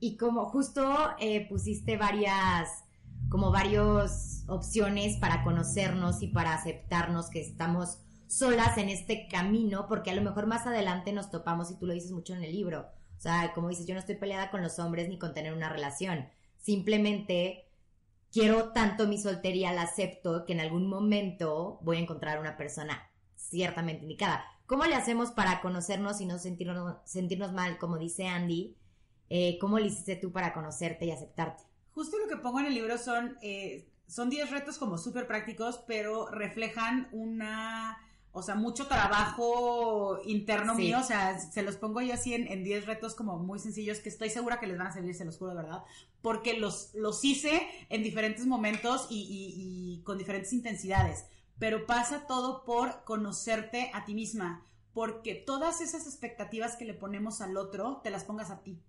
Y 0.00 0.16
como 0.16 0.46
justo 0.46 0.96
eh, 1.18 1.48
pusiste 1.48 1.96
varias, 1.96 2.84
como 3.28 3.50
varias 3.50 4.44
opciones 4.46 5.16
para 5.16 5.42
conocernos 5.42 6.22
y 6.22 6.28
para 6.28 6.54
aceptarnos 6.54 7.30
que 7.30 7.40
estamos 7.40 7.98
solas 8.28 8.78
en 8.78 8.90
este 8.90 9.26
camino, 9.28 9.86
porque 9.88 10.10
a 10.10 10.14
lo 10.14 10.22
mejor 10.22 10.46
más 10.46 10.66
adelante 10.66 11.12
nos 11.12 11.30
topamos, 11.30 11.70
y 11.70 11.78
tú 11.78 11.86
lo 11.86 11.94
dices 11.94 12.12
mucho 12.12 12.34
en 12.34 12.44
el 12.44 12.52
libro, 12.52 12.86
o 13.16 13.20
sea, 13.20 13.52
como 13.54 13.68
dices, 13.68 13.86
yo 13.86 13.94
no 13.94 14.00
estoy 14.00 14.16
peleada 14.16 14.50
con 14.50 14.62
los 14.62 14.78
hombres 14.78 15.08
ni 15.08 15.18
con 15.18 15.34
tener 15.34 15.52
una 15.52 15.68
relación, 15.68 16.28
simplemente 16.58 17.68
quiero 18.30 18.72
tanto 18.72 19.08
mi 19.08 19.18
soltería, 19.18 19.72
la 19.72 19.82
acepto, 19.82 20.44
que 20.44 20.52
en 20.52 20.60
algún 20.60 20.88
momento 20.88 21.80
voy 21.82 21.96
a 21.96 22.00
encontrar 22.00 22.38
una 22.38 22.56
persona 22.56 23.10
ciertamente 23.34 24.02
indicada. 24.02 24.44
¿Cómo 24.68 24.84
le 24.84 24.94
hacemos 24.94 25.32
para 25.32 25.60
conocernos 25.60 26.20
y 26.20 26.26
no 26.26 26.38
sentirnos, 26.38 26.96
sentirnos 27.04 27.52
mal, 27.52 27.78
como 27.78 27.98
dice 27.98 28.28
Andy? 28.28 28.76
Eh, 29.30 29.58
¿Cómo 29.60 29.78
le 29.80 29.86
hiciste 29.86 30.14
tú 30.16 30.30
para 30.30 30.52
conocerte 30.52 31.06
y 31.06 31.10
aceptarte? 31.10 31.64
Justo 31.94 32.18
lo 32.18 32.28
que 32.28 32.36
pongo 32.36 32.60
en 32.60 32.66
el 32.66 32.74
libro 32.74 32.96
son, 32.98 33.36
eh, 33.42 33.88
son 34.06 34.30
10 34.30 34.50
retos 34.50 34.78
como 34.78 34.98
súper 34.98 35.26
prácticos, 35.26 35.78
pero 35.86 36.28
reflejan 36.30 37.08
una, 37.12 37.98
o 38.32 38.42
sea, 38.42 38.54
mucho 38.54 38.86
trabajo 38.86 40.20
interno 40.24 40.74
Sí. 40.76 40.82
mío, 40.82 40.98
o 41.00 41.04
sea, 41.04 41.38
se 41.40 41.62
los 41.62 41.76
pongo 41.76 42.00
yo 42.02 42.14
así 42.14 42.34
en, 42.34 42.46
en 42.46 42.62
10 42.62 42.86
retos 42.86 43.14
como 43.14 43.38
muy 43.38 43.58
sencillos 43.58 43.98
que 44.00 44.10
estoy 44.10 44.30
segura 44.30 44.60
que 44.60 44.66
les 44.66 44.78
van 44.78 44.86
a 44.88 44.92
servir, 44.92 45.14
se 45.14 45.24
los 45.24 45.38
juro 45.38 45.50
de 45.52 45.62
verdad, 45.62 45.82
porque 46.22 46.58
los, 46.58 46.90
los 46.94 47.24
hice 47.24 47.62
en 47.88 48.02
diferentes 48.02 48.46
momentos 48.46 49.06
y, 49.10 49.16
y- 49.22 49.54
y 49.98 50.02
con 50.04 50.18
diferentes 50.18 50.52
intensidades, 50.52 51.24
pero 51.58 51.86
pasa 51.86 52.26
todo 52.26 52.64
por 52.64 53.04
conocerte 53.04 53.90
a 53.94 54.04
ti 54.04 54.14
misma, 54.14 54.66
porque 54.92 55.34
todas 55.34 55.80
esas 55.80 56.06
expectativas 56.06 56.76
que 56.76 56.84
le 56.84 56.94
ponemos 56.94 57.40
al 57.40 57.56
otro, 57.56 58.00
te 58.02 58.10
las 58.10 58.24
pongas 58.24 58.50
a 58.50 58.62
ti 58.62 58.82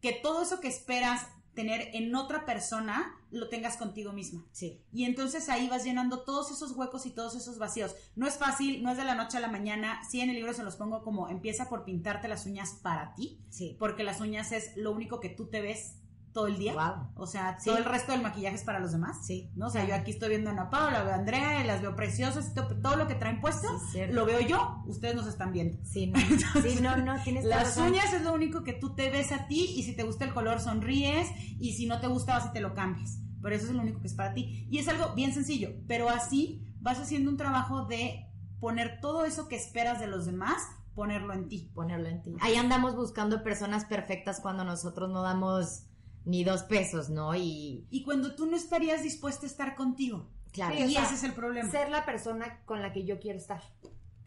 que 0.00 0.12
todo 0.12 0.42
eso 0.42 0.60
que 0.60 0.68
esperas 0.68 1.26
tener 1.54 1.90
en 1.94 2.14
otra 2.14 2.44
persona 2.46 3.16
lo 3.30 3.48
tengas 3.48 3.76
contigo 3.76 4.12
misma. 4.12 4.46
Sí. 4.52 4.80
Y 4.92 5.04
entonces 5.04 5.48
ahí 5.48 5.68
vas 5.68 5.82
llenando 5.84 6.22
todos 6.22 6.52
esos 6.52 6.72
huecos 6.72 7.04
y 7.04 7.10
todos 7.10 7.34
esos 7.34 7.58
vacíos. 7.58 7.96
No 8.14 8.28
es 8.28 8.36
fácil, 8.38 8.82
no 8.82 8.92
es 8.92 8.96
de 8.96 9.04
la 9.04 9.16
noche 9.16 9.38
a 9.38 9.40
la 9.40 9.48
mañana. 9.48 10.00
Sí, 10.08 10.20
en 10.20 10.30
el 10.30 10.36
libro 10.36 10.52
se 10.54 10.62
los 10.62 10.76
pongo 10.76 11.02
como 11.02 11.28
empieza 11.28 11.68
por 11.68 11.84
pintarte 11.84 12.28
las 12.28 12.46
uñas 12.46 12.74
para 12.80 13.12
ti, 13.14 13.40
Sí. 13.50 13.76
porque 13.78 14.04
las 14.04 14.20
uñas 14.20 14.52
es 14.52 14.76
lo 14.76 14.92
único 14.92 15.18
que 15.18 15.30
tú 15.30 15.46
te 15.48 15.60
ves 15.60 15.94
todo 16.38 16.46
el 16.46 16.56
día. 16.56 16.72
Wow. 16.74 17.08
O 17.16 17.26
sea, 17.26 17.58
Sí. 17.58 17.68
todo 17.68 17.78
el 17.78 17.84
resto 17.84 18.12
del 18.12 18.22
maquillaje 18.22 18.54
es 18.54 18.62
para 18.62 18.78
los 18.78 18.92
demás. 18.92 19.26
Sí. 19.26 19.50
¿no? 19.56 19.66
O 19.66 19.70
sea, 19.70 19.84
yo 19.86 19.94
aquí 19.96 20.12
estoy 20.12 20.28
viendo 20.28 20.50
a 20.50 20.52
Ana 20.52 20.70
Paula, 20.70 21.02
veo 21.02 21.12
a 21.12 21.16
Andrea, 21.16 21.64
las 21.64 21.82
veo 21.82 21.96
preciosas, 21.96 22.54
to- 22.54 22.80
todo 22.80 22.94
lo 22.96 23.08
que 23.08 23.16
traen 23.16 23.40
puesto, 23.40 23.66
Sí, 23.92 24.00
lo 24.10 24.24
veo 24.24 24.40
yo, 24.40 24.84
ustedes 24.86 25.16
nos 25.16 25.26
están 25.26 25.52
viendo. 25.52 25.78
Sí, 25.84 26.06
no, 26.06 26.18
sí, 26.62 26.78
no, 26.80 26.96
no, 26.98 27.20
tienes 27.24 27.44
Las 27.44 27.64
razón. 27.76 27.88
uñas 27.90 28.12
es 28.12 28.22
lo 28.22 28.32
único 28.32 28.62
que 28.62 28.72
tú 28.74 28.94
te 28.94 29.10
ves 29.10 29.32
a 29.32 29.48
ti 29.48 29.64
y 29.76 29.82
si 29.82 29.96
te 29.96 30.04
gusta 30.04 30.24
el 30.24 30.32
color 30.32 30.60
sonríes 30.60 31.28
y 31.58 31.72
si 31.72 31.86
no 31.86 32.00
te 32.00 32.06
gusta 32.06 32.34
vas 32.38 32.46
y 32.46 32.52
te 32.52 32.60
lo 32.60 32.72
cambias. 32.74 33.18
Pero 33.42 33.56
eso 33.56 33.66
es 33.66 33.72
lo 33.72 33.82
único 33.82 34.00
que 34.00 34.06
es 34.06 34.14
para 34.14 34.32
ti. 34.34 34.68
Y 34.70 34.78
es 34.78 34.86
algo 34.88 35.14
bien 35.14 35.32
sencillo, 35.34 35.70
pero 35.88 36.08
así 36.08 36.64
vas 36.80 37.00
haciendo 37.00 37.30
un 37.30 37.36
trabajo 37.36 37.84
de 37.86 38.26
poner 38.60 39.00
todo 39.00 39.24
eso 39.24 39.48
que 39.48 39.56
esperas 39.56 39.98
de 39.98 40.06
los 40.06 40.26
demás, 40.26 40.62
ponerlo 40.94 41.32
en 41.32 41.48
ti. 41.48 41.70
ponerlo 41.74 42.08
en 42.08 42.22
ti. 42.22 42.36
Ahí 42.40 42.56
andamos 42.56 42.96
buscando 42.96 43.42
personas 43.44 43.84
perfectas 43.84 44.40
cuando 44.40 44.64
nosotros 44.64 45.08
no 45.10 45.22
damos 45.22 45.84
ni 46.24 46.44
dos 46.44 46.62
pesos, 46.64 47.10
¿no? 47.10 47.34
Y 47.34 47.86
Y 47.90 48.02
cuando 48.02 48.34
tú 48.34 48.46
no 48.46 48.56
estarías 48.56 49.02
dispuesta 49.02 49.46
a 49.46 49.48
estar 49.48 49.74
contigo. 49.74 50.28
claro, 50.52 50.76
Sí, 50.76 50.84
y 50.84 50.96
ese 50.96 51.14
es 51.14 51.24
el 51.24 51.32
problema. 51.32 51.70
Ser 51.70 51.90
la 51.90 52.04
persona 52.04 52.60
con 52.64 52.82
la 52.82 52.92
que 52.92 53.04
yo 53.04 53.18
quiero 53.20 53.38
estar. 53.38 53.62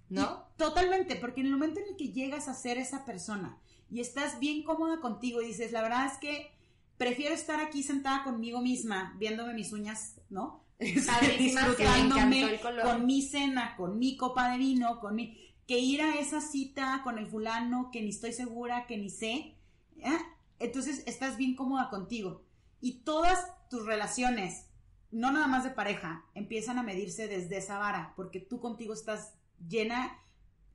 ¿No? 0.10 0.46
Y 0.56 0.58
totalmente, 0.58 1.16
porque 1.16 1.42
en 1.42 1.48
el 1.48 1.54
momento 1.54 1.80
en 1.80 1.88
el 1.88 1.96
que 1.96 2.12
llegas 2.12 2.48
a 2.50 2.54
ser 2.54 2.78
esa 2.78 3.06
persona 3.06 3.58
y 3.90 4.00
estás 4.00 4.40
bien 4.40 4.64
cómoda 4.64 5.00
contigo 5.00 5.42
y 5.42 5.48
dices, 5.48 5.72
la 5.72 5.82
verdad 5.82 6.06
es 6.06 6.18
que 6.18 6.52
prefiero 6.98 7.34
estar 7.34 7.60
aquí 7.60 7.84
sentada 7.84 8.24
conmigo 8.24 8.62
misma, 8.62 9.16
viéndome 9.20 9.54
mis 9.54 9.74
uñas, 9.74 10.16
¿no? 10.30 10.64
Disfrutándome 10.80 12.60
con 12.84 13.06
mi 13.06 13.22
cena, 13.22 13.76
con 13.76 14.00
mi 14.00 14.18
copa 14.18 14.52
de 14.52 14.58
vino, 14.58 15.00
con 15.00 15.16
mi... 15.16 15.38
que 15.68 15.80
ir 15.80 16.02
a 16.02 16.16
esa 16.16 16.42
cita 16.42 17.02
con 17.04 17.18
el 17.18 17.28
fulano 17.28 17.90
que 17.92 18.02
ni 18.02 18.10
estoy 18.10 18.34
segura, 18.34 18.88
que 18.88 18.98
ni 18.98 19.10
sé. 19.10 19.56
¿eh? 19.98 20.20
Entonces 20.62 21.04
estás 21.06 21.38
bien 21.38 21.56
cómoda 21.56 21.90
contigo. 21.90 22.44
Y 22.80 23.04
todas 23.04 23.40
tus 23.70 23.86
relaciones, 23.86 24.68
no 25.12 25.32
nada 25.32 25.48
más 25.48 25.64
de 25.64 25.70
pareja, 25.72 26.26
empiezan 26.34 26.78
a 26.78 26.84
medirse 26.84 27.28
desde 27.28 27.58
esa 27.58 27.78
vara, 27.78 28.14
porque 28.16 28.40
tú 28.40 28.60
contigo 28.60 28.94
estás 28.94 29.34
llena 29.68 30.20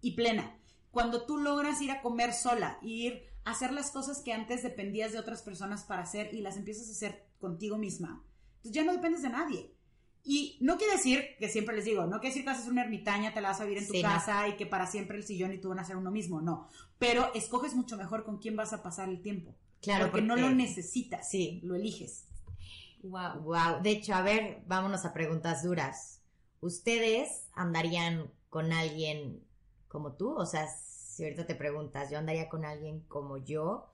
y 0.01 0.13
plena. 0.13 0.59
Cuando 0.91 1.27
tú 1.27 1.39
logras 1.39 1.81
ir 1.83 1.91
a 1.91 2.01
comer 2.03 2.33
sola, 2.33 2.79
ir 2.83 3.25
a 3.45 3.51
hacer 3.53 3.73
las 3.73 3.91
cosas 3.91 4.23
que 4.23 4.33
antes 4.33 4.63
dependías 4.63 5.13
de 5.13 5.19
otras 5.19 5.43
personas 5.43 5.85
para 5.85 6.03
hacer 6.03 6.33
y 6.35 6.41
las 6.41 6.57
empiezas 6.57 6.89
a 6.89 6.93
hacer 6.93 7.27
contigo 7.39 7.77
misma, 7.77 8.25
entonces 8.57 8.73
ya 8.73 8.85
no 8.85 8.93
dependes 8.93 9.23
de 9.23 9.31
nadie. 9.31 9.73
Y 10.29 10.59
no 10.61 10.77
quiere 10.77 10.95
decir, 10.95 11.25
que 11.39 11.49
siempre 11.49 11.77
les 11.77 11.85
digo, 11.85 12.05
no 12.07 12.19
quiere 12.19 12.35
decir 12.35 12.45
que 12.45 12.55
ser 12.55 12.73
una 12.73 12.83
ermitaña, 12.83 13.33
te 13.33 13.41
la 13.41 13.51
vas 13.51 13.61
a 13.61 13.65
vivir 13.65 13.79
en 13.79 13.87
tu 13.87 13.93
Sí, 13.93 14.03
no. 14.03 14.09
casa 14.09 14.49
y 14.49 14.57
que 14.57 14.67
para 14.67 14.87
siempre 14.87 15.17
el 15.17 15.23
sillón 15.25 15.53
y 15.53 15.59
tú 15.59 15.69
van 15.69 15.79
a 15.79 15.85
ser 15.85 15.97
uno 15.97 16.11
mismo, 16.11 16.41
no. 16.41 16.69
Pero 16.99 17.33
escoges 17.35 17.75
mucho 17.75 17.97
mejor 17.97 18.25
con 18.25 18.39
quién 18.39 18.57
vas 18.57 18.73
a 18.73 18.83
pasar 18.83 19.09
el 19.09 19.23
tiempo. 19.23 19.55
Claro, 19.83 20.11
porque, 20.11 20.23
no 20.27 20.37
lo 20.37 20.51
necesitas, 20.51 21.29
Sí. 21.31 21.61
lo 21.63 21.75
eliges. 21.75 22.27
Wow. 23.03 23.41
Wow, 23.43 23.83
de 23.83 23.91
hecho, 23.91 24.15
a 24.15 24.23
ver, 24.23 24.63
vámonos 24.67 25.05
a 25.05 25.13
preguntas 25.13 25.63
duras. 25.63 26.21
¿Ustedes 26.61 27.49
andarían 27.55 28.31
con 28.51 28.73
alguien 28.73 29.45
como 29.89 30.13
tú? 30.15 30.35
O 30.35 30.47
sea, 30.47 30.67
si 30.69 31.23
ahorita 31.23 31.47
te 31.47 31.55
preguntas, 31.55 32.11
¿yo 32.11 32.19
andaría 32.19 32.49
con 32.49 32.65
alguien 32.65 33.01
como 33.09 33.37
yo? 33.39 33.93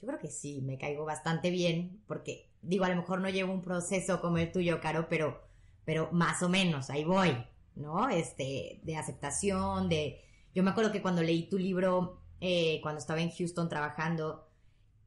Yo 0.00 0.08
creo 0.08 0.18
que 0.18 0.30
sí, 0.30 0.60
me 0.62 0.78
caigo 0.78 1.04
bastante 1.04 1.50
bien, 1.50 2.02
porque 2.08 2.50
digo, 2.62 2.84
a 2.84 2.88
lo 2.88 2.96
mejor 2.96 3.20
no 3.20 3.28
llevo 3.28 3.52
un 3.52 3.62
proceso 3.62 4.20
como 4.20 4.38
el 4.38 4.50
tuyo, 4.50 4.80
Caro, 4.80 5.06
pero, 5.08 5.40
pero 5.84 6.08
más 6.12 6.42
o 6.42 6.48
menos, 6.48 6.90
ahí 6.90 7.04
voy, 7.04 7.36
¿no? 7.76 8.08
Este, 8.08 8.80
de 8.82 8.96
aceptación, 8.96 9.88
de... 9.88 10.20
Yo 10.54 10.62
me 10.62 10.70
acuerdo 10.70 10.92
que 10.92 11.00
cuando 11.02 11.22
leí 11.22 11.48
tu 11.48 11.58
libro, 11.58 12.20
eh, 12.40 12.80
cuando 12.82 12.98
estaba 12.98 13.20
en 13.20 13.30
Houston 13.30 13.68
trabajando, 13.68 14.48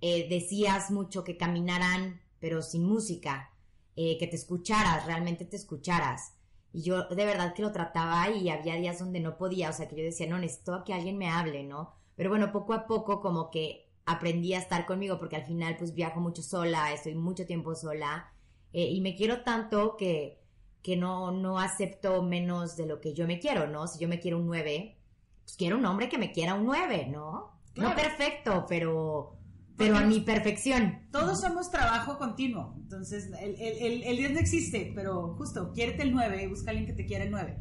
eh, 0.08 0.28
decías 0.30 0.92
mucho 0.92 1.24
que 1.24 1.36
caminaran, 1.36 2.22
pero 2.40 2.62
sin 2.62 2.86
música, 2.86 3.50
eh, 3.96 4.20
que 4.20 4.28
te 4.28 4.36
escucharas, 4.36 5.08
realmente 5.08 5.46
te 5.46 5.56
escucharas. 5.56 6.36
Y 6.72 6.84
yo 6.84 7.08
de 7.08 7.26
verdad 7.26 7.56
que 7.56 7.64
lo 7.64 7.72
trataba 7.72 8.30
y 8.30 8.50
había 8.50 8.76
días 8.76 9.00
donde 9.00 9.20
no 9.20 9.36
podía, 9.36 9.72
o 9.72 9.74
sea, 9.74 9.88
que 9.88 9.96
yo 9.96 10.04
decía, 10.04 10.28
no, 10.28 10.38
necesito 10.38 10.84
que 10.84 10.94
alguien 10.94 11.18
me 11.18 11.28
hable, 11.28 11.64
¿no? 11.64 11.96
Pero 12.16 12.30
bueno, 12.30 12.52
poco 12.52 12.76
a 12.76 12.86
poco 12.86 13.20
como 13.20 13.50
que 13.50 13.90
aprendí 14.06 14.54
a 14.54 14.60
estar 14.60 14.86
conmigo 14.86 15.18
porque 15.18 15.38
al 15.38 15.46
final 15.46 15.76
pues 15.76 15.96
viajo 15.96 16.20
mucho 16.20 16.44
sola, 16.44 16.94
estoy 16.94 17.16
mucho 17.16 17.48
tiempo 17.48 17.74
sola 17.74 18.32
eh, 18.74 18.88
y 18.88 19.02
me 19.02 19.16
quiero 19.16 19.42
tanto 19.42 19.98
que, 19.98 20.40
que 20.84 20.98
no, 20.98 21.32
no 21.32 21.58
acepto 21.58 22.22
menos 22.22 22.78
de 22.78 22.86
lo 22.86 23.02
que 23.02 23.16
yo 23.16 23.26
me 23.26 23.40
quiero, 23.40 23.66
¿no? 23.66 23.88
Si 23.88 23.98
yo 23.98 24.08
me 24.08 24.20
quiero 24.20 24.38
un 24.38 24.46
9, 24.46 25.00
pues 25.46 25.58
quiero 25.58 25.78
un 25.78 25.86
hombre 25.88 26.10
que 26.10 26.20
me 26.20 26.32
quiera 26.32 26.54
un 26.54 26.66
9, 26.68 27.08
¿no? 27.08 27.60
Claro. 27.74 27.90
No 27.90 27.96
perfecto, 27.96 28.66
pero, 28.70 29.36
pero 29.78 29.98
a 29.98 30.02
mi 30.02 30.22
perfección. 30.22 31.00
Todos 31.12 31.42
somos 31.42 31.70
trabajo 31.70 32.18
continuo. 32.18 32.76
Entonces, 32.78 33.30
el, 33.40 33.56
el, 33.56 33.78
el, 33.80 34.04
el 34.04 34.18
10 34.18 34.32
no 34.34 34.40
existe, 34.40 34.92
pero 34.96 35.36
justo, 35.38 35.72
quiérete 35.74 36.04
el 36.04 36.14
9 36.14 36.44
y 36.44 36.48
busca 36.48 36.68
a 36.68 36.72
alguien 36.72 36.88
que 36.88 36.94
te 36.94 37.06
quiera 37.06 37.26
el 37.26 37.32
9. 37.32 37.58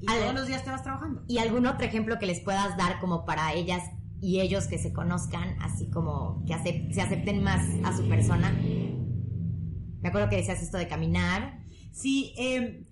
Y 0.00 0.10
Ale. 0.10 0.20
todos 0.20 0.34
los 0.34 0.46
días 0.46 0.64
te 0.64 0.70
vas 0.70 0.82
trabajando. 0.82 1.24
¿Y 1.26 1.38
algún 1.38 1.66
otro 1.66 1.86
ejemplo 1.86 2.18
que 2.18 2.26
les 2.26 2.40
puedas 2.40 2.76
dar 2.76 3.00
como 3.00 3.24
para 3.24 3.54
ellas 3.54 3.82
y 4.20 4.40
ellos 4.40 4.66
que 4.66 4.78
se 4.78 4.92
conozcan, 4.92 5.56
así 5.60 5.90
como 5.90 6.44
que 6.46 6.92
se 6.92 7.00
acepten 7.00 7.42
más 7.42 7.66
a 7.84 7.96
su 7.96 8.06
persona? 8.08 8.52
Me 8.52 10.08
acuerdo 10.08 10.28
que 10.28 10.36
decías 10.36 10.62
esto 10.62 10.76
de 10.76 10.86
caminar. 10.86 11.64
Sí, 11.92 12.34
eh, 12.36 12.86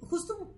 justo 0.00 0.54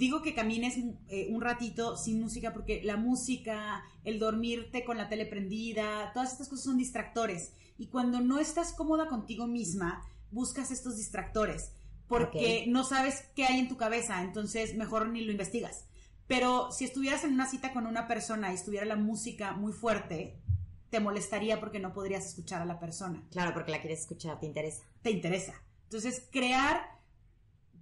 digo 0.00 0.22
que 0.22 0.34
camines 0.34 0.78
eh, 1.08 1.28
un 1.30 1.42
ratito 1.42 1.94
sin 1.94 2.20
música 2.22 2.54
porque 2.54 2.80
la 2.82 2.96
música, 2.96 3.84
el 4.02 4.18
dormirte 4.18 4.82
con 4.82 4.96
la 4.96 5.10
tele 5.10 5.26
prendida, 5.26 6.10
todas 6.14 6.32
estas 6.32 6.48
cosas 6.48 6.64
son 6.64 6.78
distractores. 6.78 7.52
Y 7.76 7.88
cuando 7.88 8.20
no 8.20 8.40
estás 8.40 8.72
cómoda 8.72 9.08
contigo 9.08 9.46
misma, 9.46 10.02
buscas 10.30 10.70
estos 10.70 10.96
distractores 10.96 11.72
porque 12.08 12.64
no 12.66 12.82
sabes 12.82 13.24
qué 13.36 13.44
hay 13.44 13.60
en 13.60 13.68
tu 13.68 13.76
cabeza, 13.76 14.22
entonces 14.22 14.74
mejor 14.74 15.10
ni 15.10 15.20
lo 15.20 15.30
investigas. 15.30 15.84
Pero 16.26 16.72
si 16.72 16.86
estuvieras 16.86 17.22
en 17.24 17.34
una 17.34 17.46
cita 17.46 17.72
con 17.72 17.86
una 17.86 18.08
persona 18.08 18.50
y 18.50 18.54
estuviera 18.54 18.86
la 18.86 18.96
música 18.96 19.52
muy 19.52 19.72
fuerte, 19.72 20.40
te 20.88 20.98
molestaría 20.98 21.60
porque 21.60 21.78
no 21.78 21.92
podrías 21.92 22.24
escuchar 22.26 22.62
a 22.62 22.64
la 22.64 22.80
persona 22.80 23.22
Claro, 23.30 23.52
porque 23.52 23.70
la 23.70 23.80
quieres 23.80 24.00
escuchar, 24.00 24.40
te 24.40 24.46
interesa. 24.46 24.82
te 25.02 25.10
interesa. 25.10 25.54
Entonces, 25.84 26.26
crear 26.32 26.99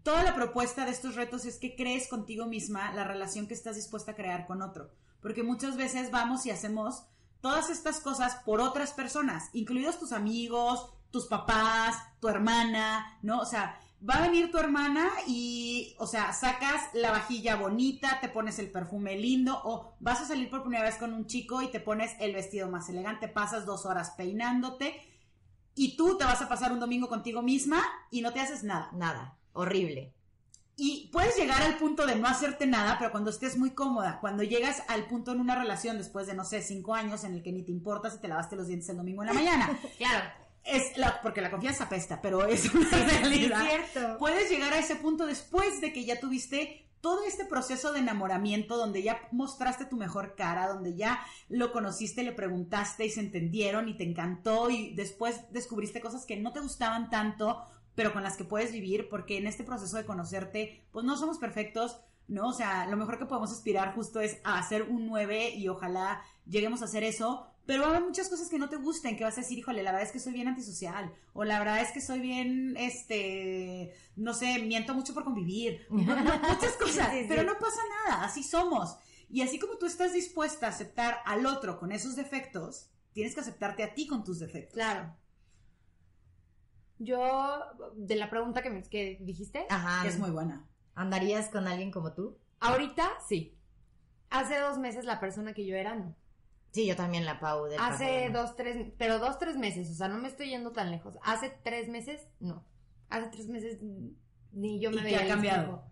toda 0.09 0.23
la 0.23 0.35
propuesta 0.35 0.87
de 0.87 0.91
estos 0.91 1.17
retos 1.17 1.45
es 1.45 1.59
que 1.59 1.77
crees 1.77 2.09
contigo 2.09 2.47
misma 2.47 2.95
la 2.95 3.05
relación 3.05 3.47
que 3.47 3.53
estás 3.53 3.77
dispuesta 3.77 4.13
a 4.13 4.15
crear 4.15 4.47
con 4.47 4.63
otro. 4.63 4.91
Porque 5.21 5.43
muchas 5.43 5.77
veces 5.77 6.11
vamos 6.11 6.47
y 6.47 6.51
hacemos 6.51 7.05
todas 7.43 7.69
estas 7.69 8.01
cosas 8.01 8.37
por 8.37 8.63
otras 8.63 8.93
personas, 8.93 9.51
incluidos 9.53 9.99
tus 9.99 10.13
amigos, 10.13 10.89
tus 11.11 11.27
papás, 11.27 11.99
tu 12.21 12.29
hermana, 12.29 13.19
¿no? 13.21 13.41
O 13.41 13.45
sea, 13.45 13.79
va 14.09 14.15
a 14.15 14.23
venir 14.23 14.51
tu 14.51 14.57
hermana 14.57 15.11
y, 15.27 15.95
o 15.99 16.07
sea, 16.07 16.33
sacas 16.33 16.89
la 16.95 17.11
vajilla 17.11 17.57
bonita, 17.57 18.19
te 18.23 18.31
pones 18.31 18.59
el 18.59 18.71
perfume 18.71 19.15
lindo 19.15 19.61
o 19.63 19.95
vas 20.01 20.23
a 20.23 20.27
salir 20.27 20.49
por 20.49 20.63
primera 20.63 20.85
vez 20.85 20.97
con 20.97 21.13
un 21.13 21.27
chico 21.27 21.61
y 21.61 21.71
te 21.71 21.81
pones 21.81 22.17
el 22.19 22.33
vestido 22.33 22.71
más 22.71 22.89
elegante, 22.89 23.29
pasas 23.29 23.67
dos 23.67 23.85
horas 23.85 24.15
peinándote 24.17 25.03
y 25.75 25.99
tú 25.99 26.17
te 26.17 26.25
vas 26.25 26.41
a 26.41 26.49
pasar 26.49 26.73
un 26.73 26.81
domingo 26.81 27.11
contigo 27.11 27.43
misma 27.43 27.83
y 28.11 28.23
no 28.23 28.33
te 28.33 28.41
haces 28.41 28.65
nada. 28.65 28.91
Nada, 28.95 29.38
horrible. 29.59 30.13
Y 30.77 31.11
puedes 31.13 31.37
llegar 31.37 31.61
al 31.63 31.77
punto 31.77 32.07
de 32.07 32.15
no 32.15 32.29
hacerte 32.29 32.65
nada, 32.65 32.97
pero 32.99 33.11
cuando 33.11 33.31
estés 33.31 33.59
muy 33.59 33.71
cómoda, 33.73 34.19
cuando 34.21 34.45
llegas 34.45 34.85
al 34.87 35.07
punto 35.07 35.33
en 35.33 35.41
una 35.41 35.57
relación 35.57 35.99
después 35.99 36.29
de, 36.29 36.35
no 36.35 36.45
sé, 36.45 36.63
cinco 36.63 36.95
años 36.95 37.25
en 37.25 37.35
el 37.35 37.43
que 37.43 37.51
ni 37.51 37.65
te 37.65 37.73
importa 37.73 38.11
si 38.11 38.19
te 38.19 38.29
lavaste 38.29 38.55
los 38.55 38.69
dientes 38.69 38.89
el 38.89 38.97
domingo 38.97 39.23
en 39.23 39.27
la 39.27 39.35
mañana. 39.35 39.79
Claro. 39.99 40.31
es 40.65 40.97
la, 40.97 41.21
porque 41.21 41.41
la 41.41 41.51
confianza 41.51 41.85
apesta, 41.85 42.21
pero 42.23 42.47
es 42.47 42.73
una 42.73 42.89
realidad. 42.91 43.61
cierto. 43.67 44.19
Puedes 44.19 44.49
llegar 44.51 44.73
a 44.73 44.79
ese 44.79 44.95
punto 44.95 45.27
después 45.27 45.81
de 45.81 45.93
que 45.93 46.05
ya 46.05 46.21
tuviste 46.21 46.89
todo 47.01 47.25
este 47.25 47.45
proceso 47.45 47.93
de 47.93 48.01
enamoramiento 48.01 48.77
donde 48.77 49.03
ya 49.03 49.21
mostraste 49.31 49.85
tu 49.85 49.97
mejor 49.97 50.35
cara, 50.37 50.69
donde 50.69 50.97
ya 50.97 51.21
lo 51.49 51.73
conociste, 51.73 52.23
le 52.23 52.33
preguntaste 52.33 53.07
y 53.07 53.11
se 53.11 53.21
entendieron 53.21 53.89
y 53.89 53.97
te 53.97 54.05
encantó 54.05 54.71
y 54.71 54.95
después 54.95 55.41
descubriste 55.53 56.01
cosas 56.01 56.27
que 56.27 56.37
no 56.37 56.53
te 56.53 56.61
gustaban 56.61 57.11
tanto, 57.11 57.65
pero 57.99 58.13
con 58.13 58.23
las 58.23 58.37
que 58.37 58.45
puedes 58.45 58.71
vivir 58.71 59.09
porque 59.09 59.39
en 59.39 59.49
este 59.49 59.65
proceso 59.65 59.97
de 59.97 60.07
conocerte, 60.07 60.87
pues 60.93 61.05
no 61.05 61.17
somos 61.17 61.39
perfectos, 61.39 61.99
¿no? 62.29 62.47
O 62.51 62.53
sea, 62.53 62.87
lo 62.87 62.97
mejor 62.97 63.19
que 63.19 63.27
podemos 63.27 63.51
aspirar 63.51 63.93
justo 63.97 64.21
es 64.21 64.39
a 64.45 64.57
hacer 64.57 64.83
un 64.85 65.09
9 65.09 65.51
y 65.57 65.67
ojalá 65.67 66.23
lleguemos 66.47 66.81
a 66.81 66.85
hacer 66.85 67.03
eso, 67.03 67.49
pero 67.67 67.83
va 67.83 67.89
a 67.89 67.91
haber 67.91 68.05
muchas 68.05 68.29
cosas 68.29 68.49
que 68.49 68.57
no 68.61 68.69
te 68.69 68.77
gusten, 68.77 69.17
que 69.17 69.25
vas 69.25 69.37
a 69.37 69.41
decir, 69.41 69.59
híjole, 69.59 69.83
la 69.83 69.91
verdad 69.91 70.07
es 70.07 70.13
que 70.13 70.21
soy 70.21 70.33
bien 70.33 70.47
antisocial, 70.47 71.13
o 71.33 71.43
la 71.43 71.59
verdad 71.59 71.81
es 71.81 71.91
que 71.91 72.01
soy 72.01 72.21
bien, 72.21 72.77
este, 72.77 73.93
no 74.15 74.33
sé, 74.33 74.61
miento 74.61 74.95
mucho 74.95 75.13
por 75.13 75.25
convivir, 75.25 75.85
muchas 75.91 76.77
cosas, 76.79 77.11
Sí, 77.11 77.23
sí. 77.23 77.27
pero 77.29 77.43
no 77.43 77.55
pasa 77.59 77.81
nada, 78.07 78.25
así 78.25 78.45
somos. 78.45 78.97
Y 79.29 79.43
así 79.43 79.59
como 79.59 79.77
tú 79.77 79.87
estás 79.87 80.13
dispuesta 80.13 80.67
a 80.67 80.71
aceptar 80.71 81.19
al 81.27 81.45
otro 81.47 81.81
con 81.81 81.91
esos 81.91 82.15
defectos, 82.15 82.91
tienes 83.13 83.35
que 83.35 83.41
aceptarte 83.41 83.83
a 83.83 83.93
ti 83.93 84.07
con 84.07 84.23
tus 84.23 84.39
defectos. 84.39 84.75
Claro. 84.75 85.17
Yo, 86.99 87.61
de 87.95 88.17
la 88.17 88.29
pregunta 88.31 88.63
que, 88.63 88.71
me, 88.71 88.83
que 88.83 89.19
dijiste, 89.21 89.67
Ajá. 89.71 90.03
Que 90.03 90.09
es 90.09 90.19
muy 90.19 90.31
buena. 90.31 90.67
¿Andarías 90.95 91.49
con 91.49 91.67
alguien 91.69 91.91
como 91.91 92.13
tú? 92.13 92.37
ahorita 92.61 93.09
sí. 93.29 93.55
Hace 94.31 94.59
dos 94.59 94.79
meses 94.79 95.05
la 95.05 95.21
persona 95.21 95.55
que 95.55 95.65
yo 95.65 95.77
era 95.77 95.95
no. 95.95 96.15
Sí, 96.73 96.87
yo 96.87 96.97
también 96.97 97.25
la 97.25 97.41
Pau 97.41 97.65
del 97.67 97.79
Hace 97.81 98.29
dos, 98.31 98.57
tres, 98.57 98.93
pero 98.99 99.19
dos, 99.19 99.39
tres 99.39 99.57
meses, 99.57 99.91
o 99.91 99.95
sea, 99.95 100.09
no 100.09 100.19
me 100.19 100.29
estoy 100.29 100.51
yendo 100.51 100.73
tan 100.73 100.91
lejos. 100.91 101.17
Hace 101.23 101.51
tres 101.63 101.89
meses, 101.89 102.27
no. 102.41 102.65
Hace 103.09 103.29
tres 103.29 103.49
meses 103.49 103.79
mm, 103.81 104.09
ni 104.53 104.81
yo 104.81 104.91
me 104.91 104.97
¿Y 104.97 104.99
qué 104.99 105.05
veía 105.05 105.19
ha 105.21 105.23
al 105.23 105.29
cambiado? 105.29 105.85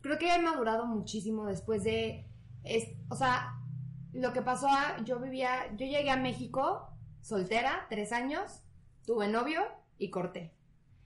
Creo 0.00 0.16
que 0.18 0.32
he 0.34 0.40
madurado 0.40 0.86
muchísimo 0.86 1.44
después 1.46 1.82
de, 1.84 2.26
es, 2.62 2.88
o 3.10 3.16
sea, 3.16 3.56
lo 4.12 4.32
que 4.32 4.40
pasó, 4.42 4.68
a- 4.68 5.02
yo 5.04 5.18
vivía, 5.18 5.66
yo 5.76 5.86
llegué 5.86 6.10
a 6.10 6.16
México 6.16 6.88
soltera, 7.20 7.86
tres 7.90 8.12
años, 8.12 8.62
tuve 9.04 9.28
novio 9.28 9.60
y 9.98 10.10
corté. 10.10 10.52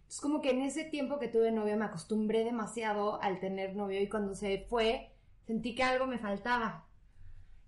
Entonces 0.00 0.20
como 0.20 0.40
que 0.40 0.50
en 0.50 0.62
ese 0.62 0.84
tiempo 0.84 1.18
que 1.18 1.28
tuve 1.28 1.52
novio 1.52 1.76
me 1.76 1.84
acostumbré 1.84 2.44
demasiado 2.44 3.22
al 3.22 3.38
tener 3.38 3.76
novio 3.76 4.00
y 4.00 4.08
cuando 4.08 4.34
se 4.34 4.66
fue 4.68 5.10
sentí 5.46 5.74
que 5.74 5.82
algo 5.82 6.06
me 6.06 6.18
faltaba. 6.18 6.86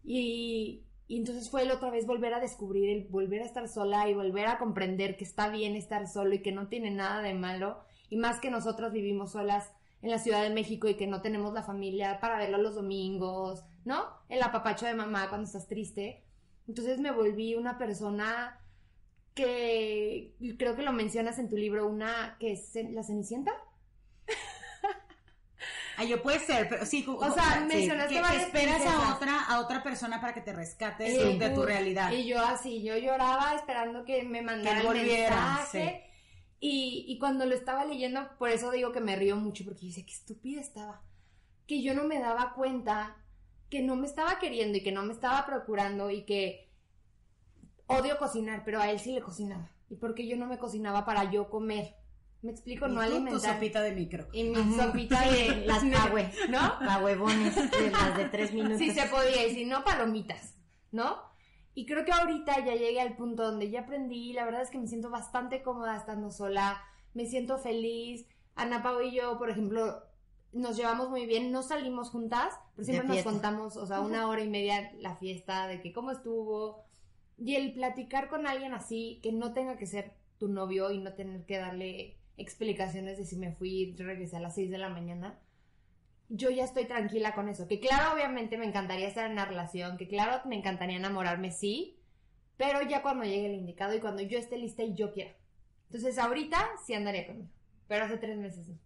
Y, 0.05 0.85
y 1.07 1.17
entonces 1.19 1.51
fue 1.51 1.63
el 1.63 1.71
otra 1.71 1.91
vez 1.91 2.07
volver 2.07 2.35
a 2.35 2.41
descubrir, 2.41 2.89
el 2.91 3.09
volver 3.09 3.43
a 3.43 3.45
estar 3.45 3.69
sola 3.69 4.09
y 4.09 4.15
volver 4.15 4.47
a 4.47 4.59
comprender 4.59 5.17
que 5.17 5.25
está 5.25 5.49
bien 5.49 5.77
estar 5.77 6.09
solo 6.09 6.35
y 6.35 6.43
que 6.43 6.53
no 6.53 6.69
tiene 6.69 6.91
nada 6.91 7.23
de 7.23 7.35
malo. 7.35 7.85
Y 8.09 8.17
más 8.17 8.41
que 8.41 8.51
nosotros 8.51 8.93
vivimos 8.93 9.33
solas 9.33 9.73
en 10.01 10.11
la 10.11 10.19
Ciudad 10.19 10.43
de 10.43 10.51
México 10.51 10.89
y 10.89 10.95
que 10.95 11.07
no 11.07 11.23
tenemos 11.23 11.53
la 11.55 11.63
familia 11.63 12.19
para 12.21 12.39
verlo 12.39 12.59
los 12.59 12.75
domingos, 12.75 13.65
¿no? 13.85 14.05
El 14.29 14.43
apapacho 14.43 14.87
de 14.87 14.95
mamá 14.95 15.29
cuando 15.29 15.47
estás 15.47 15.69
triste. 15.69 16.25
Entonces 16.67 16.99
me 16.99 17.13
volví 17.13 17.55
una 17.55 17.79
persona 17.79 18.62
que 19.35 20.35
creo 20.59 20.77
que 20.77 20.83
lo 20.83 20.93
mencionas 20.93 21.39
en 21.39 21.49
tu 21.49 21.57
libro, 21.57 21.87
una 21.87 22.37
que 22.39 22.53
es 22.53 22.75
la 22.91 23.03
Cenicienta. 23.03 23.53
Ah, 25.97 26.05
yo 26.05 26.23
puede 26.23 26.39
ser, 26.41 26.69
pero 26.69 26.87
sí, 26.87 27.05
O 27.07 27.33
sea, 27.33 27.61
mencionaste 27.69 28.09
que, 28.09 28.15
que 28.15 28.23
varias 28.23 28.45
esperas 28.45 28.87
a 28.87 29.15
otra, 29.15 29.45
a 29.45 29.61
otra 29.61 29.83
persona 29.83 30.21
para 30.21 30.33
que 30.33 30.41
te 30.41 30.53
rescate 30.53 31.07
Sí, 31.07 31.39
de, 31.39 31.51
tu 31.51 31.63
realidad. 31.65 32.11
Y 32.13 32.27
yo 32.27 32.41
así, 32.41 32.83
yo 32.83 32.97
lloraba 32.97 33.55
esperando 33.55 34.05
que 34.05 34.23
me 34.23 34.41
mandara 34.41 34.81
Que 34.81 34.87
el 34.87 34.87
volviera, 34.87 35.37
mensaje. 35.37 36.11
Y, 36.61 37.05
y 37.09 37.19
cuando 37.19 37.45
lo 37.45 37.55
estaba 37.55 37.85
leyendo, 37.85 38.27
por 38.39 38.49
eso 38.49 38.71
digo 38.71 38.93
que 38.93 39.01
me 39.01 39.17
río 39.17 39.37
mucho, 39.37 39.65
porque 39.65 39.87
dice, 39.87 40.07
qué 40.07 40.13
estúpida 40.13 40.61
estaba. 40.61 41.03
Que 41.67 41.83
yo 41.83 41.93
no 41.93 42.05
me 42.05 42.21
daba 42.21 42.55
cuenta 42.55 43.17
que 43.69 43.83
no 43.83 43.95
me 43.97 44.07
estaba 44.07 44.39
queriendo 44.39 44.79
y 44.79 44.83
que 44.83 44.93
no 44.93 45.03
me 45.03 45.13
estaba 45.13 45.45
procurando 45.45 46.11
y 46.11 46.23
que 46.25 46.72
odio 48.01 48.19
cocinar, 48.19 48.63
pero 48.65 48.81
a 48.81 48.91
él 48.91 48.99
sí 48.99 49.13
le 49.13 49.23
cocinaba. 49.23 49.71
Y 49.89 49.97
porque 49.97 50.27
yo 50.27 50.37
no 50.37 50.47
me 50.47 50.59
cocinaba 50.59 51.05
para 51.05 51.31
yo 51.31 51.51
comer. 51.51 51.97
Me 52.43 52.51
explico, 52.51 52.87
Y 52.87 52.93
no 52.93 53.01
tú, 53.03 53.07
tu 53.07 53.13
alimentar. 53.15 53.55
sopita 53.55 53.83
de 53.83 53.93
micro. 53.93 54.27
Y 54.33 54.45
mi 54.45 54.57
Ajá. 54.57 54.87
sopita 54.87 55.21
de 55.31 55.65
Las 55.67 55.85
pahue, 55.85 56.31
¿no? 56.49 56.81
La 56.81 56.99
huevones, 57.03 57.55
de 57.55 57.91
las 57.91 58.17
de 58.17 58.25
tres 58.27 58.53
minutos. 58.53 58.79
Si 58.79 58.91
se 58.91 59.07
podía, 59.07 59.47
y 59.47 59.55
si 59.55 59.65
no, 59.65 59.85
palomitas, 59.85 60.57
¿no? 60.91 61.19
Y 61.75 61.87
creo 61.87 62.05
que 62.05 62.13
ahorita 62.13 62.65
ya 62.65 62.75
llegué 62.75 63.01
al 63.01 63.17
punto 63.17 63.45
donde 63.45 63.71
ya 63.71 63.83
aprendí, 63.83 64.33
la 64.33 64.45
verdad 64.45 64.63
es 64.63 64.71
que 64.71 64.79
me 64.79 64.89
siento 64.89 65.09
bastante 65.09 65.63
cómoda 65.63 65.97
estando 65.97 66.31
sola, 66.31 66.83
me 67.15 67.27
siento 67.27 67.59
feliz. 67.59 68.27
Ana 68.57 68.83
Pau 68.83 69.01
y 69.01 69.13
yo, 69.15 69.39
por 69.39 69.49
ejemplo, 69.49 70.03
nos 70.53 70.77
llevamos 70.77 71.09
muy 71.09 71.25
bien, 71.27 71.51
no 71.51 71.63
salimos 71.63 72.11
juntas, 72.11 72.55
pero 72.75 72.85
siempre 72.85 73.09
nos 73.09 73.25
contamos, 73.25 73.77
o 73.77 73.87
sea, 73.87 74.01
una 74.01 74.29
hora 74.29 74.43
y 74.43 74.51
media 74.51 74.93
la 74.99 75.17
fiesta, 75.17 75.67
de 75.67 75.81
que 75.81 75.93
cómo 75.93 76.11
estuvo. 76.11 76.85
Y 77.45 77.57
el 77.57 77.73
platicar 77.73 78.29
con 78.29 78.47
alguien 78.47 78.73
así, 78.73 79.19
que 79.21 79.33
no 79.33 79.53
tenga 79.53 79.77
que 79.77 79.87
ser 79.87 80.13
tu 80.39 80.47
novio 80.47 80.93
y 80.93 80.99
no 80.99 81.13
tener 81.15 81.45
que 81.45 81.59
darle 81.59 82.17
explicaciones 82.37 83.19
de 83.19 83.25
si 83.25 83.35
me 83.37 83.53
fui 83.53 83.71
y 83.71 83.97
regresé 83.97 84.37
a 84.37 84.41
las 84.41 84.55
6 84.55 84.71
de 84.71 84.79
la 84.79 84.89
mañana, 84.89 85.41
yo 86.29 86.51
ya 86.51 86.63
estoy 86.63 86.85
tranquila 86.85 87.35
con 87.35 87.49
eso. 87.49 87.67
Que 87.67 87.81
claro, 87.81 88.15
obviamente 88.15 88.59
me 88.59 88.67
encantaría 88.67 89.09
estar 89.09 89.27
en 89.27 89.33
una 89.33 89.45
relación, 89.45 89.97
que 89.97 90.07
claro, 90.07 90.41
me 90.49 90.57
encantaría 90.57 90.97
enamorarme, 90.97 91.51
sí, 91.51 91.99
pero 92.57 92.81
ya 92.83 93.03
cuando 93.03 93.25
llegue 93.25 93.47
el 93.47 93.55
indicado 93.55 93.93
y 93.97 94.01
cuando 94.01 94.23
yo 94.23 94.39
esté 94.39 94.57
lista 94.57 94.85
y 94.85 94.95
yo 94.95 95.13
quiera. 95.13 95.35
Entonces 95.87 96.19
ahorita 96.19 96.65
sí 96.87 96.95
andaría 96.95 97.27
conmigo, 97.27 97.51
pero 97.89 98.05
hace 98.05 98.19
tres 98.19 98.39
meses 98.39 98.69
no. 98.69 98.79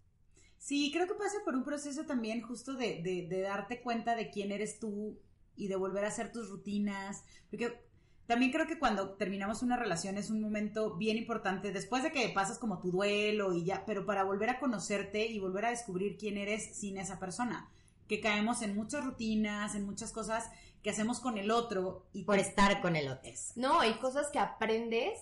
Sí, 0.57 0.91
creo 0.95 1.07
que 1.07 1.15
pasa 1.15 1.37
por 1.45 1.55
un 1.55 1.63
proceso 1.63 2.07
también 2.07 2.41
justo 2.41 2.73
de, 2.73 3.03
de, 3.03 3.27
de 3.29 3.41
darte 3.43 3.83
cuenta 3.83 4.17
de 4.17 4.31
quién 4.31 4.51
eres 4.51 4.81
tú 4.81 5.21
y 5.57 5.69
de 5.69 5.77
volver 5.77 6.05
a 6.05 6.09
hacer 6.09 6.33
tus 6.33 6.49
rutinas. 6.51 7.25
Porque 7.51 7.86
también 8.27 8.51
creo 8.53 8.67
que 8.67 8.79
cuando 8.79 9.11
terminamos 9.11 9.63
una 9.63 9.77
relación 9.77 10.19
es 10.19 10.31
un 10.31 10.41
momento 10.41 10.97
bien 10.97 11.17
importante, 11.17 11.73
después 11.73 12.03
de 12.03 12.11
que 12.13 12.29
pasas 12.31 12.59
como 12.59 12.81
tu 12.81 12.91
duelo 12.91 13.53
y 13.55 13.65
ya, 13.65 13.85
pero 13.87 14.05
para 14.05 14.25
volver 14.25 14.51
a 14.51 14.59
conocerte 14.59 15.27
y 15.27 15.39
volver 15.39 15.67
a 15.67 15.71
descubrir 15.71 16.17
quién 16.17 16.37
eres 16.37 16.77
sin 16.77 16.99
esa 16.99 17.19
persona. 17.19 17.71
Que 18.09 18.21
caemos 18.21 18.63
en 18.63 18.75
muchas 18.77 19.05
rutinas, 19.05 19.75
en 19.75 19.85
muchas 19.85 20.13
cosas 20.13 20.51
que 20.83 20.91
hacemos 20.91 21.19
con 21.21 21.39
el 21.39 21.51
otro 21.51 22.07
y 22.13 22.25
Por 22.25 22.39
estar 22.39 22.81
con 22.81 22.95
elotes. 22.97 23.53
No, 23.57 23.81
hay 23.81 23.95
cosas 23.95 24.29
que 24.31 24.39
aprendes 24.39 25.19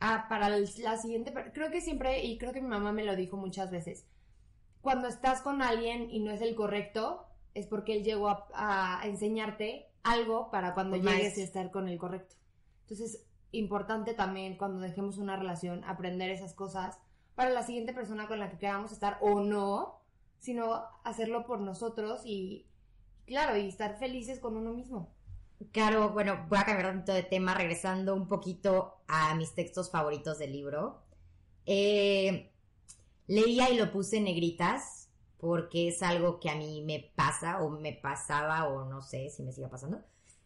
a- 0.00 0.28
para 0.28 0.48
el- 0.48 0.68
la 0.78 0.96
siguiente. 0.98 1.32
Creo 1.52 1.70
que 1.70 1.80
siempre, 1.80 2.24
y 2.24 2.38
creo 2.38 2.52
que 2.52 2.60
mi 2.60 2.68
mamá 2.68 2.92
me 2.92 3.04
lo 3.04 3.16
dijo 3.16 3.36
muchas 3.36 3.70
veces, 3.70 4.06
cuando 4.80 5.08
estás 5.08 5.40
con 5.40 5.62
alguien 5.62 6.10
y 6.10 6.20
no 6.20 6.30
es 6.30 6.40
el 6.42 6.54
correcto, 6.54 7.26
es 7.54 7.66
porque 7.66 7.94
él 7.96 8.04
llegó 8.04 8.28
a, 8.28 8.46
a 9.00 9.06
enseñarte 9.06 9.88
algo 10.04 10.50
para 10.50 10.74
cuando 10.74 10.96
llegues 10.96 11.36
a 11.38 11.42
estar 11.42 11.70
con 11.70 11.88
el 11.88 11.98
correcto. 11.98 12.36
Entonces, 12.82 13.24
importante 13.50 14.14
también 14.14 14.56
cuando 14.56 14.80
dejemos 14.80 15.18
una 15.18 15.36
relación 15.36 15.82
aprender 15.84 16.30
esas 16.30 16.54
cosas 16.54 16.98
para 17.34 17.50
la 17.50 17.64
siguiente 17.64 17.92
persona 17.92 18.28
con 18.28 18.38
la 18.38 18.50
que 18.50 18.58
queramos 18.58 18.92
estar 18.92 19.18
o 19.20 19.40
no, 19.40 20.00
sino 20.38 20.84
hacerlo 21.02 21.46
por 21.46 21.60
nosotros 21.60 22.22
y, 22.24 22.66
claro, 23.26 23.56
y 23.56 23.68
estar 23.68 23.98
felices 23.98 24.38
con 24.38 24.56
uno 24.56 24.72
mismo. 24.72 25.12
Claro, 25.72 26.10
bueno, 26.10 26.46
voy 26.48 26.58
a 26.58 26.64
cambiar 26.64 26.90
un 26.90 27.00
poquito 27.00 27.14
de 27.14 27.22
tema, 27.22 27.54
regresando 27.54 28.14
un 28.14 28.28
poquito 28.28 28.96
a 29.08 29.34
mis 29.34 29.54
textos 29.54 29.90
favoritos 29.90 30.38
del 30.38 30.52
libro. 30.52 31.02
Eh, 31.64 32.52
leía 33.26 33.70
y 33.70 33.78
lo 33.78 33.90
puse 33.90 34.18
en 34.18 34.24
negritas 34.24 35.03
porque 35.38 35.88
es 35.88 36.02
algo 36.02 36.40
que 36.40 36.50
a 36.50 36.54
mí 36.54 36.82
me 36.82 37.12
pasa 37.14 37.62
o 37.62 37.70
me 37.70 37.92
pasaba 37.92 38.66
o 38.68 38.84
no 38.84 39.02
sé 39.02 39.30
si 39.30 39.42
me 39.42 39.52
siga 39.52 39.68
pasando. 39.68 40.00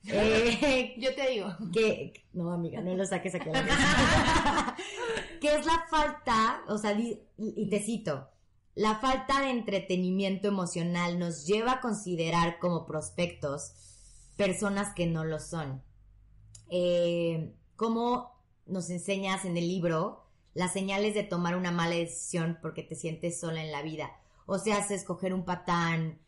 Eh, 0.05 0.95
Yo 0.99 1.15
te 1.15 1.31
digo. 1.31 1.49
que 1.73 2.13
no 2.33 2.53
amiga 2.53 2.81
no 2.81 2.95
lo 2.95 3.05
saques 3.05 3.35
aquí 3.35 3.49
a 3.51 3.53
la 3.53 3.63
mesa 3.63 4.77
que 5.41 5.55
es 5.55 5.67
la 5.67 5.87
falta 5.91 6.63
o 6.69 6.79
sea 6.79 6.93
y 6.93 7.69
te 7.69 7.81
cito 7.81 8.29
la 8.75 9.01
falta 9.01 9.41
de 9.41 9.51
entretenimiento 9.51 10.47
emocional 10.47 11.19
nos 11.19 11.47
lleva 11.47 11.73
a 11.73 11.81
considerar 11.81 12.61
como 12.61 12.87
prospectos 12.87 13.73
personas 14.37 14.95
que 14.95 15.07
no 15.07 15.25
lo 15.25 15.41
son 15.41 15.83
eh, 16.71 17.53
como 17.75 18.39
nos 18.67 18.91
enseñas 18.91 19.45
en 19.45 19.57
el 19.57 19.67
libro 19.67 20.25
las 20.55 20.73
señales 20.73 21.15
de 21.15 21.25
tomar 21.25 21.57
una 21.57 21.73
mala 21.73 21.97
decisión 21.97 22.59
porque 22.63 22.83
te 22.83 22.95
sientes 22.95 23.41
sola 23.41 23.63
en 23.65 23.73
la 23.73 23.83
vida 23.83 24.13
o 24.49 24.59
sea, 24.59 24.79
hace 24.79 24.97
escoger 24.97 25.33
un 25.33 25.45
patán 25.45 26.19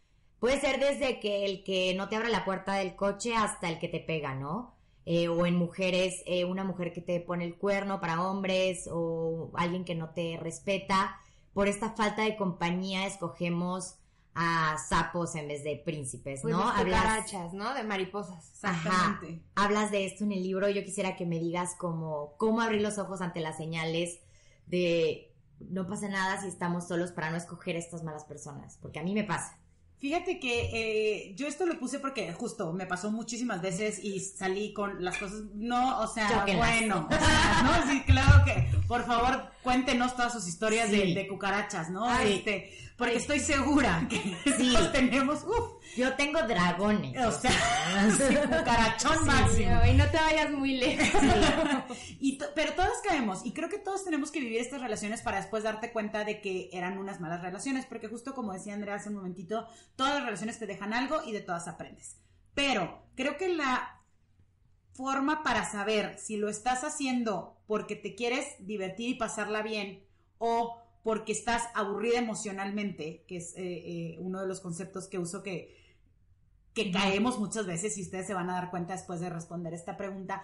Puede 0.40 0.58
ser 0.58 0.80
desde 0.80 1.20
que 1.20 1.44
el 1.44 1.62
que 1.62 1.94
no 1.94 2.08
te 2.08 2.16
abre 2.16 2.30
la 2.30 2.46
puerta 2.46 2.74
del 2.74 2.96
coche 2.96 3.34
hasta 3.36 3.68
el 3.68 3.78
que 3.78 3.88
te 3.88 4.00
pega, 4.00 4.34
¿no? 4.34 4.74
Eh, 5.04 5.28
o 5.28 5.44
en 5.44 5.54
mujeres, 5.56 6.22
eh, 6.24 6.46
una 6.46 6.64
mujer 6.64 6.94
que 6.94 7.02
te 7.02 7.20
pone 7.20 7.44
el 7.44 7.58
cuerno 7.58 8.00
para 8.00 8.22
hombres 8.26 8.88
o 8.90 9.50
alguien 9.54 9.84
que 9.84 9.94
no 9.94 10.10
te 10.10 10.38
respeta. 10.40 11.18
Por 11.52 11.68
esta 11.68 11.90
falta 11.90 12.22
de 12.22 12.36
compañía 12.36 13.06
escogemos 13.06 13.96
a 14.34 14.78
sapos 14.88 15.34
en 15.34 15.48
vez 15.48 15.62
de 15.62 15.76
príncipes, 15.84 16.40
Pues 16.40 16.54
¿no? 16.54 16.72
de 16.72 16.80
Hablas, 16.80 17.52
¿no? 17.52 17.74
De 17.74 17.82
mariposas. 17.82 18.48
Exactamente. 18.50 19.42
hablas 19.56 19.90
de 19.90 20.06
esto 20.06 20.24
en 20.24 20.32
el 20.32 20.42
libro. 20.42 20.70
Yo 20.70 20.82
quisiera 20.84 21.16
que 21.16 21.26
me 21.26 21.38
digas 21.38 21.74
como 21.76 22.34
cómo 22.38 22.62
abrir 22.62 22.80
los 22.80 22.96
ojos 22.96 23.20
ante 23.20 23.40
las 23.40 23.58
señales 23.58 24.20
de 24.66 25.29
no 25.68 25.86
pasa 25.86 26.08
nada 26.08 26.40
si 26.40 26.48
estamos 26.48 26.88
solos 26.88 27.12
para 27.12 27.30
no 27.30 27.36
escoger 27.36 27.76
estas 27.76 28.02
malas 28.02 28.24
personas, 28.24 28.78
porque 28.80 28.98
a 28.98 29.02
mí 29.02 29.14
me 29.14 29.24
pasa. 29.24 29.56
Fíjate 29.98 30.40
que 30.40 30.70
eh, 30.72 31.34
yo 31.36 31.46
esto 31.46 31.66
lo 31.66 31.78
puse 31.78 31.98
porque 31.98 32.32
justo 32.32 32.72
me 32.72 32.86
pasó 32.86 33.12
muchísimas 33.12 33.60
veces 33.60 34.02
y 34.02 34.18
salí 34.20 34.72
con 34.72 35.04
las 35.04 35.18
cosas, 35.18 35.42
no, 35.54 36.00
o 36.00 36.06
sea, 36.06 36.46
bueno, 36.56 37.06
o 37.10 37.12
sea, 37.14 37.62
no, 37.84 37.90
sí, 37.92 38.02
claro 38.06 38.42
que, 38.46 38.78
por 38.88 39.04
favor, 39.04 39.50
cuéntenos 39.62 40.16
todas 40.16 40.32
sus 40.32 40.48
historias 40.48 40.90
de, 40.90 41.02
Sí. 41.02 41.14
de 41.14 41.28
cucarachas, 41.28 41.90
¿no? 41.90 42.08
Ay. 42.08 42.36
Este, 42.38 42.70
porque 42.96 43.16
estoy 43.16 43.40
segura 43.40 44.06
que 44.08 44.16
Sí. 44.56 44.74
tenemos, 44.92 45.44
uff, 45.44 45.79
Yo 45.96 46.14
tengo 46.14 46.40
dragones. 46.42 47.16
o 47.24 47.32
sea, 47.32 47.50
sí, 48.16 48.36
cucarachón 48.36 49.26
máximo. 49.26 49.80
Y 49.86 49.94
no 49.94 50.08
te 50.10 50.16
vayas 50.16 50.50
muy 50.50 50.76
lejos. 50.76 51.20
Y 52.22 52.38
pero 52.54 52.74
todas 52.74 53.00
caemos 53.02 53.44
y 53.44 53.52
creo 53.52 53.68
que 53.68 53.78
todos 53.78 54.04
tenemos 54.04 54.30
que 54.30 54.40
vivir 54.40 54.60
estas 54.60 54.80
relaciones 54.80 55.22
para 55.22 55.38
después 55.38 55.62
darte 55.62 55.90
cuenta 55.90 56.24
de 56.24 56.40
que 56.40 56.68
eran 56.72 56.98
unas 56.98 57.20
malas 57.20 57.40
relaciones, 57.42 57.86
porque 57.86 58.08
justo 58.08 58.34
como 58.34 58.52
decía 58.52 58.74
Andrea 58.74 58.96
hace 58.96 59.08
un 59.08 59.16
momentito, 59.16 59.66
todas 59.96 60.14
las 60.14 60.24
relaciones 60.24 60.58
te 60.58 60.66
dejan 60.66 60.92
algo 60.92 61.22
y 61.24 61.32
de 61.32 61.40
todas 61.40 61.66
aprendes. 61.66 62.18
Pero 62.54 63.02
creo 63.14 63.36
que 63.38 63.48
la 63.48 64.00
forma 64.92 65.42
para 65.42 65.64
saber 65.70 66.18
si 66.18 66.36
lo 66.36 66.48
estás 66.48 66.84
haciendo 66.84 67.56
porque 67.66 67.96
te 67.96 68.14
quieres 68.14 68.46
divertir 68.58 69.08
y 69.08 69.14
pasarla 69.14 69.62
bien 69.62 70.04
o 70.38 70.76
porque 71.02 71.32
estás 71.32 71.62
aburrida 71.74 72.18
emocionalmente, 72.18 73.24
que 73.26 73.38
es 73.38 73.54
eh, 73.56 73.62
eh, 73.62 74.16
uno 74.18 74.40
de 74.40 74.46
los 74.46 74.60
conceptos 74.60 75.08
que 75.08 75.18
uso 75.18 75.42
que 75.42 75.79
que 76.74 76.90
caemos 76.90 77.38
muchas 77.38 77.66
veces 77.66 77.96
y 77.98 78.02
ustedes 78.02 78.26
se 78.26 78.34
van 78.34 78.48
a 78.50 78.54
dar 78.54 78.70
cuenta 78.70 78.94
después 78.94 79.20
de 79.20 79.30
responder 79.30 79.74
esta 79.74 79.96
pregunta. 79.96 80.42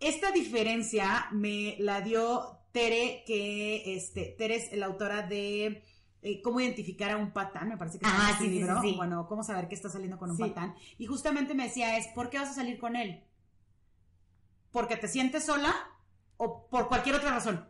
Esta 0.00 0.30
diferencia 0.32 1.26
me 1.32 1.76
la 1.78 2.00
dio 2.00 2.58
Tere, 2.72 3.24
que 3.26 3.94
este, 3.96 4.34
Tere 4.38 4.56
es 4.56 4.72
la 4.76 4.86
autora 4.86 5.22
de 5.22 5.82
eh, 6.22 6.42
cómo 6.42 6.60
identificar 6.60 7.10
a 7.10 7.16
un 7.16 7.32
patán, 7.32 7.68
me 7.68 7.76
parece 7.78 7.98
que 7.98 8.06
es 8.06 8.12
Ah, 8.14 8.30
este 8.32 8.44
sí, 8.44 8.50
sí, 8.50 8.58
libro. 8.58 8.80
sí, 8.82 8.90
sí. 8.90 8.96
Bueno, 8.96 9.26
cómo 9.28 9.42
saber 9.44 9.68
que 9.68 9.74
está 9.74 9.88
saliendo 9.88 10.18
con 10.18 10.30
un 10.30 10.38
patán. 10.38 10.74
Y 10.98 11.06
justamente 11.06 11.54
me 11.54 11.64
decía 11.64 11.96
es, 11.98 12.08
¿por 12.08 12.28
qué 12.30 12.38
vas 12.38 12.50
a 12.50 12.54
salir 12.54 12.78
con 12.78 12.96
él? 12.96 13.22
¿Porque 14.70 14.96
te 14.96 15.08
sientes 15.08 15.44
sola 15.46 15.74
o 16.36 16.68
por 16.68 16.88
cualquier 16.88 17.14
otra 17.16 17.30
razón? 17.30 17.66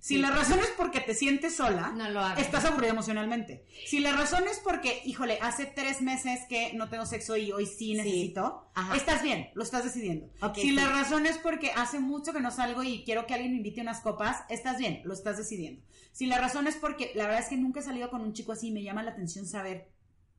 Si 0.00 0.14
Sí. 0.14 0.20
la 0.20 0.30
razón 0.30 0.58
es 0.60 0.70
porque 0.78 1.00
te 1.00 1.14
sientes 1.14 1.56
sola, 1.56 1.92
No 1.94 2.08
lo 2.08 2.20
hagas. 2.20 2.38
estás 2.40 2.64
aburrida 2.64 2.90
emocionalmente. 2.90 3.66
Si 3.86 4.00
la 4.00 4.12
razón 4.12 4.44
es 4.50 4.58
porque, 4.58 5.02
híjole, 5.04 5.38
hace 5.42 5.66
tres 5.66 6.00
meses 6.00 6.40
que 6.48 6.72
no 6.72 6.88
tengo 6.88 7.04
sexo 7.04 7.36
y 7.36 7.52
hoy 7.52 7.66
sí 7.66 7.92
necesito, 7.94 8.70
estás 8.96 9.22
bien, 9.22 9.50
lo 9.54 9.62
estás 9.62 9.84
decidiendo. 9.84 10.30
Si 10.54 10.62
sí. 10.62 10.70
la 10.72 10.88
razón 10.88 11.26
es 11.26 11.36
porque 11.36 11.72
hace 11.76 12.00
mucho 12.00 12.32
que 12.32 12.40
no 12.40 12.50
salgo 12.50 12.82
y 12.82 13.04
quiero 13.04 13.26
que 13.26 13.34
alguien 13.34 13.52
me 13.52 13.58
invite 13.58 13.82
unas 13.82 14.00
copas, 14.00 14.38
estás 14.48 14.78
bien, 14.78 15.02
lo 15.04 15.12
estás 15.12 15.36
decidiendo. 15.36 15.82
Si 16.12 16.24
la 16.26 16.38
razón 16.38 16.66
es 16.66 16.76
porque 16.76 17.12
la 17.14 17.24
verdad 17.24 17.40
es 17.42 17.48
que 17.48 17.56
nunca 17.58 17.80
he 17.80 17.82
salido 17.82 18.08
con 18.08 18.22
un 18.22 18.32
chico 18.32 18.52
así 18.52 18.68
y 18.68 18.72
me 18.72 18.82
llama 18.82 19.02
la 19.02 19.10
atención 19.10 19.46
saber 19.46 19.90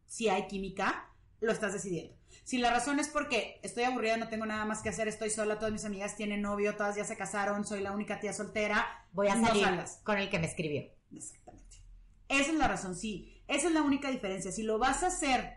si 0.07 0.27
hay 0.27 0.47
química, 0.47 1.09
lo 1.39 1.51
estás 1.51 1.73
decidiendo. 1.73 2.15
Si 2.43 2.57
la 2.57 2.71
razón 2.71 2.99
es 2.99 3.07
porque 3.07 3.59
estoy 3.63 3.83
aburrida, 3.83 4.17
no 4.17 4.27
tengo 4.27 4.45
nada 4.45 4.65
más 4.65 4.81
que 4.81 4.89
hacer, 4.89 5.07
estoy 5.07 5.29
sola, 5.29 5.57
todas 5.59 5.71
mis 5.71 5.85
amigas 5.85 6.15
tienen 6.15 6.41
novio, 6.41 6.75
todas 6.75 6.95
ya 6.95 7.05
se 7.05 7.15
casaron, 7.15 7.65
soy 7.65 7.81
la 7.81 7.91
única 7.91 8.19
tía 8.19 8.33
soltera, 8.33 8.85
Voy 9.13 9.27
a 9.27 9.35
no 9.35 9.47
salir 9.47 9.63
salgas. 9.63 10.01
con 10.03 10.17
el 10.17 10.29
que 10.29 10.39
me 10.39 10.47
escribió. 10.47 10.83
Exactamente. 11.15 11.77
Esa 12.27 12.51
es 12.51 12.55
la 12.57 12.67
razón, 12.67 12.95
sí. 12.95 13.41
Esa 13.47 13.67
es 13.67 13.73
la 13.73 13.81
única 13.83 14.09
diferencia. 14.09 14.51
Si 14.51 14.63
lo 14.63 14.79
vas 14.79 15.03
a 15.03 15.07
hacer 15.07 15.55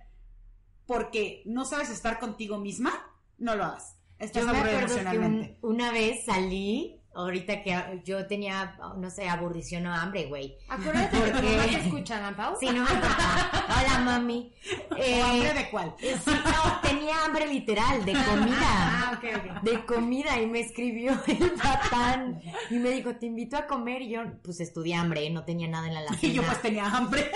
porque 0.86 1.42
no 1.46 1.64
sabes 1.64 1.88
estar 1.90 2.18
contigo 2.18 2.58
misma, 2.58 2.92
no 3.38 3.54
lo 3.56 3.64
hagas. 3.64 3.96
Estás 4.18 4.44
Yo 4.44 4.52
me 4.52 4.58
acuerdo 4.58 5.10
que 5.10 5.18
un- 5.18 5.56
una 5.62 5.90
vez 5.92 6.24
salí, 6.24 7.00
ahorita 7.14 7.62
que 7.62 8.02
yo 8.04 8.26
tenía, 8.26 8.76
no 8.96 9.10
sé, 9.10 9.28
aburrición 9.28 9.86
o 9.86 9.92
hambre, 9.94 10.26
güey. 10.26 10.56
Acuérdate 10.68 11.16
que 11.16 11.30
Porque- 11.30 11.42
mamá 11.50 11.62
te 11.64 11.74
escucha, 11.80 12.30
¿no, 12.30 12.36
Pau? 12.36 12.56
Sí, 12.58 12.66
no 12.66 12.82
me. 12.84 12.90
Hola, 12.90 13.98
mami. 14.04 14.52
Eh, 14.96 15.20
¿O 15.22 15.24
hambre 15.26 15.54
de 15.54 15.70
cuál? 15.70 15.94
eh, 16.00 16.16
sí, 16.24 16.30
no, 16.30 16.80
tenía 16.88 17.24
hambre 17.24 17.46
literal, 17.46 18.04
de 18.04 18.12
comida. 18.12 18.56
Ah, 18.60 19.18
ok, 19.18 19.24
ok. 19.36 19.62
De 19.62 19.84
comida 19.86 20.40
y 20.40 20.46
me 20.46 20.60
escribió 20.60 21.12
el 21.26 21.50
patán 21.52 22.40
y 22.70 22.74
me 22.76 22.90
dijo, 22.90 23.14
te 23.16 23.26
invito 23.26 23.56
a 23.56 23.66
comer 23.66 24.02
y 24.02 24.10
yo 24.10 24.22
pues 24.42 24.60
estudié 24.60 24.94
hambre, 24.94 25.28
no 25.30 25.44
tenía 25.44 25.68
nada 25.68 25.86
en 25.88 25.94
la 25.94 26.00
alacena. 26.00 26.20
Y 26.32 26.36
yo 26.36 26.42
pues 26.42 26.60
tenía 26.62 26.86
hambre. 26.86 27.30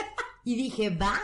Y 0.44 0.54
dije, 0.56 0.90
va. 0.90 1.14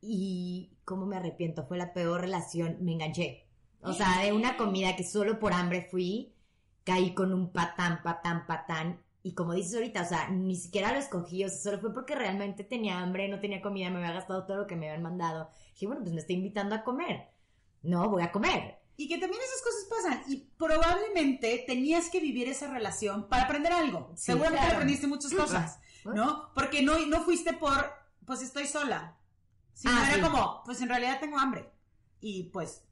Y 0.00 0.70
cómo 0.84 1.06
me 1.06 1.16
arrepiento, 1.16 1.64
fue 1.66 1.78
la 1.78 1.92
peor 1.92 2.20
relación, 2.20 2.76
me 2.80 2.92
enganché. 2.92 3.46
O 3.80 3.92
sea, 3.92 4.22
de 4.22 4.32
una 4.32 4.56
comida 4.56 4.96
que 4.96 5.04
solo 5.04 5.38
por 5.38 5.52
hambre 5.52 5.88
fui, 5.90 6.33
caí 6.84 7.14
con 7.14 7.32
un 7.32 7.52
patán, 7.52 8.00
patán, 8.02 8.46
patán. 8.46 9.00
Y 9.22 9.34
como 9.34 9.54
dices 9.54 9.74
ahorita, 9.74 10.02
o 10.02 10.06
sea, 10.06 10.28
ni 10.28 10.54
siquiera 10.56 10.92
lo 10.92 10.98
escogí, 10.98 11.44
o 11.44 11.48
sea, 11.48 11.58
solo 11.58 11.80
fue 11.80 11.94
porque 11.94 12.14
realmente 12.14 12.62
tenía 12.62 13.00
hambre, 13.00 13.28
no 13.28 13.40
tenía 13.40 13.62
comida, 13.62 13.88
me 13.90 13.96
había 13.98 14.12
gastado 14.12 14.44
todo 14.44 14.58
lo 14.58 14.66
que 14.66 14.76
me 14.76 14.88
habían 14.90 15.02
mandado. 15.02 15.48
Dije, 15.72 15.86
bueno, 15.86 16.02
pues 16.02 16.12
me 16.12 16.20
está 16.20 16.34
invitando 16.34 16.74
a 16.74 16.84
comer. 16.84 17.28
No, 17.82 18.10
voy 18.10 18.22
a 18.22 18.30
comer. 18.32 18.78
Y 18.96 19.08
que 19.08 19.18
también 19.18 19.42
esas 19.42 19.62
cosas 19.62 19.84
pasan. 19.90 20.22
Y 20.30 20.50
probablemente 20.58 21.64
tenías 21.66 22.10
que 22.10 22.20
vivir 22.20 22.48
esa 22.48 22.68
relación 22.70 23.28
para 23.28 23.44
aprender 23.44 23.72
algo. 23.72 24.12
Sí, 24.14 24.26
Seguramente 24.26 24.60
claro. 24.60 24.74
aprendiste 24.74 25.06
muchas 25.06 25.32
cosas, 25.34 25.80
¿no? 26.04 26.50
Porque 26.54 26.82
no, 26.82 26.98
no 27.06 27.22
fuiste 27.22 27.54
por, 27.54 27.92
pues 28.26 28.42
estoy 28.42 28.66
sola. 28.66 29.16
Sino 29.72 29.94
Ah, 29.96 30.04
era 30.06 30.14
sí. 30.16 30.20
como, 30.20 30.62
pues 30.64 30.80
en 30.82 30.88
realidad 30.90 31.18
tengo 31.18 31.38
hambre. 31.38 31.70
Y 32.20 32.44
pues 32.44 32.83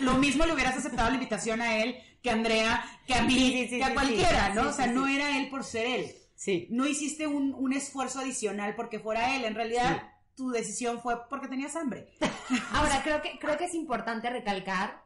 lo 0.00 0.14
mismo 0.14 0.44
le 0.46 0.52
hubieras 0.54 0.76
aceptado 0.76 1.08
la 1.08 1.14
invitación 1.14 1.60
a 1.62 1.78
él 1.78 1.96
que 2.22 2.30
a 2.30 2.34
Andrea, 2.34 2.84
que 3.06 3.14
a 3.14 3.22
mí, 3.22 3.32
Sí, 3.34 3.52
sí, 3.52 3.68
sí, 3.68 3.76
que 3.78 3.84
a 3.84 3.94
cualquiera. 3.94 4.54
¿no? 4.54 4.68
O 4.68 4.72
sea, 4.72 4.86
no 4.86 5.06
era 5.06 5.38
él 5.38 5.48
por 5.48 5.64
ser 5.64 5.86
él. 5.86 6.14
Sí. 6.34 6.66
No 6.70 6.86
hiciste 6.86 7.26
un, 7.26 7.54
un 7.54 7.72
esfuerzo 7.72 8.20
adicional 8.20 8.74
porque 8.76 8.98
fuera 8.98 9.36
él. 9.36 9.44
En 9.44 9.54
realidad, 9.54 10.02
tu 10.34 10.50
decisión 10.50 11.00
fue 11.00 11.28
porque 11.28 11.48
tenías 11.48 11.76
hambre. 11.76 12.08
Ahora, 12.72 13.02
creo 13.02 13.20
que, 13.22 13.38
creo 13.38 13.56
que 13.56 13.64
es 13.66 13.74
importante 13.74 14.28
recalcar 14.30 15.02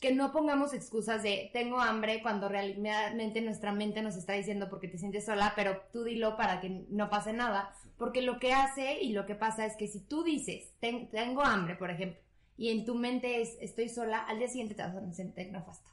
que 0.00 0.14
no 0.14 0.32
pongamos 0.32 0.72
excusas 0.72 1.22
de 1.22 1.50
tengo 1.52 1.78
hambre 1.80 2.22
cuando 2.22 2.48
realmente 2.48 3.42
nuestra 3.42 3.72
mente 3.72 4.00
nos 4.00 4.16
está 4.16 4.32
diciendo 4.32 4.68
porque 4.70 4.88
te 4.88 4.96
sientes 4.96 5.26
sola, 5.26 5.52
pero 5.54 5.82
tú 5.92 6.04
dilo 6.04 6.36
para 6.38 6.60
que 6.60 6.84
no 6.88 7.10
pase 7.10 7.32
nada. 7.34 7.74
Porque 7.98 8.22
lo 8.22 8.38
que 8.38 8.54
hace 8.54 8.98
y 9.02 9.12
lo 9.12 9.26
que 9.26 9.34
pasa 9.34 9.66
es 9.66 9.76
que 9.76 9.88
si 9.88 10.00
tú 10.00 10.24
dices 10.24 10.72
"Ten- 10.80 11.10
tengo 11.10 11.42
hambre, 11.42 11.74
por 11.76 11.90
ejemplo, 11.90 12.18
y 12.60 12.68
en 12.68 12.84
tu 12.84 12.94
mente 12.94 13.40
es 13.40 13.56
estoy 13.60 13.88
sola, 13.88 14.18
al 14.18 14.38
día 14.38 14.48
siguiente 14.48 14.74
te 14.74 14.82
vas 14.82 14.94
a 14.94 15.12
sentir 15.12 15.50
nefasta. 15.50 15.88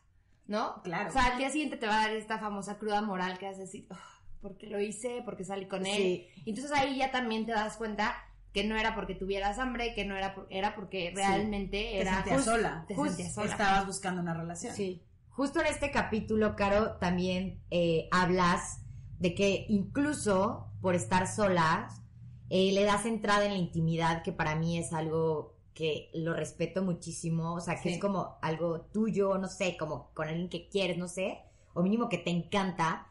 ¿No? 0.47 0.81
Claro. 0.83 1.09
O 1.09 1.13
sea, 1.13 1.25
al 1.27 1.37
día 1.37 1.49
siguiente 1.49 1.77
te 1.77 1.87
va 1.87 2.01
a 2.03 2.07
dar 2.07 2.15
esta 2.15 2.39
famosa 2.39 2.77
cruda 2.77 3.01
moral 3.01 3.37
que 3.37 3.47
haces 3.47 3.59
decir, 3.59 3.87
"Ugh, 3.89 3.97
porque 4.41 4.67
lo 4.67 4.79
hice, 4.79 5.21
porque 5.25 5.43
salí 5.45 5.65
con 5.67 5.85
él. 5.85 5.95
Sí. 5.97 6.27
Entonces 6.45 6.71
ahí 6.73 6.97
ya 6.97 7.11
también 7.11 7.45
te 7.45 7.53
das 7.53 7.77
cuenta 7.77 8.15
que 8.53 8.63
no 8.65 8.75
era 8.77 8.95
porque 8.95 9.15
tuvieras 9.15 9.59
hambre, 9.59 9.93
que 9.93 10.03
no 10.05 10.15
era 10.17 10.35
por- 10.35 10.47
era 10.49 10.75
porque 10.75 11.11
realmente 11.15 11.77
Te 11.77 11.99
era 12.01 12.15
sentías 12.15 12.35
just- 12.37 12.47
sola. 12.49 12.85
te 12.87 12.95
sentías 12.95 13.33
sola. 13.33 13.51
Estabas 13.51 13.85
buscando 13.85 14.21
una 14.21 14.33
relación. 14.33 14.73
Sí. 14.75 15.03
Justo 15.29 15.59
en 15.61 15.67
este 15.67 15.91
capítulo, 15.91 16.55
Caro, 16.55 16.97
también 16.97 17.61
eh, 17.71 18.07
hablas 18.11 18.81
de 19.19 19.33
que 19.35 19.65
incluso 19.69 20.71
por 20.81 20.95
estar 20.95 21.27
solas, 21.27 22.01
eh, 22.49 22.71
le 22.73 22.83
das 22.83 23.05
entrada 23.05 23.45
en 23.45 23.51
la 23.53 23.57
intimidad, 23.59 24.23
que 24.23 24.31
para 24.31 24.55
mí 24.55 24.77
es 24.77 24.93
algo 24.93 25.56
que 25.77 26.09
lo 26.13 26.33
respeto 26.33 26.81
muchísimo, 26.83 27.53
o 27.55 27.61
sea, 27.61 27.75
que 27.81 27.89
Sí. 27.89 27.95
es 27.95 27.99
como 28.01 28.37
algo 28.41 28.81
tuyo, 28.93 29.37
no 29.37 29.47
sé, 29.47 29.77
como 29.77 30.11
con 30.13 30.27
alguien 30.27 30.49
que 30.49 30.67
quieres, 30.69 30.97
no 30.97 31.07
sé, 31.07 31.39
o 31.73 31.83
mínimo 31.83 32.09
que 32.09 32.17
te 32.17 32.31
encanta, 32.31 33.07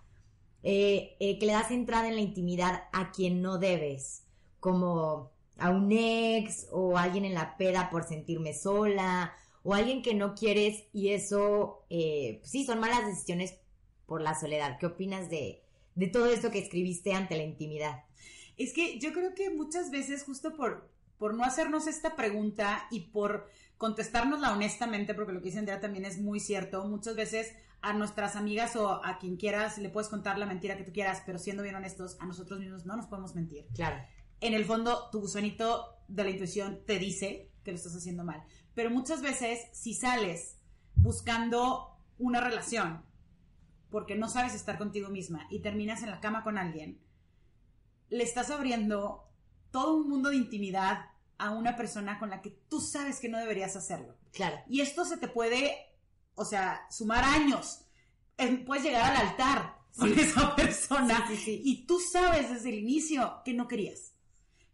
eh, 0.63 1.17
eh, 1.21 1.39
que 1.39 1.47
le 1.47 1.53
das 1.53 1.71
entrada 1.71 2.09
en 2.09 2.17
la 2.17 2.21
intimidad 2.23 2.85
a 2.93 3.13
quien 3.13 3.41
no 3.43 3.59
debes, 3.59 4.25
como 4.61 5.31
a 5.59 5.71
un 5.71 5.91
ex 5.93 6.67
o 6.73 6.97
a 6.99 7.05
alguien 7.05 7.25
en 7.25 7.35
la 7.35 7.57
peda 7.57 7.89
por 7.91 8.05
sentirme 8.05 8.53
sola, 8.55 9.33
o 9.63 9.75
alguien 9.75 10.03
que 10.03 10.15
no 10.15 10.35
quieres 10.35 10.85
y 10.93 11.11
eso, 11.11 11.85
eh, 11.91 12.39
pues 12.41 12.51
sí, 12.51 12.65
son 12.67 12.81
malas 12.81 13.07
decisiones 13.07 13.59
por 14.07 14.21
la 14.23 14.39
soledad. 14.39 14.79
¿Qué 14.79 14.87
opinas 14.87 15.31
de, 15.31 15.63
de 15.95 16.07
todo 16.09 16.27
esto 16.27 16.51
que 16.51 16.59
escribiste 16.61 17.13
ante 17.13 17.37
la 17.37 17.45
intimidad? 17.45 18.05
Es 18.57 18.73
que 18.73 18.99
yo 19.01 19.13
creo 19.13 19.35
que 19.35 19.51
muchas 19.51 19.91
veces, 19.91 20.25
justo 20.25 20.57
por, 20.57 20.89
por 21.19 21.35
no 21.35 21.45
hacernos 21.45 21.87
esta 21.87 22.17
pregunta 22.17 22.87
y 22.91 23.09
por 23.09 23.49
contestárnosla 23.79 24.53
honestamente, 24.53 25.15
porque 25.15 25.33
lo 25.33 25.41
que 25.41 25.47
dice 25.47 25.59
Andrea 25.59 25.81
también 25.81 26.05
es 26.05 26.19
muy 26.19 26.41
cierto, 26.41 26.85
muchas 26.85 27.17
veces 27.17 27.55
a 27.83 27.93
nuestras 27.93 28.37
amigas 28.37 28.75
o 28.77 29.05
a 29.05 29.19
quien 29.19 29.37
quieras 29.37 29.79
le 29.79 29.91
puedes 29.91 30.09
contar 30.09 30.39
la 30.39 30.47
mentira 30.47 30.77
que 30.77 30.85
tú 30.85 30.93
quieras, 30.93 31.23
pero 31.25 31.39
siendo 31.39 31.63
bien 31.63 31.75
honestos, 31.75 32.17
a 32.21 32.27
nosotros 32.27 32.59
mismos 32.59 32.87
no 32.87 32.97
nos 32.97 33.07
podemos 33.07 33.35
mentir. 33.35 33.67
Claro. 33.75 33.97
En 34.41 34.55
el 34.55 34.65
fondo, 34.65 35.09
tu 35.11 35.21
gusanito 35.21 35.97
de 36.09 36.25
la 36.25 36.31
intuición 36.31 36.81
te 36.87 36.99
dice 36.99 37.53
que 37.65 37.71
lo 37.71 37.77
estás 37.77 37.97
haciendo 37.97 38.25
mal. 38.25 38.43
Pero 38.75 38.91
muchas 38.91 39.23
veces, 39.23 39.61
si 39.73 39.95
sales 39.95 40.59
buscando 40.95 41.99
una 42.19 42.41
relación 42.41 43.05
porque 43.91 44.17
no 44.17 44.29
sabes 44.29 44.55
estar 44.55 44.79
contigo 44.79 45.09
misma 45.09 45.47
y 45.51 45.61
terminas 45.61 46.03
en 46.03 46.11
la 46.11 46.21
cama 46.21 46.43
con 46.43 46.59
alguien, 46.59 47.01
le 48.09 48.23
estás 48.23 48.51
abriendo 48.51 49.26
todo 49.77 49.93
un 49.97 50.09
mundo 50.09 50.31
de 50.31 50.37
intimidad 50.37 51.11
a 51.37 51.51
una 51.51 51.77
persona 51.77 52.19
con 52.19 52.31
la 52.31 52.41
que 52.41 52.49
tú 52.49 52.81
sabes 52.81 53.21
que 53.21 53.29
no 53.29 53.37
deberías 53.37 53.77
hacerlo. 53.77 54.17
Claro. 54.33 54.57
Y 54.71 54.81
esto 54.81 55.05
se 55.05 55.19
te 55.19 55.29
puede, 55.29 55.77
o 56.35 56.47
sea, 56.47 56.87
sumar 56.91 57.23
años. 57.23 57.83
Eh, 58.39 58.65
Puedes 58.65 58.85
llegar 58.85 59.15
al 59.15 59.27
altar 59.29 59.77
con 59.95 60.19
esa 60.19 60.57
persona 60.57 61.27
Sí, 61.29 61.37
sí, 61.37 61.61
y 61.63 61.87
tú 61.87 62.01
sabes 62.01 62.49
desde 62.49 62.71
el 62.71 62.77
inicio 62.79 63.43
que 63.45 63.53
no 63.53 63.69
querías, 63.69 64.15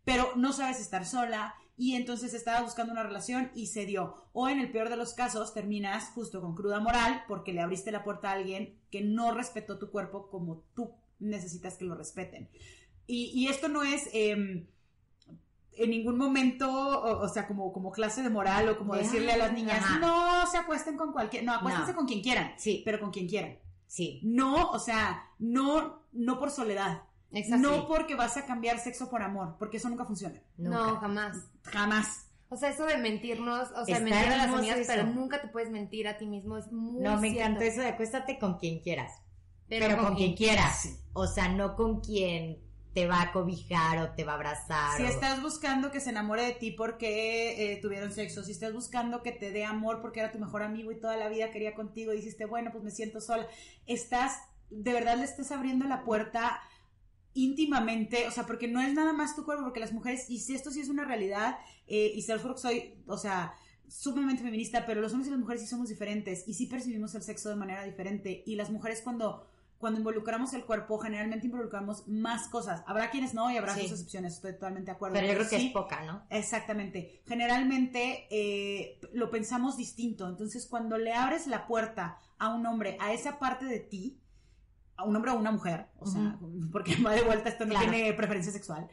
pero 0.05 0.36
no 0.36 0.53
sabes 0.53 0.78
estar 0.78 1.05
sola 1.05 1.57
y 1.76 1.96
entonces 1.96 2.32
estabas 2.32 2.62
buscando 2.62 2.92
una 2.92 3.03
relación 3.03 3.50
y 3.57 3.66
se 3.66 3.86
dio. 3.86 4.28
O 4.32 4.48
en 4.48 4.61
el 4.61 4.70
peor 4.70 4.88
de 4.88 4.96
los 4.96 5.14
casos 5.14 5.53
terminas 5.53 6.11
justo 6.11 6.40
con 6.40 6.55
cruda 6.55 6.78
moral 6.78 7.24
porque 7.26 7.53
le 7.53 7.61
abriste 7.61 7.90
la 7.90 8.05
puerta 8.05 8.30
a 8.30 8.34
alguien 8.34 8.78
que 8.88 9.00
no 9.00 9.34
respetó 9.34 9.80
tu 9.80 9.90
cuerpo 9.90 10.30
como 10.30 10.62
tú 10.76 10.94
necesitas 11.18 11.76
que 11.76 11.86
lo 11.86 11.96
respeten. 11.96 12.48
Y, 13.09 13.32
y 13.34 13.48
esto 13.48 13.66
no 13.66 13.82
es... 13.82 14.09
em, 14.12 14.68
en 15.76 15.90
ningún 15.90 16.18
momento, 16.18 16.68
o, 16.70 17.24
o 17.24 17.28
sea, 17.28 17.46
como, 17.46 17.72
como 17.72 17.90
clase 17.92 18.22
de 18.22 18.30
moral 18.30 18.68
o 18.68 18.78
como 18.78 18.94
De, 18.94 19.02
decirle 19.02 19.32
a 19.32 19.36
las 19.38 19.50
"Ay, 19.50 19.56
niñas, 19.56 19.78
ajá". 19.82 19.98
no 19.98 20.46
se 20.50 20.58
acuesten 20.58 20.96
con 20.96 21.12
cualquier, 21.12 21.44
no, 21.44 21.52
acuéstense 21.54 21.92
No. 21.92 21.96
con 21.98 22.06
quien 22.06 22.22
quieran, 22.22 22.52
Sí, 22.58 22.82
pero 22.84 23.00
con 23.00 23.10
quien 23.10 23.28
quieran. 23.28 23.58
sí. 23.86 24.20
No, 24.22 24.70
o 24.70 24.78
sea, 24.78 25.24
no, 25.38 26.02
no 26.12 26.38
por 26.38 26.50
soledad. 26.50 27.02
Exacto. 27.34 27.66
No 27.66 27.88
porque 27.88 28.14
vas 28.14 28.36
a 28.36 28.44
cambiar 28.44 28.78
sexo 28.78 29.08
por 29.08 29.22
amor, 29.22 29.56
porque 29.58 29.78
eso 29.78 29.88
nunca 29.88 30.04
funciona. 30.04 30.38
Nunca. 30.58 30.76
No, 30.78 30.96
jamás. 31.00 31.38
Jamás. 31.64 32.26
O 32.50 32.56
sea, 32.56 32.68
eso 32.68 32.84
de 32.84 32.98
mentirnos, 32.98 33.70
o 33.70 33.86
sea, 33.86 33.96
Está 33.96 34.00
mentir 34.04 34.30
a 34.32 34.36
las 34.36 34.48
amigas, 34.54 34.76
eso. 34.78 34.92
pero 34.94 35.06
nunca 35.06 35.40
te 35.40 35.48
puedes 35.48 35.70
mentir 35.70 36.06
a 36.06 36.18
ti 36.18 36.26
mismo, 36.26 36.58
es 36.58 36.70
muy 36.70 37.02
No, 37.02 37.18
me 37.18 37.30
cierto. 37.30 37.48
encantó 37.48 37.64
eso 37.64 37.80
de 37.80 37.88
acuéstate 37.88 38.38
con 38.38 38.58
quien 38.58 38.80
quieras. 38.80 39.12
Pero, 39.70 39.86
Pero, 39.86 40.02
con, 40.02 40.16
quien 40.16 40.34
quieras. 40.36 40.80
Sí. 40.82 40.94
O 41.14 41.26
sea, 41.26 41.48
no 41.48 41.74
con 41.76 42.00
quien 42.02 42.58
te 42.95 43.07
va 43.07 43.22
a 43.22 43.32
cobijar 43.32 43.99
o 43.99 44.11
te 44.14 44.24
va 44.24 44.32
a 44.32 44.34
abrazar. 44.36 44.97
Si 44.99 45.03
o- 45.03 45.07
estás 45.07 45.40
buscando 45.43 45.90
que 45.90 46.01
se 46.01 46.11
enamore 46.11 46.43
de 46.43 46.53
ti 46.53 46.70
porque 46.72 47.72
eh, 47.72 47.76
tuvieron 47.80 48.12
sexo, 48.12 48.43
si 48.45 48.53
estás 48.53 48.72
buscando 48.72 49.22
que 49.22 49.32
te 49.32 49.51
dé 49.51 49.64
amor 49.64 50.01
porque 50.03 50.20
era 50.20 50.30
tu 50.32 50.38
mejor 50.38 50.62
amigo 50.62 50.93
y 50.93 51.01
toda 51.01 51.16
la 51.16 51.28
vida 51.28 51.51
quería 51.51 51.74
contigo 51.74 52.12
y 52.12 52.16
dijiste, 52.16 52.45
bueno, 52.45 52.70
pues 52.70 52.84
me 52.84 52.90
siento 52.90 53.20
sola, 53.20 53.47
estás, 53.86 54.36
de 54.70 54.93
verdad 54.93 55.16
le 55.16 55.24
estás 55.24 55.51
abriendo 55.53 55.86
la 55.86 56.05
puerta 56.05 56.61
íntimamente, 57.34 58.26
o 58.26 58.30
sea, 58.30 58.47
porque 58.47 58.68
no 58.68 58.80
es 58.80 58.93
nada 58.93 59.12
más 59.12 59.34
tu 59.34 59.45
cuerpo, 59.45 59.64
porque 59.64 59.80
las 59.80 59.93
mujeres, 59.93 60.28
y 60.28 60.38
si 60.40 60.55
esto 60.55 60.70
sí 60.70 60.80
es 60.80 60.88
una 60.90 61.05
realidad, 61.05 61.57
eh, 61.86 62.12
y 62.14 62.22
se 62.22 62.38
soy, 62.57 62.95
o 63.07 63.16
sea, 63.16 63.55
sumamente 63.88 64.43
feminista, 64.43 64.84
pero 64.86 65.01
los 65.01 65.12
hombres 65.12 65.28
y 65.28 65.30
las 65.30 65.40
mujeres 65.40 65.62
sí 65.62 65.68
somos 65.68 65.88
diferentes 65.88 66.45
y 66.47 66.55
sí 66.55 66.66
percibimos 66.66 67.14
el 67.14 67.22
sexo 67.22 67.49
de 67.49 67.57
manera 67.57 67.84
diferente 67.84 68.43
y 68.47 68.57
las 68.57 68.70
mujeres 68.70 69.01
cuando 69.03 69.47
cuando 69.82 69.98
involucramos 69.98 70.52
el 70.54 70.64
cuerpo, 70.64 70.96
generalmente 70.98 71.46
involucramos 71.48 72.06
más 72.06 72.46
cosas. 72.46 72.84
Habrá 72.86 73.10
quienes 73.10 73.34
no 73.34 73.50
y 73.50 73.56
habrá 73.56 73.74
Sí. 73.74 73.80
sus 73.82 73.90
excepciones, 73.94 74.34
estoy 74.34 74.52
totalmente 74.52 74.92
de 74.92 74.94
acuerdo. 74.94 75.14
Pero 75.16 75.26
yo 75.26 75.34
creo 75.34 75.48
que 75.48 75.58
sí, 75.58 75.66
es 75.66 75.72
poca, 75.72 76.04
¿no? 76.04 76.22
Exactamente. 76.30 77.20
Generalmente 77.26 78.28
eh, 78.30 79.00
lo 79.12 79.28
pensamos 79.32 79.76
distinto. 79.76 80.28
Entonces, 80.28 80.66
cuando 80.68 80.98
le 80.98 81.12
abres 81.12 81.48
la 81.48 81.66
puerta 81.66 82.20
a 82.38 82.54
un 82.54 82.64
hombre, 82.64 82.96
a 83.00 83.12
esa 83.12 83.40
parte 83.40 83.64
de 83.64 83.80
ti, 83.80 84.20
a 84.94 85.02
un 85.04 85.16
hombre 85.16 85.32
o 85.32 85.34
una 85.36 85.50
mujer, 85.50 85.88
o 85.98 86.06
sea, 86.06 86.38
porque 86.70 86.94
va 87.04 87.10
de 87.16 87.22
vuelta, 87.22 87.48
esto 87.48 87.64
no 87.66 87.74
Claro. 87.74 87.90
tiene 87.90 88.12
preferencia 88.12 88.52
sexual. 88.52 88.88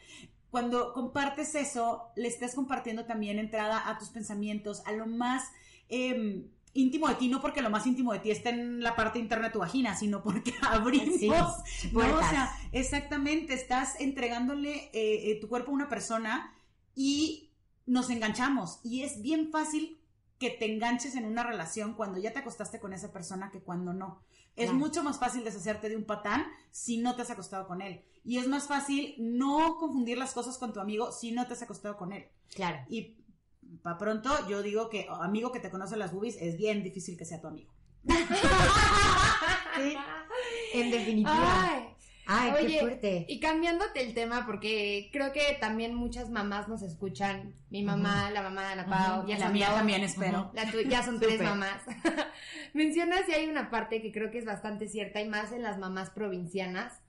Cuando 0.49 0.93
compartes 0.93 1.53
eso, 1.53 2.09
le 2.15 2.27
estás 2.29 2.55
compartiendo 2.55 3.05
también 3.05 3.37
entrada 3.37 3.87
a 3.87 3.99
tus 3.99 4.09
pensamientos, 4.09 4.81
a 4.87 4.91
lo 4.93 5.05
más 5.05 5.43
eh, 5.87 6.49
íntimo 6.79 7.07
de 7.07 7.15
ti, 7.15 7.27
no 7.27 7.41
porque 7.41 7.61
lo 7.61 7.69
más 7.69 7.85
íntimo 7.85 8.13
de 8.13 8.19
ti 8.19 8.31
esté 8.31 8.49
en 8.49 8.81
la 8.81 8.95
parte 8.95 9.19
interna 9.19 9.47
de 9.47 9.53
tu 9.53 9.59
vagina, 9.59 9.95
sino 9.95 10.21
porque 10.23 10.53
abrimos 10.61 11.17
Sí, 11.19 11.27
¿no? 11.29 11.55
O 11.93 12.19
sea, 12.29 12.51
exactamente, 12.71 13.53
estás 13.53 13.99
entregándole 13.99 14.89
eh, 14.93 15.31
eh, 15.31 15.37
tu 15.39 15.47
cuerpo 15.49 15.71
a 15.71 15.75
una 15.75 15.89
persona 15.89 16.53
y 16.95 17.51
nos 17.85 18.09
enganchamos. 18.09 18.79
Y 18.83 19.03
es 19.03 19.21
bien 19.21 19.51
fácil 19.51 19.99
que 20.37 20.49
te 20.49 20.73
enganches 20.73 21.15
en 21.15 21.25
una 21.25 21.43
relación 21.43 21.93
cuando 21.95 22.17
ya 22.19 22.31
te 22.31 22.39
acostaste 22.39 22.79
con 22.79 22.93
esa 22.93 23.11
persona 23.11 23.51
que 23.51 23.59
cuando 23.61 23.93
no. 23.93 24.21
Es 24.55 24.65
Claro. 24.65 24.79
mucho 24.79 25.03
más 25.03 25.19
fácil 25.19 25.43
deshacerte 25.43 25.89
de 25.89 25.95
un 25.97 26.05
patán 26.05 26.45
si 26.71 26.97
no 26.97 27.15
te 27.15 27.21
has 27.21 27.29
acostado 27.31 27.67
con 27.67 27.81
él. 27.81 28.03
Y 28.23 28.37
es 28.37 28.47
más 28.47 28.67
fácil 28.67 29.15
no 29.17 29.77
confundir 29.77 30.17
las 30.17 30.33
cosas 30.33 30.57
con 30.57 30.73
tu 30.73 30.79
amigo 30.79 31.11
si 31.11 31.31
no 31.31 31.45
te 31.47 31.53
has 31.53 31.61
acostado 31.61 31.97
con 31.97 32.11
él. 32.13 32.27
Claro. 32.53 32.79
Y 32.89 33.17
para 33.81 33.97
pronto, 33.97 34.29
yo 34.49 34.61
digo 34.61 34.89
que 34.89 35.07
oh, 35.09 35.15
amigo 35.21 35.51
que 35.51 35.59
te 35.59 35.69
conoce 35.69 35.97
las 35.97 36.13
boobies 36.13 36.37
es 36.41 36.57
bien 36.57 36.83
difícil 36.83 37.17
que 37.17 37.25
sea 37.25 37.41
tu 37.41 37.47
amigo. 37.47 37.73
Sí, 39.77 39.95
en 40.73 40.91
definitiva. 40.91 41.85
Ay, 42.27 42.51
Ay, 42.51 42.67
qué 42.67 42.79
fuerte. 42.79 43.25
y 43.29 43.39
cambiándote 43.39 44.03
el 44.03 44.13
tema, 44.13 44.45
porque 44.45 45.09
creo 45.13 45.31
que 45.31 45.57
también 45.59 45.95
muchas 45.95 46.29
mamás 46.29 46.67
nos 46.67 46.81
escuchan. 46.81 47.55
Mi 47.69 47.81
mamá, 47.81 48.29
la 48.31 48.41
mamá 48.41 48.63
de 48.67 48.73
Ana 48.73 48.85
Pau, 48.85 49.25
ya 49.25 49.39
la 49.39 49.49
mía 49.49 49.67
dos. 49.67 49.77
también, 49.77 50.03
espero. 50.03 50.51
La 50.53 50.69
ya 50.83 51.01
son 51.03 51.19
tres 51.19 51.41
mamás. 51.41 51.81
Mencionas 52.73 53.21
y 53.29 53.31
hay 53.31 53.47
una 53.47 53.69
parte 53.69 54.01
que 54.01 54.11
creo 54.11 54.31
que 54.31 54.39
es 54.39 54.45
bastante 54.45 54.87
cierta 54.89 55.21
y 55.21 55.29
más 55.29 55.53
en 55.53 55.63
las 55.63 55.79
mamás 55.79 56.09
provincianas 56.09 57.01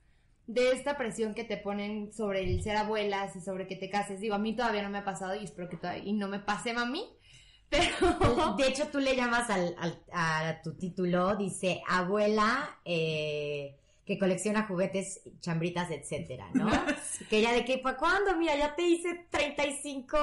de 0.53 0.71
esta 0.71 0.97
presión 0.97 1.33
que 1.33 1.43
te 1.43 1.57
ponen 1.57 2.11
sobre 2.13 2.43
el 2.43 2.61
ser 2.61 2.75
abuelas 2.77 3.35
y 3.35 3.41
sobre 3.41 3.67
que 3.67 3.75
te 3.75 3.89
cases. 3.89 4.19
Digo, 4.19 4.35
a 4.35 4.39
mí 4.39 4.55
todavía 4.55 4.83
no 4.83 4.89
me 4.89 4.99
ha 4.99 5.05
pasado 5.05 5.35
y 5.35 5.43
espero 5.45 5.69
que 5.69 5.77
todavía 5.77 6.03
y 6.03 6.13
no 6.13 6.27
me 6.27 6.39
pase 6.39 6.73
mami. 6.73 7.05
Pero 7.69 8.55
De 8.57 8.67
hecho, 8.67 8.87
tú 8.87 8.99
le 8.99 9.15
llamas 9.15 9.49
al, 9.49 9.75
al- 9.79 10.03
a 10.11 10.61
tu 10.61 10.73
título, 10.77 11.35
dice 11.37 11.81
abuela 11.87 12.79
eh, 12.83 13.77
que 14.05 14.17
colecciona 14.19 14.67
juguetes, 14.67 15.21
chambritas, 15.39 15.89
etcétera, 15.89 16.49
¿no? 16.53 16.69
Que 17.29 17.41
ya 17.41 17.53
de 17.53 17.63
que, 17.63 17.77
¿para 17.77 17.95
cuándo? 17.97 18.35
Mira, 18.35 18.57
ya 18.57 18.75
te 18.75 18.81
hice 18.81 19.25
35 19.29 20.17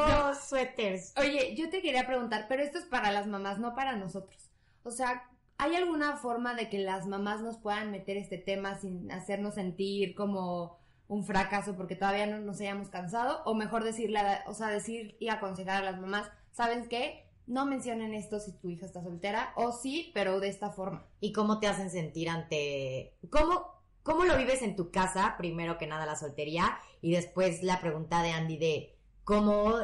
suéteres. 0.47 1.15
Oye, 1.17 1.55
yo 1.57 1.71
te 1.71 1.81
quería 1.81 2.07
preguntar, 2.07 2.47
pero 2.49 2.63
esto 2.63 2.79
es 2.79 2.85
para 2.85 3.11
las 3.13 3.27
mamás, 3.27 3.59
no 3.59 3.75
para 3.75 3.97
nosotros. 3.97 4.51
O 4.83 4.91
sea, 4.91 5.27
¿hay 5.59 5.75
alguna 5.75 6.17
forma 6.17 6.55
de 6.55 6.69
que 6.71 6.79
las 6.79 7.07
mamás 7.07 7.43
nos 7.43 7.59
puedan 7.59 7.91
meter 7.91 8.17
este 8.17 8.39
tema 8.39 8.77
sin 8.77 9.11
hacernos 9.11 9.55
sentir 9.55 10.15
como 10.15 10.79
un 11.09 11.25
fracaso 11.25 11.77
porque 11.77 11.97
todavía 11.97 12.27
no 12.27 12.39
nos 12.39 12.61
hayamos 12.61 12.89
cansado? 12.89 13.43
O 13.45 13.55
mejor 13.55 13.85
decirle, 13.85 14.21
o 14.47 14.55
sea, 14.55 14.69
decir 14.69 15.17
y 15.19 15.29
aconsejar 15.29 15.83
a 15.83 15.91
las 15.91 16.01
mamás, 16.01 16.31
¿sabes 16.53 16.89
qué? 16.89 17.25
No 17.47 17.67
mencionen 17.67 18.15
esto 18.15 18.41
si 18.41 18.53
tu 18.53 18.69
hija 18.71 18.87
está 18.87 19.03
soltera, 19.03 19.53
o 19.57 19.73
sí, 19.73 20.13
pero 20.15 20.39
de 20.39 20.49
esta 20.49 20.71
forma. 20.71 21.07
¿Y 21.19 21.33
cómo 21.33 21.59
te 21.59 21.67
hacen 21.67 21.91
sentir 21.91 22.29
ante... 22.29 23.17
¿Cómo, 23.31 23.83
¿Cómo 24.03 24.25
lo 24.25 24.37
vives 24.37 24.63
en 24.63 24.77
tu 24.77 24.91
casa? 24.91 25.35
Primero 25.39 25.77
que 25.77 25.87
nada 25.87 26.07
la 26.07 26.17
soltería 26.17 26.79
y 27.01 27.13
después 27.13 27.63
la 27.63 27.81
pregunta 27.81 28.23
de 28.23 28.33
Andy 28.33 28.59
de 28.59 28.97
cómo 29.25 29.75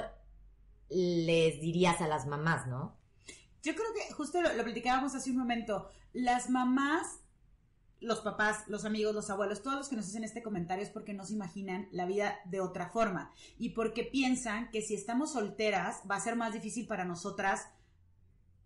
les 0.89 1.61
dirías 1.61 2.01
a 2.01 2.07
las 2.07 2.27
mamás, 2.27 2.67
¿no? 2.67 2.97
Yo 3.65 3.75
creo 3.75 3.87
que 3.95 4.13
justo 4.13 4.41
lo, 4.43 4.53
lo 4.53 4.63
platicábamos 4.63 5.15
hace 5.15 5.31
un 5.31 5.39
momento. 5.39 5.91
Las 6.13 6.51
mamás, 6.51 7.21
los 8.01 8.21
papás, 8.21 8.65
los 8.69 8.85
amigos, 8.85 9.15
los 9.15 9.31
abuelos, 9.31 9.63
todos 9.63 9.77
los 9.79 9.89
que 9.89 9.97
nos 9.97 10.07
hacen 10.07 10.23
este 10.25 10.43
comentario 10.43 10.85
es 10.85 10.91
porque 10.91 11.15
no 11.15 11.25
se 11.25 11.33
imaginan 11.33 11.89
la 11.91 12.05
vida 12.05 12.37
de 12.45 12.61
otra 12.61 12.91
forma 12.91 13.33
y 13.59 13.71
porque 13.71 14.05
piensan 14.05 14.71
que 14.71 14.83
si 14.83 14.95
estamos 14.95 15.33
solteras 15.33 16.03
va 16.11 16.17
a 16.17 16.21
ser 16.21 16.37
más 16.37 16.53
difícil 16.53 16.87
para 16.87 17.05
nosotras 17.05 17.69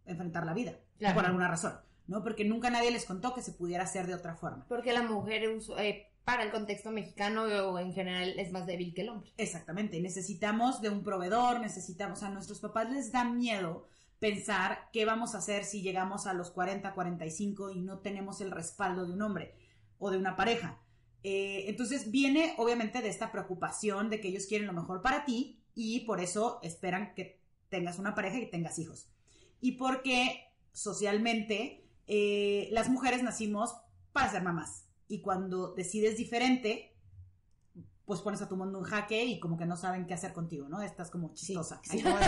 enfrentar 0.07 0.45
la 0.45 0.55
vida 0.55 0.79
Claro. 0.99 1.15
por 1.15 1.27
alguna 1.27 1.47
razón, 1.49 1.75
¿no? 2.09 2.23
Porque 2.25 2.45
nunca 2.45 2.71
nadie 2.71 2.91
les 2.91 3.05
contó 3.05 3.35
que 3.35 3.43
se 3.43 3.53
pudiera 3.53 3.85
hacer 3.85 4.07
de 4.09 4.15
otra 4.15 4.35
forma. 4.35 4.65
Porque 4.69 4.93
la 4.93 5.03
mujer, 5.03 5.45
eh, 5.79 6.11
para 6.25 6.43
el 6.43 6.51
contexto 6.51 6.91
mexicano 6.91 7.45
o 7.45 7.79
en 7.79 7.93
general, 7.93 8.37
es 8.39 8.51
más 8.51 8.67
débil 8.67 8.93
que 8.95 9.03
el 9.03 9.11
hombre. 9.11 9.33
Exactamente, 9.37 10.01
necesitamos 10.01 10.81
de 10.81 10.91
un 10.91 11.05
proveedor, 11.05 11.61
necesitamos 11.61 12.23
a 12.25 12.31
nuestros 12.31 12.59
papás 12.59 12.91
les 12.91 13.13
da 13.13 13.25
miedo 13.25 13.87
pensar 14.19 14.89
qué 14.93 15.05
vamos 15.05 15.35
a 15.35 15.39
hacer 15.39 15.65
si 15.65 15.83
llegamos 15.83 16.27
a 16.27 16.35
los 16.35 16.51
40, 16.51 16.95
45 16.95 17.71
y 17.71 17.81
no 17.81 17.99
tenemos 18.01 18.41
el 18.41 18.51
respaldo 18.51 19.07
de 19.07 19.13
un 19.13 19.23
hombre 19.23 19.55
o 19.99 20.11
de 20.11 20.19
una 20.19 20.37
pareja. 20.37 20.81
Eh, 21.23 21.65
entonces 21.69 22.11
viene 22.11 22.55
obviamente 22.59 23.03
de 23.03 23.09
esta 23.09 23.33
preocupación 23.33 24.09
de 24.11 24.21
que 24.21 24.29
ellos 24.29 24.47
quieren 24.47 24.67
lo 24.67 24.73
mejor 24.73 25.03
para 25.03 25.25
ti 25.25 25.63
y 25.75 26.01
por 26.01 26.21
eso 26.21 26.61
esperan 26.63 27.15
que 27.15 27.41
tengas 27.69 27.99
una 27.99 28.15
pareja 28.15 28.39
y 28.39 28.51
tengas 28.51 28.79
hijos. 28.79 29.09
Y 29.61 29.73
porque 29.73 30.53
socialmente 30.73 31.85
eh, 32.07 32.69
las 32.73 32.89
mujeres 32.89 33.23
nacimos 33.23 33.75
para 34.13 34.31
ser 34.31 34.43
mamás 34.43 34.89
y 35.09 35.21
cuando 35.21 35.75
decides 35.75 36.17
diferente, 36.17 36.88
pues 38.09 38.21
pones 38.23 38.41
a 38.41 38.49
tu 38.49 38.57
mundo 38.57 38.79
en 38.79 38.85
jaque 38.85 39.23
y 39.23 39.39
como 39.39 39.59
que 39.59 39.67
no 39.67 39.77
saben 39.77 40.07
qué 40.07 40.15
hacer 40.15 40.33
contigo, 40.33 40.67
¿no? 40.67 40.81
Estás 40.81 41.11
como 41.11 41.35
chistosa. 41.35 41.79
sí. 41.85 42.03
Como 42.03 42.17
Sí 42.19 42.25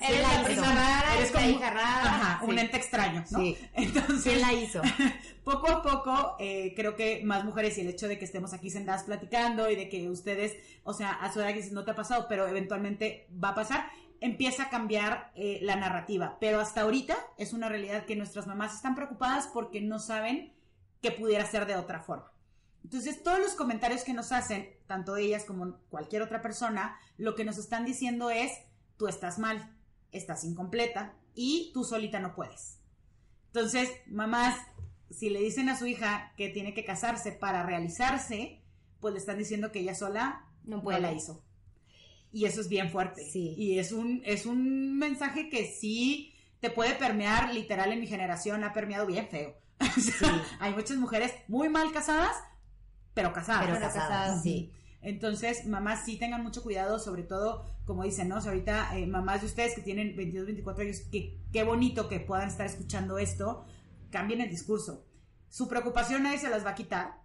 Eres 0.00 0.22
la 0.22 0.62
la 0.62 0.74
rara, 0.74 1.14
Eres 1.14 1.20
eres 1.20 1.32
la 1.34 1.40
como- 1.40 1.50
hija 1.52 1.70
rara. 1.70 2.02
Ajá, 2.04 2.44
un 2.44 2.58
ente 2.58 2.76
extraño, 2.76 3.24
¿no? 3.30 3.38
Sí. 3.38 3.56
Entonces, 3.74 4.22
¿Quién 4.24 4.40
la 4.40 4.52
hizo? 4.52 4.82
poco 5.44 5.70
a 5.70 5.82
poco, 5.82 6.36
eh, 6.40 6.72
creo 6.74 6.96
que 6.96 7.22
más 7.24 7.44
mujeres 7.44 7.78
y 7.78 7.82
el 7.82 7.88
hecho 7.88 8.08
de 8.08 8.18
que 8.18 8.24
estemos 8.24 8.52
aquí 8.52 8.70
sentadas 8.70 9.04
platicando 9.04 9.70
y 9.70 9.76
de 9.76 9.88
que 9.88 10.10
ustedes, 10.10 10.56
o 10.82 10.92
sea, 10.92 11.12
a 11.12 11.32
su 11.32 11.40
edad 11.40 11.54
dices, 11.54 11.70
no 11.72 11.84
te 11.84 11.92
ha 11.92 11.94
pasado, 11.94 12.26
pero 12.28 12.48
eventualmente 12.48 13.28
va 13.32 13.50
a 13.50 13.54
pasar, 13.54 13.86
empieza 14.20 14.64
a 14.64 14.68
cambiar 14.68 15.30
eh, 15.36 15.60
la 15.62 15.76
narrativa. 15.76 16.38
Pero 16.40 16.60
hasta 16.60 16.80
ahorita 16.80 17.16
es 17.36 17.52
una 17.52 17.68
realidad 17.68 18.04
que 18.04 18.16
nuestras 18.16 18.48
mamás 18.48 18.74
están 18.74 18.96
preocupadas 18.96 19.46
porque 19.54 19.80
no 19.80 20.00
saben 20.00 20.52
que 21.00 21.12
pudiera 21.12 21.46
ser 21.46 21.66
de 21.66 21.76
otra 21.76 22.00
forma. 22.00 22.32
Entonces, 22.84 23.22
todos 23.22 23.38
los 23.38 23.52
comentarios 23.54 24.02
que 24.04 24.14
nos 24.14 24.32
hacen, 24.32 24.70
tanto 24.86 25.16
ellas 25.16 25.44
como 25.44 25.78
cualquier 25.90 26.22
otra 26.22 26.40
persona, 26.40 26.96
lo 27.18 27.34
que 27.34 27.44
nos 27.44 27.58
están 27.58 27.84
diciendo 27.84 28.30
es, 28.30 28.52
tú 28.96 29.08
estás 29.08 29.38
mal, 29.38 29.76
estás 30.12 30.44
incompleta 30.44 31.14
y 31.34 31.70
tú 31.74 31.84
solita 31.84 32.18
no 32.20 32.34
puedes. 32.34 32.78
Entonces, 33.48 33.90
mamás, 34.06 34.58
si 35.10 35.30
le 35.30 35.40
dicen 35.40 35.68
a 35.68 35.78
su 35.78 35.86
hija 35.86 36.32
que 36.36 36.48
tiene 36.48 36.74
que 36.74 36.84
casarse 36.84 37.32
para 37.32 37.62
realizarse, 37.62 38.62
pues 39.00 39.14
le 39.14 39.20
están 39.20 39.38
diciendo 39.38 39.72
que 39.72 39.80
ella 39.80 39.94
sola 39.94 40.46
No 40.64 40.76
no 40.78 40.82
puede. 40.82 41.00
la 41.00 41.12
hizo. 41.12 41.42
Y 42.32 42.44
eso 42.44 42.60
es 42.60 42.68
bien 42.68 42.90
fuerte. 42.90 43.24
Sí. 43.30 43.54
Y 43.56 43.78
es 43.78 43.92
un, 43.92 44.22
es 44.24 44.44
un 44.46 44.98
mensaje 44.98 45.48
que 45.48 45.66
sí 45.66 46.34
te 46.60 46.70
puede 46.70 46.94
permear, 46.94 47.54
literal, 47.54 47.92
en 47.92 48.00
mi 48.00 48.06
generación 48.06 48.64
ha 48.64 48.72
permeado 48.72 49.06
bien 49.06 49.28
feo. 49.28 49.56
O 49.96 50.00
sea, 50.00 50.44
Hay 50.60 50.74
muchas 50.74 50.96
mujeres 50.96 51.32
muy 51.46 51.68
mal 51.68 51.92
casadas, 51.92 52.36
pero 53.14 53.32
casadas. 53.32 53.64
Pero 53.66 53.74
Pero 53.74 53.86
casadas, 53.86 54.08
casadas. 54.08 54.42
sí. 54.42 54.72
Entonces, 55.00 55.66
mamás 55.66 56.04
sí 56.04 56.18
tengan 56.18 56.42
mucho 56.42 56.62
cuidado, 56.62 56.98
sobre 56.98 57.22
todo, 57.22 57.64
como 57.84 58.02
dicen, 58.02 58.28
¿no? 58.28 58.38
O 58.38 58.40
sea, 58.40 58.50
ahorita, 58.50 58.98
eh, 58.98 59.06
mamás 59.06 59.42
de 59.42 59.46
ustedes 59.46 59.74
que 59.74 59.80
tienen 59.80 60.16
22, 60.16 60.46
24 60.46 60.84
años, 60.84 61.00
que, 61.12 61.38
qué 61.52 61.62
bonito 61.62 62.08
que 62.08 62.20
puedan 62.20 62.48
estar 62.48 62.66
escuchando 62.66 63.18
esto, 63.18 63.64
cambien 64.10 64.40
el 64.40 64.50
discurso. 64.50 65.04
Su 65.48 65.68
preocupación 65.68 66.24
nadie 66.24 66.38
se 66.38 66.50
las 66.50 66.64
va 66.66 66.70
a 66.70 66.74
quitar. 66.74 67.22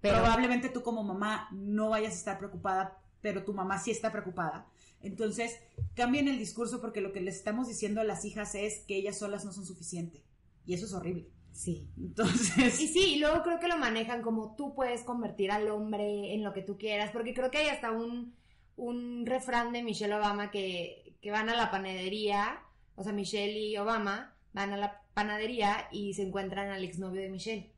Pero 0.00 0.18
Probablemente 0.18 0.68
tú 0.68 0.82
como 0.82 1.02
mamá 1.02 1.48
no 1.52 1.90
vayas 1.90 2.14
a 2.14 2.16
estar 2.16 2.38
preocupada, 2.38 2.98
pero 3.20 3.44
tu 3.44 3.52
mamá 3.52 3.78
sí 3.78 3.90
está 3.90 4.10
preocupada. 4.10 4.66
Entonces, 5.00 5.58
cambien 5.94 6.28
el 6.28 6.38
discurso 6.38 6.80
porque 6.80 7.00
lo 7.00 7.12
que 7.12 7.20
les 7.20 7.36
estamos 7.36 7.68
diciendo 7.68 8.00
a 8.00 8.04
las 8.04 8.24
hijas 8.24 8.54
es 8.54 8.84
que 8.86 8.96
ellas 8.96 9.18
solas 9.18 9.44
no 9.44 9.52
son 9.52 9.66
suficientes. 9.66 10.22
Y 10.64 10.74
eso 10.74 10.86
es 10.86 10.92
horrible. 10.92 11.28
Sí. 11.52 11.90
Entonces. 11.96 12.80
Y 12.80 12.88
sí, 12.88 13.14
y 13.14 13.18
luego 13.18 13.42
creo 13.42 13.60
que 13.60 13.68
lo 13.68 13.78
manejan 13.78 14.22
como 14.22 14.56
tú 14.56 14.74
puedes 14.74 15.02
convertir 15.02 15.50
al 15.50 15.70
hombre 15.70 16.34
en 16.34 16.42
lo 16.42 16.52
que 16.52 16.62
tú 16.62 16.78
quieras, 16.78 17.10
porque 17.12 17.34
creo 17.34 17.50
que 17.50 17.58
hay 17.58 17.68
hasta 17.68 17.90
un, 17.92 18.34
un 18.76 19.26
refrán 19.26 19.72
de 19.72 19.82
Michelle 19.82 20.14
Obama 20.14 20.50
que, 20.50 21.16
que 21.20 21.30
van 21.30 21.48
a 21.48 21.56
la 21.56 21.70
panadería, 21.70 22.60
o 22.96 23.02
sea, 23.02 23.12
Michelle 23.12 23.58
y 23.58 23.76
Obama 23.76 24.34
van 24.52 24.72
a 24.72 24.76
la 24.76 25.02
panadería 25.14 25.88
y 25.92 26.14
se 26.14 26.22
encuentran 26.22 26.70
al 26.70 26.84
exnovio 26.84 27.20
de 27.20 27.28
Michelle. 27.28 27.72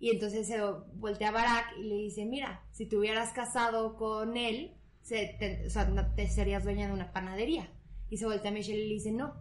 Y 0.00 0.10
entonces 0.10 0.46
se 0.46 0.60
voltea 0.94 1.30
a 1.30 1.32
Barack 1.32 1.76
y 1.78 1.84
le 1.84 1.94
dice, 1.96 2.24
mira, 2.24 2.62
si 2.72 2.86
te 2.86 2.96
hubieras 2.96 3.32
casado 3.32 3.96
con 3.96 4.36
él, 4.36 4.74
se, 5.02 5.36
te, 5.38 5.66
o 5.66 5.70
sea, 5.70 5.86
no 5.86 6.14
te 6.14 6.28
serías 6.28 6.62
dueña 6.62 6.86
de 6.86 6.92
una 6.92 7.12
panadería. 7.12 7.68
Y 8.08 8.18
se 8.18 8.26
voltea 8.26 8.50
a 8.50 8.54
Michelle 8.54 8.84
y 8.84 8.88
le 8.88 8.94
dice, 8.94 9.10
no, 9.10 9.34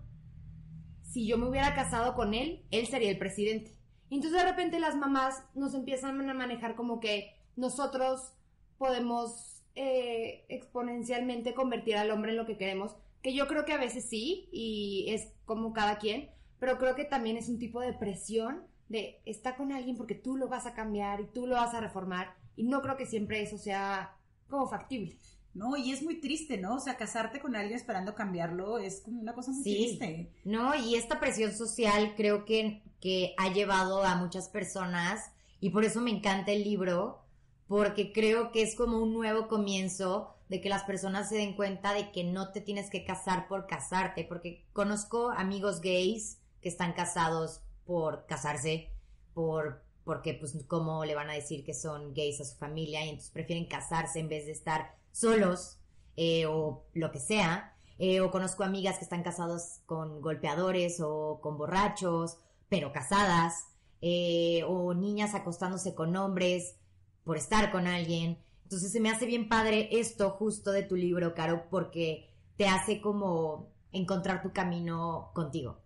si 1.08 1.26
yo 1.26 1.38
me 1.38 1.50
hubiera 1.50 1.74
casado 1.74 2.14
con 2.16 2.34
él, 2.34 2.66
él 2.72 2.88
sería 2.88 3.10
el 3.10 3.18
presidente. 3.18 3.76
Entonces 4.10 4.40
de 4.42 4.48
repente 4.48 4.80
las 4.80 4.96
mamás 4.96 5.44
nos 5.56 5.74
empiezan 5.74 6.30
a 6.30 6.34
manejar 6.34 6.76
como 6.76 7.00
que 7.00 7.36
nosotros 7.56 8.34
podemos 8.78 9.64
eh, 9.76 10.46
exponencialmente 10.50 11.54
convertir 11.54 11.98
al 11.98 12.12
hombre 12.12 12.32
en 12.32 12.38
lo 12.38 12.46
que 12.46 12.58
queremos, 12.58 12.96
que 13.22 13.34
yo 13.34 13.48
creo 13.48 13.66
que 13.66 13.74
a 13.74 13.80
veces 13.80 14.06
sí, 14.06 14.48
y 14.52 15.06
es 15.10 15.34
como 15.46 15.74
cada 15.74 15.98
quien, 15.98 16.30
pero 16.60 16.78
creo 16.78 16.96
que 16.96 17.06
también 17.06 17.38
es 17.38 17.50
un 17.50 17.60
tipo 17.60 17.82
de 17.82 17.94
presión 17.94 18.64
de 18.90 19.22
estar 19.26 19.58
con 19.58 19.72
alguien 19.72 19.98
porque 19.98 20.16
tú 20.16 20.38
lo 20.38 20.48
vas 20.48 20.66
a 20.66 20.74
cambiar 20.74 21.20
y 21.20 21.26
tú 21.26 21.48
lo 21.48 21.56
vas 21.56 21.74
a 21.74 21.82
reformar, 21.82 22.36
y 22.56 22.64
no 22.64 22.82
creo 22.82 22.98
que 22.98 23.06
siempre 23.06 23.42
eso 23.42 23.58
sea 23.58 24.16
como 24.50 24.68
factible. 24.68 25.18
No, 25.58 25.76
y 25.76 25.92
es 25.92 26.04
muy 26.04 26.22
triste, 26.22 26.58
¿no? 26.58 26.76
O 26.76 26.80
sea, 26.80 26.98
casarte 26.98 27.40
con 27.40 27.56
alguien 27.56 27.76
esperando 27.78 28.14
cambiarlo 28.14 28.78
es 28.78 29.02
como 29.02 29.20
una 29.22 29.34
cosa 29.34 29.52
muy 29.52 29.64
Sí. 29.64 29.98
triste. 29.98 30.32
No, 30.44 30.76
y 30.76 30.96
esta 30.96 31.20
presión 31.20 31.52
social 31.54 32.14
creo 32.16 32.46
que, 32.46 32.84
que 33.02 33.34
ha 33.38 33.52
llevado 33.52 34.04
a 34.04 34.16
muchas 34.16 34.50
personas, 34.50 35.32
y 35.60 35.72
por 35.72 35.84
eso 35.84 36.00
me 36.02 36.12
encanta 36.12 36.52
el 36.52 36.64
libro, 36.64 37.24
porque 37.68 38.14
creo 38.14 38.52
que 38.52 38.62
es 38.62 38.76
como 38.76 39.00
un 39.00 39.14
nuevo 39.14 39.48
comienzo 39.48 40.36
de 40.48 40.62
que 40.62 40.70
las 40.70 40.84
personas 40.84 41.28
se 41.28 41.36
den 41.36 41.56
cuenta 41.56 41.94
de 41.94 42.12
que 42.12 42.24
no 42.24 42.52
te 42.52 42.62
tienes 42.62 42.90
que 42.90 43.04
casar 43.04 43.48
por 43.48 43.68
casarte, 43.68 44.24
porque 44.24 44.66
conozco 44.74 45.32
amigos 45.32 45.82
gays 45.82 46.40
que 46.62 46.70
están 46.70 46.94
casados 46.94 47.62
por 47.86 48.26
casarse, 48.28 48.92
por 49.34 49.84
porque 50.06 50.34
pues 50.34 50.56
cómo 50.68 51.04
le 51.04 51.16
van 51.16 51.30
a 51.30 51.34
decir 51.34 51.66
que 51.66 51.74
son 51.74 52.14
gays 52.14 52.40
a 52.40 52.46
su 52.46 52.56
familia 52.56 53.04
y 53.06 53.10
entonces 53.10 53.30
prefieren 53.32 53.66
casarse 53.66 54.20
en 54.22 54.30
vez 54.30 54.46
de 54.46 54.54
estar 54.54 54.96
solos 55.20 55.80
eh, 56.16 56.46
o 56.46 56.86
lo 56.94 57.12
que 57.12 57.20
sea. 57.20 57.74
Eh, 58.00 58.22
o 58.22 58.30
conozco 58.30 58.64
amigas 58.64 58.98
que 58.98 59.04
están 59.06 59.24
casadas 59.24 59.82
con 59.88 60.22
golpeadores 60.22 61.00
o 61.02 61.40
con 61.42 61.58
borrachos, 61.58 62.38
pero 62.70 62.92
casadas. 62.92 63.66
eh, 64.02 64.64
o 64.68 64.94
niñas 64.94 65.34
acostándose 65.34 65.96
con 65.96 66.16
hombres 66.16 66.76
por 67.24 67.38
estar 67.38 67.72
con 67.72 67.88
alguien. 67.88 68.38
Entonces 68.64 68.92
se 68.92 69.00
me 69.00 69.10
hace 69.10 69.26
bien 69.26 69.50
padre 69.50 69.90
esto 69.92 70.30
justo 70.32 70.72
de 70.72 70.84
tu 70.84 70.96
libro, 70.96 71.34
Caro, 71.34 71.68
porque 71.70 72.30
te 72.58 72.68
hace 72.68 73.02
como 73.02 73.72
encontrar 73.92 74.42
tu 74.44 74.52
camino 74.54 75.32
contigo. 75.34 75.80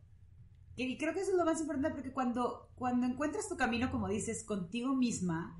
Y 0.75 0.97
creo 0.97 1.13
que 1.13 1.21
eso 1.21 1.31
es 1.31 1.37
lo 1.37 1.45
más 1.45 1.61
importante 1.61 1.89
porque 1.91 2.11
cuando, 2.11 2.69
cuando 2.75 3.05
encuentras 3.05 3.47
tu 3.47 3.55
camino, 3.55 3.91
como 3.91 4.07
dices, 4.07 4.43
contigo 4.43 4.95
misma, 4.95 5.57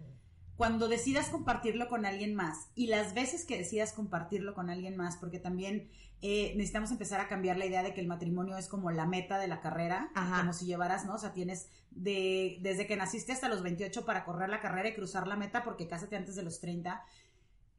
cuando 0.62 0.88
decidas 0.88 1.30
compartirlo 1.30 1.88
con 1.88 2.06
alguien 2.06 2.36
más 2.36 2.70
y 2.76 2.86
las 2.86 3.16
veces 3.16 3.46
que 3.46 3.58
decidas 3.58 3.94
compartirlo 3.94 4.54
con 4.54 4.70
alguien 4.70 4.96
más, 4.96 5.18
porque 5.18 5.40
también 5.40 5.90
eh, 6.22 6.54
necesitamos 6.56 6.92
empezar 6.92 7.20
a 7.20 7.28
cambiar 7.28 7.58
la 7.58 7.66
idea 7.66 7.82
de 7.82 7.96
que 7.96 8.00
el 8.00 8.06
matrimonio 8.06 8.56
es 8.56 8.68
como 8.68 8.92
la 8.92 9.08
meta 9.08 9.40
de 9.40 9.48
la 9.48 9.60
carrera, 9.60 10.12
Ajá. 10.14 10.42
como 10.42 10.54
si 10.54 10.68
llevaras, 10.68 11.04
¿no? 11.08 11.16
O 11.16 11.18
sea, 11.18 11.34
tienes 11.34 11.70
de, 11.90 12.60
desde 12.62 12.86
que 12.86 12.96
naciste 12.96 13.32
hasta 13.32 13.50
los 13.50 13.64
28 13.64 14.06
para 14.06 14.24
correr 14.24 14.50
la 14.50 14.62
carrera 14.62 14.90
y 14.90 14.94
cruzar 14.94 15.26
la 15.26 15.36
meta 15.36 15.64
porque 15.64 15.88
cásate 15.88 16.16
antes 16.16 16.36
de 16.36 16.44
los 16.44 16.60
30. 16.60 17.04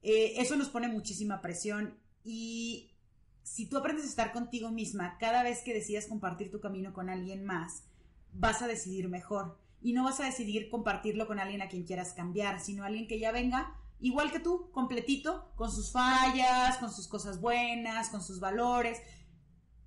Eh, 0.02 0.32
eso 0.38 0.56
nos 0.56 0.68
pone 0.68 0.88
muchísima 0.88 1.40
presión 1.40 2.00
y 2.24 2.96
si 3.44 3.66
tú 3.68 3.78
aprendes 3.78 4.06
a 4.06 4.08
estar 4.08 4.32
contigo 4.32 4.72
misma, 4.72 5.18
cada 5.18 5.44
vez 5.44 5.62
que 5.62 5.72
decidas 5.72 6.06
compartir 6.06 6.50
tu 6.50 6.58
camino 6.58 6.92
con 6.92 7.10
alguien 7.10 7.44
más, 7.44 7.84
vas 8.32 8.60
a 8.60 8.66
decidir 8.66 9.08
mejor. 9.08 9.61
Y 9.82 9.92
no 9.92 10.04
vas 10.04 10.20
a 10.20 10.24
decidir 10.24 10.70
compartirlo 10.70 11.26
con 11.26 11.40
alguien 11.40 11.60
a 11.60 11.68
quien 11.68 11.84
quieras 11.84 12.14
cambiar, 12.14 12.60
sino 12.60 12.84
alguien 12.84 13.08
que 13.08 13.18
ya 13.18 13.32
venga 13.32 13.76
igual 14.02 14.32
que 14.32 14.40
tú, 14.40 14.70
completito, 14.72 15.52
con 15.54 15.70
sus 15.70 15.92
fallas, 15.92 16.76
con 16.78 16.92
sus 16.92 17.06
cosas 17.06 17.40
buenas, 17.40 18.10
con 18.10 18.20
sus 18.20 18.40
valores, 18.40 19.00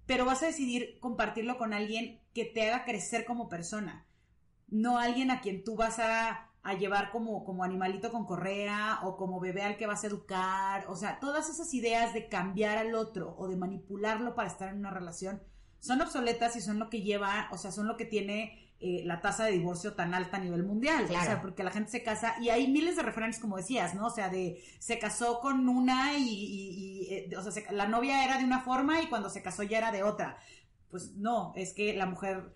pero 0.05 0.25
vas 0.25 0.41
a 0.41 0.47
decidir 0.47 0.99
compartirlo 0.99 1.57
con 1.57 1.73
alguien 1.73 2.21
que 2.33 2.45
te 2.45 2.67
haga 2.67 2.85
crecer 2.85 3.25
como 3.25 3.49
persona, 3.49 4.07
no 4.67 4.97
alguien 4.97 5.31
a 5.31 5.41
quien 5.41 5.63
tú 5.63 5.75
vas 5.75 5.99
a, 5.99 6.49
llevar 6.79 7.11
como, 7.11 7.45
como 7.45 7.63
animalito 7.63 8.11
con 8.11 8.25
correa 8.25 9.01
o 9.03 9.17
como 9.17 9.39
bebé 9.39 9.61
al 9.61 9.77
que 9.77 9.85
vas 9.85 10.03
a 10.03 10.07
educar, 10.07 10.85
o 10.87 10.95
sea, 10.95 11.19
todas 11.19 11.47
esas 11.47 11.71
ideas 11.75 12.11
de 12.15 12.27
cambiar 12.27 12.79
al 12.79 12.95
otro 12.95 13.35
o 13.37 13.47
de 13.47 13.55
manipularlo 13.55 14.33
para 14.33 14.47
estar 14.47 14.69
en 14.69 14.79
una 14.79 14.89
relación 14.89 15.43
son 15.79 16.01
obsoletas 16.01 16.55
y 16.55 16.61
son 16.61 16.79
lo 16.79 16.89
que 16.89 17.03
lleva, 17.03 17.49
o 17.51 17.57
sea, 17.59 17.71
son 17.71 17.87
lo 17.87 17.97
que 17.97 18.05
tiene 18.05 18.64
eh, 18.81 19.01
la 19.05 19.21
tasa 19.21 19.45
de 19.45 19.53
divorcio 19.53 19.93
tan 19.93 20.13
alta 20.13 20.37
a 20.37 20.39
nivel 20.39 20.63
mundial. 20.63 21.05
Claro. 21.07 21.23
O 21.23 21.25
sea, 21.25 21.41
porque 21.41 21.63
la 21.63 21.71
gente 21.71 21.91
se 21.91 22.03
casa 22.03 22.35
y 22.41 22.49
hay 22.49 22.67
miles 22.67 22.95
de 22.97 23.03
referencias, 23.03 23.41
como 23.41 23.57
decías, 23.57 23.95
¿no? 23.95 24.07
O 24.07 24.09
sea, 24.09 24.29
de 24.29 24.61
se 24.79 24.99
casó 24.99 25.39
con 25.39 25.67
una 25.69 26.17
y, 26.17 26.23
y- 26.23 26.69
y, 27.09 27.13
eh, 27.13 27.29
o 27.37 27.41
sea, 27.41 27.51
se- 27.51 27.65
la 27.71 27.87
novia 27.87 28.23
era 28.25 28.37
de 28.37 28.43
una 28.43 28.61
forma 28.61 29.01
y 29.01 29.07
cuando 29.07 29.29
se 29.29 29.41
casó 29.41 29.63
ya 29.63 29.77
era 29.77 29.91
de 29.91 30.03
otra. 30.03 30.37
Pues 30.91 31.15
no, 31.15 31.53
es 31.55 31.73
que 31.73 31.93
la 31.95 32.05
mujer 32.05 32.53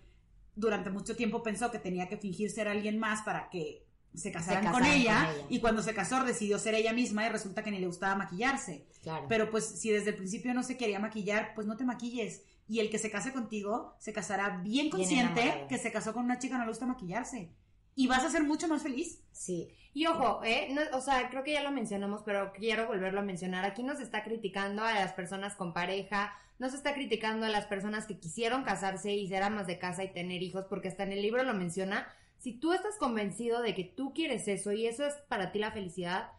durante 0.56 0.90
mucho 0.90 1.16
tiempo 1.16 1.42
pensó 1.42 1.70
que 1.70 1.78
tenía 1.78 2.08
que 2.08 2.16
fingir 2.18 2.50
ser 2.50 2.68
alguien 2.68 2.98
más 2.98 3.22
para 3.22 3.48
que 3.50 3.86
se 4.14 4.32
casaran, 4.32 4.64
con, 4.64 4.72
casaran 4.80 5.00
ella, 5.00 5.24
con 5.26 5.34
ella. 5.36 5.46
y 5.48 5.60
cuando 5.60 5.82
se 5.82 5.94
casó 5.94 6.22
decidió 6.24 6.58
ser 6.58 6.74
ella 6.74 6.92
misma 6.92 7.24
y 7.26 7.28
resulta 7.28 7.62
que 7.62 7.70
ni 7.70 7.78
le 7.78 7.86
gustaba 7.86 8.14
maquillarse. 8.16 8.84
Claro. 9.02 9.26
Pero 9.28 9.50
pues 9.50 9.64
si 9.66 9.90
desde 9.90 10.10
el 10.10 10.16
principio 10.16 10.52
no 10.52 10.62
se 10.64 10.76
quería 10.76 10.98
maquillar, 10.98 11.52
pues 11.54 11.66
no 11.66 11.76
te 11.76 11.84
maquilles. 11.84 12.42
Y 12.70 12.78
el 12.78 12.88
que 12.88 12.98
se 12.98 13.10
case 13.10 13.32
contigo 13.32 13.94
se 13.98 14.12
casará 14.12 14.58
bien 14.62 14.90
consciente 14.90 15.42
que 15.68 15.76
se 15.78 15.90
casó 15.90 16.12
con 16.14 16.24
una 16.24 16.38
chica 16.38 16.56
no 16.56 16.64
le 16.64 16.70
gusta 16.70 16.86
maquillarse. 16.86 17.50
Y 17.96 18.06
vas 18.06 18.24
a 18.24 18.30
ser 18.30 18.44
mucho 18.44 18.68
más 18.68 18.82
feliz. 18.82 19.20
sí. 19.32 19.68
Y 19.92 20.06
ojo, 20.06 20.40
¿eh? 20.44 20.68
No- 20.70 20.96
o 20.96 21.00
sea, 21.00 21.28
creo 21.30 21.42
que 21.42 21.52
ya 21.52 21.64
lo 21.64 21.72
mencionamos, 21.72 22.22
pero 22.24 22.52
quiero 22.52 22.86
volverlo 22.86 23.18
a 23.18 23.24
mencionar. 23.24 23.64
Aquí 23.64 23.82
nos 23.82 23.98
está 23.98 24.22
criticando 24.22 24.84
a 24.84 24.94
las 24.94 25.12
personas 25.14 25.56
con 25.56 25.72
pareja, 25.74 26.32
nos 26.60 26.74
está 26.74 26.94
criticando 26.94 27.44
a 27.44 27.48
las 27.48 27.66
personas 27.66 28.06
que 28.06 28.20
quisieron 28.20 28.62
casarse 28.62 29.12
y 29.14 29.26
ser 29.26 29.42
amas 29.42 29.66
de 29.66 29.80
casa 29.80 30.04
y 30.04 30.12
tener 30.12 30.44
hijos, 30.44 30.66
porque 30.70 30.86
hasta 30.86 31.02
en 31.02 31.10
el 31.10 31.22
libro 31.22 31.42
lo 31.42 31.54
menciona. 31.54 32.06
Si 32.38 32.52
tú 32.52 32.72
estás 32.72 32.96
convencido 32.98 33.62
de 33.62 33.74
que 33.74 33.82
tú 33.82 34.14
quieres 34.14 34.46
eso 34.46 34.70
y 34.70 34.86
eso 34.86 35.04
es 35.04 35.14
para 35.28 35.50
ti 35.50 35.58
la 35.58 35.72
felicidad, 35.72 36.30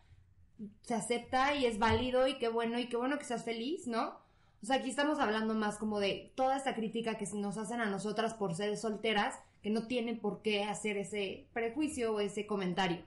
se 0.84 0.94
acepta 0.94 1.54
y 1.54 1.66
es 1.66 1.78
válido 1.78 2.28
y 2.30 2.38
qué 2.38 2.48
bueno 2.48 2.80
y 2.80 2.88
qué 2.88 2.96
bueno 2.96 3.18
que 3.20 3.26
seas 3.26 3.44
feliz, 3.44 3.86
¿no? 3.86 4.21
O 4.62 4.66
sea, 4.66 4.78
aquí 4.78 4.90
estamos 4.90 5.20
hablando 5.20 5.56
más 5.56 5.78
como 5.78 6.00
de 6.00 6.32
toda 6.36 6.56
esta 6.56 6.76
crítica 6.76 7.18
que 7.18 7.26
nos 7.34 7.58
hacen 7.58 7.82
a 7.82 7.88
nosotras 7.88 8.36
por 8.36 8.54
ser 8.56 8.78
solteras, 8.78 9.40
que 9.64 9.72
no 9.72 9.88
tienen 9.88 10.20
por 10.20 10.42
qué 10.42 10.64
hacer 10.64 10.98
ese 10.98 11.48
prejuicio 11.54 12.14
o 12.14 12.20
ese 12.20 12.46
comentario. 12.46 13.04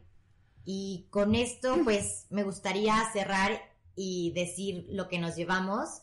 Y 0.64 1.07
con 1.11 1.34
esto, 1.34 1.76
pues, 1.84 2.26
me 2.30 2.42
gustaría 2.42 2.94
cerrar 3.12 3.61
y 3.94 4.32
decir 4.32 4.86
lo 4.88 5.09
que 5.09 5.18
nos 5.18 5.36
llevamos 5.36 6.02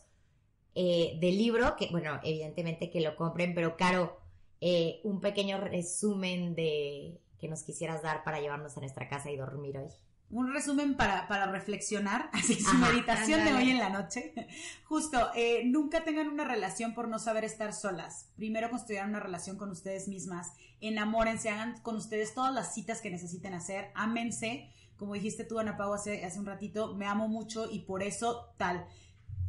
eh, 0.74 1.18
del 1.20 1.36
libro, 1.36 1.76
que, 1.76 1.88
bueno, 1.90 2.18
evidentemente 2.22 2.90
que 2.90 3.00
lo 3.00 3.14
compren, 3.16 3.54
pero 3.54 3.76
Caro, 3.76 4.18
eh, 4.60 5.00
un 5.04 5.20
pequeño 5.20 5.58
resumen 5.58 6.54
de 6.54 7.20
que 7.38 7.48
nos 7.48 7.62
quisieras 7.62 8.02
dar 8.02 8.24
para 8.24 8.40
llevarnos 8.40 8.76
a 8.76 8.80
nuestra 8.80 9.08
casa 9.08 9.30
y 9.30 9.36
dormir 9.36 9.76
hoy. 9.76 9.90
Un 10.32 10.52
resumen 10.52 10.96
para, 10.96 11.28
para 11.28 11.46
reflexionar, 11.46 12.30
así 12.32 12.54
su 12.54 12.70
Ajá, 12.70 12.90
meditación 12.90 13.44
de 13.44 13.52
hoy 13.52 13.70
en 13.70 13.78
la 13.78 13.90
noche. 13.90 14.32
Justo, 14.84 15.30
eh, 15.34 15.62
nunca 15.66 16.04
tengan 16.04 16.28
una 16.28 16.44
relación 16.44 16.94
por 16.94 17.06
no 17.06 17.18
saber 17.18 17.44
estar 17.44 17.72
solas. 17.74 18.30
Primero 18.34 18.70
construyan 18.70 19.10
una 19.10 19.20
relación 19.20 19.58
con 19.58 19.70
ustedes 19.70 20.08
mismas. 20.08 20.52
Enamórense, 20.80 21.50
hagan 21.50 21.78
con 21.82 21.96
ustedes 21.96 22.34
todas 22.34 22.52
las 22.52 22.74
citas 22.74 23.00
que 23.02 23.10
necesiten 23.10 23.52
hacer. 23.54 23.90
Ámense. 23.94 24.70
Como 24.96 25.14
dijiste 25.14 25.44
tú, 25.44 25.58
Ana 25.58 25.76
Pau, 25.76 25.92
hace, 25.92 26.24
hace 26.24 26.38
un 26.38 26.46
ratito, 26.46 26.94
me 26.94 27.06
amo 27.06 27.28
mucho 27.28 27.70
y 27.70 27.80
por 27.80 28.02
eso 28.02 28.54
tal. 28.56 28.86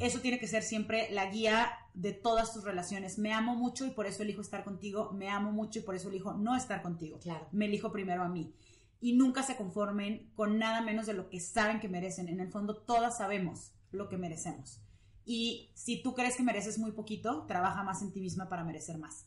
Eso 0.00 0.20
tiene 0.20 0.38
que 0.38 0.48
ser 0.48 0.62
siempre 0.64 1.08
la 1.12 1.26
guía 1.30 1.70
de 1.94 2.12
todas 2.12 2.52
tus 2.52 2.64
relaciones. 2.64 3.18
Me 3.18 3.32
amo 3.32 3.54
mucho 3.54 3.86
y 3.86 3.90
por 3.90 4.06
eso 4.06 4.22
elijo 4.22 4.40
estar 4.42 4.64
contigo. 4.64 5.12
Me 5.12 5.30
amo 5.30 5.50
mucho 5.52 5.78
y 5.78 5.82
por 5.82 5.94
eso 5.94 6.08
elijo 6.08 6.34
no 6.34 6.56
estar 6.56 6.82
contigo 6.82 7.18
Claro. 7.20 7.46
me 7.52 7.66
elijo 7.66 7.90
primero 7.92 8.22
a 8.22 8.28
mí. 8.28 8.52
Y 9.00 9.14
nunca 9.14 9.42
se 9.42 9.56
conformen 9.56 10.30
con 10.34 10.58
nada 10.58 10.80
menos 10.80 11.06
de 11.06 11.14
lo 11.14 11.28
que 11.28 11.40
saben 11.40 11.80
que 11.80 11.88
merecen. 11.88 12.28
En 12.28 12.40
el 12.40 12.50
fondo, 12.50 12.76
todas 12.76 13.18
sabemos 13.18 13.72
lo 13.90 14.08
que 14.08 14.16
merecemos. 14.16 14.80
Y 15.24 15.70
si 15.74 16.02
tú 16.02 16.14
crees 16.14 16.36
que 16.36 16.42
mereces 16.42 16.78
muy 16.78 16.92
poquito, 16.92 17.44
trabaja 17.46 17.82
más 17.82 18.02
en 18.02 18.12
ti 18.12 18.20
misma 18.20 18.48
para 18.48 18.64
merecer 18.64 18.98
más. 18.98 19.26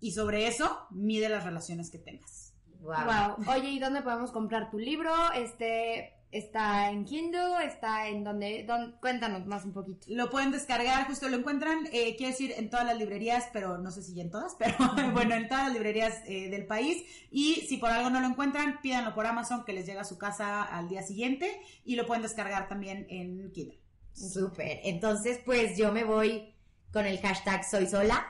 Y 0.00 0.12
sobre 0.12 0.46
eso, 0.46 0.86
mide 0.90 1.28
las 1.28 1.44
relaciones 1.44 1.90
que 1.90 1.98
tengas. 1.98 2.54
Wow. 2.80 2.94
Wow. 3.38 3.54
Oye, 3.54 3.70
¿y 3.70 3.78
dónde 3.78 4.02
podemos 4.02 4.30
comprar 4.30 4.70
tu 4.70 4.78
libro? 4.78 5.10
Este, 5.34 6.12
está 6.34 6.90
en 6.90 7.04
Kindle, 7.04 7.64
está 7.64 8.08
en 8.08 8.24
donde, 8.24 8.64
don- 8.64 8.96
cuéntanos 9.00 9.46
más 9.46 9.64
un 9.64 9.72
poquito. 9.72 10.06
Lo 10.10 10.28
pueden 10.30 10.50
descargar, 10.50 11.06
justo 11.06 11.28
lo 11.28 11.36
encuentran, 11.38 11.86
eh, 11.92 12.14
quiero 12.16 12.32
decir, 12.32 12.52
en 12.56 12.68
todas 12.70 12.84
las 12.86 12.98
librerías, 12.98 13.48
pero 13.52 13.78
no 13.78 13.90
sé 13.90 14.02
si 14.02 14.20
en 14.20 14.30
todas, 14.30 14.54
pero 14.58 14.74
bueno, 15.12 15.34
en 15.34 15.48
todas 15.48 15.64
las 15.64 15.72
librerías 15.72 16.14
eh, 16.26 16.48
del 16.50 16.66
país. 16.66 17.04
Y 17.30 17.54
si 17.68 17.76
por 17.78 17.90
algo 17.90 18.10
no 18.10 18.20
lo 18.20 18.26
encuentran, 18.26 18.80
pídanlo 18.82 19.14
por 19.14 19.26
Amazon, 19.26 19.64
que 19.64 19.72
les 19.72 19.86
llega 19.86 20.02
a 20.02 20.04
su 20.04 20.18
casa 20.18 20.62
al 20.62 20.88
día 20.88 21.02
siguiente. 21.02 21.60
Y 21.84 21.96
lo 21.96 22.06
pueden 22.06 22.22
descargar 22.22 22.68
también 22.68 23.06
en 23.08 23.50
Kindle. 23.52 23.80
Súper. 24.12 24.80
Entonces, 24.84 25.40
pues 25.44 25.76
yo 25.76 25.92
me 25.92 26.04
voy 26.04 26.54
con 26.92 27.06
el 27.06 27.18
hashtag 27.20 27.64
soy 27.64 27.86
sola. 27.86 28.26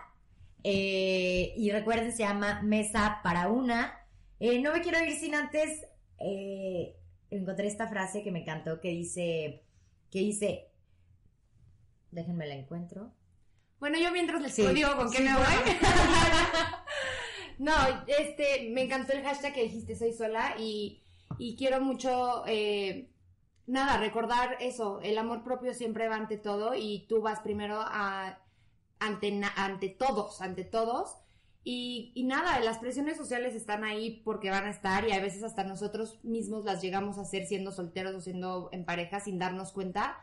Eh, 0.62 1.52
y 1.56 1.70
recuerden, 1.70 2.12
se 2.12 2.18
llama 2.24 2.62
Mesa 2.62 3.20
para 3.22 3.48
una. 3.48 4.00
No 4.40 4.72
me 4.72 4.80
quiero 4.82 5.02
ir 5.04 5.12
sin 5.18 5.34
antes. 5.34 5.86
eh, 6.18 6.96
encontré 7.30 7.66
esta 7.66 7.88
frase 7.88 8.22
que 8.22 8.30
me 8.30 8.40
encantó 8.40 8.80
que 8.80 8.88
dice. 8.90 9.64
Que 10.10 10.20
dice. 10.20 10.70
Déjenme 12.10 12.46
la 12.46 12.54
encuentro. 12.54 13.12
Bueno, 13.80 13.98
yo 13.98 14.10
mientras 14.12 14.40
les 14.40 14.54
Sí. 14.54 14.66
digo 14.68 14.96
con 14.96 15.10
qué 15.10 15.18
Sí, 15.18 15.24
me 15.24 15.34
voy. 15.34 15.44
no, 17.58 17.72
este, 18.06 18.70
me 18.70 18.82
encantó 18.84 19.12
el 19.12 19.22
hashtag 19.22 19.52
que 19.52 19.64
dijiste, 19.64 19.96
soy 19.96 20.12
sola, 20.12 20.54
y, 20.58 21.02
y 21.38 21.56
quiero 21.56 21.80
mucho, 21.80 22.44
eh, 22.46 23.10
nada, 23.66 23.98
recordar 23.98 24.56
eso, 24.60 25.00
el 25.02 25.18
amor 25.18 25.42
propio 25.42 25.74
siempre 25.74 26.08
va 26.08 26.16
ante 26.16 26.38
todo, 26.38 26.74
y 26.74 27.06
tú 27.08 27.20
vas 27.20 27.40
primero 27.40 27.80
a, 27.80 28.38
ante, 29.00 29.40
ante 29.56 29.88
todos, 29.88 30.40
ante 30.40 30.64
todos, 30.64 31.16
y, 31.66 32.12
nada, 32.24 32.60
las 32.60 32.78
presiones 32.78 33.16
sociales 33.16 33.54
están 33.54 33.84
ahí 33.84 34.20
porque 34.22 34.50
van 34.50 34.66
a 34.66 34.70
estar, 34.70 35.08
y 35.08 35.12
a 35.12 35.20
veces 35.20 35.42
hasta 35.42 35.64
nosotros 35.64 36.22
mismos 36.22 36.66
las 36.66 36.82
llegamos 36.82 37.16
a 37.16 37.22
hacer 37.22 37.46
siendo 37.46 37.72
solteros 37.72 38.14
o 38.14 38.20
siendo 38.20 38.68
en 38.72 38.84
pareja 38.84 39.20
sin 39.20 39.38
darnos 39.38 39.72
cuenta. 39.72 40.18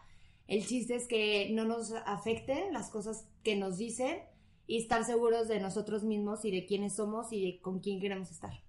El 0.48 0.68
chiste 0.68 0.96
es 0.96 1.08
que 1.08 1.50
no 1.52 1.66
nos 1.66 1.94
afecten 2.06 2.74
las 2.74 2.92
cosas 2.92 3.28
que 3.44 3.56
nos 3.56 3.80
dicen 3.80 4.20
y 4.68 4.78
estar 4.78 5.04
seguros 5.04 5.48
de 5.48 5.60
nosotros 5.60 6.04
mismos 6.04 6.46
y 6.46 6.52
de 6.52 6.68
quiénes 6.68 6.94
somos 6.94 7.34
y 7.34 7.58
con 7.60 7.80
quién 7.80 8.00
queremos 8.00 8.30
estar. 8.30 8.62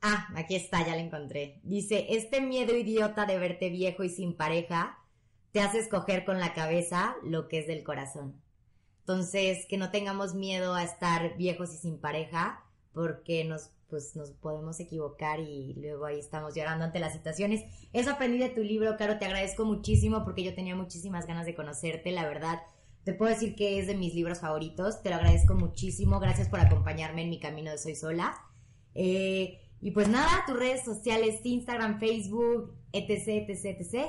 Ah, 0.00 0.28
aquí 0.36 0.54
está, 0.54 0.86
ya 0.86 0.94
la 0.94 1.02
encontré. 1.02 1.60
Dice, 1.64 2.06
este 2.10 2.40
miedo 2.40 2.76
idiota 2.76 3.26
de 3.26 3.38
verte 3.38 3.70
viejo 3.70 4.04
y 4.04 4.08
sin 4.08 4.36
pareja 4.36 4.98
te 5.50 5.60
hace 5.60 5.80
escoger 5.80 6.24
con 6.24 6.38
la 6.38 6.52
cabeza 6.52 7.16
lo 7.24 7.48
que 7.48 7.58
es 7.58 7.66
del 7.66 7.82
corazón. 7.82 8.43
Entonces, 9.06 9.66
que 9.66 9.76
no 9.76 9.90
tengamos 9.90 10.34
miedo 10.34 10.74
a 10.74 10.82
estar 10.82 11.36
viejos 11.36 11.74
y 11.74 11.76
sin 11.76 11.98
pareja, 11.98 12.64
porque 12.94 13.44
nos, 13.44 13.68
pues, 13.90 14.16
nos 14.16 14.30
podemos 14.30 14.80
equivocar 14.80 15.40
y 15.40 15.74
luego 15.74 16.06
ahí 16.06 16.18
estamos 16.18 16.54
llorando 16.54 16.86
ante 16.86 17.00
las 17.00 17.12
situaciones. 17.12 17.64
Eso 17.92 18.12
aprendí 18.12 18.38
de 18.38 18.48
tu 18.48 18.62
libro, 18.62 18.96
Caro, 18.96 19.18
te 19.18 19.26
agradezco 19.26 19.66
muchísimo 19.66 20.24
porque 20.24 20.42
yo 20.42 20.54
tenía 20.54 20.74
muchísimas 20.74 21.26
ganas 21.26 21.44
de 21.44 21.54
conocerte, 21.54 22.12
la 22.12 22.26
verdad. 22.26 22.62
Te 23.04 23.12
puedo 23.12 23.30
decir 23.30 23.54
que 23.54 23.78
es 23.78 23.86
de 23.86 23.94
mis 23.94 24.14
libros 24.14 24.40
favoritos, 24.40 25.02
te 25.02 25.10
lo 25.10 25.16
agradezco 25.16 25.52
muchísimo, 25.52 26.18
gracias 26.18 26.48
por 26.48 26.60
acompañarme 26.60 27.24
en 27.24 27.28
mi 27.28 27.38
camino 27.38 27.70
de 27.70 27.76
Soy 27.76 27.96
Sola. 27.96 28.34
Eh, 28.94 29.60
y 29.82 29.90
pues 29.90 30.08
nada, 30.08 30.44
tus 30.46 30.58
redes 30.58 30.82
sociales, 30.82 31.44
Instagram, 31.44 32.00
Facebook, 32.00 32.74
etc, 32.92 33.50
etc, 33.50 33.64
etc. 33.80 34.06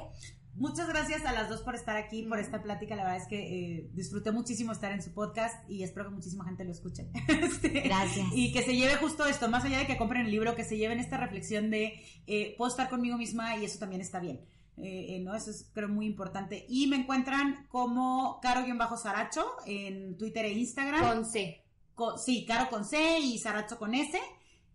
Muchas 0.56 0.88
gracias 0.88 1.26
a 1.26 1.34
las 1.34 1.50
dos 1.50 1.62
por 1.62 1.76
estar 1.76 1.98
aquí, 1.98 2.24
por 2.24 2.40
esta 2.40 2.64
plática. 2.64 2.96
La 2.96 3.04
verdad 3.04 3.22
es 3.22 3.28
que 3.28 3.40
eh, 3.80 3.90
disfruté 3.94 4.32
muchísimo 4.32 4.72
estar 4.72 4.92
en 4.94 5.02
su 5.02 5.14
podcast 5.14 5.70
y 5.70 5.84
espero 5.84 6.08
que 6.08 6.16
muchísima 6.16 6.46
gente 6.46 6.64
lo 6.64 6.72
escuche. 6.72 7.08
Este, 7.28 7.82
Gracias. 7.82 8.28
Y 8.34 8.54
que 8.54 8.64
se 8.64 8.76
lleve 8.76 8.96
justo 8.96 9.26
esto, 9.26 9.50
más 9.50 9.66
allá 9.66 9.80
de 9.80 9.86
que 9.88 9.98
compren 9.98 10.26
el 10.26 10.32
libro, 10.32 10.56
que 10.56 10.64
se 10.64 10.78
lleven 10.78 11.00
esta 11.00 11.18
reflexión 11.18 11.70
de 11.70 12.02
eh, 12.28 12.56
puedo 12.58 12.72
estar 12.72 12.90
conmigo 12.90 13.18
misma 13.18 13.58
y 13.58 13.66
eso 13.66 13.80
también 13.80 14.02
está 14.02 14.20
bien. 14.20 14.40
Eh, 14.78 15.16
eh, 15.16 15.20
¿no? 15.22 15.36
Eso 15.36 15.52
es 15.52 15.70
creo 15.74 15.90
muy 15.90 16.06
importante. 16.06 16.66
Y 16.70 16.88
me 16.88 16.98
encuentran 16.98 17.66
como 17.70 18.40
Caro-Saracho 18.42 19.46
en 19.66 20.18
Twitter 20.18 20.46
e 20.46 20.54
Instagram. 20.54 21.02
Con 21.02 21.26
C. 21.26 21.64
Con- 21.94 22.20
sí, 22.20 22.46
Caro 22.46 22.70
con 22.70 22.86
C 22.86 23.20
y 23.20 23.40
Saracho 23.40 23.78
con 23.78 23.94
S. 23.94 24.20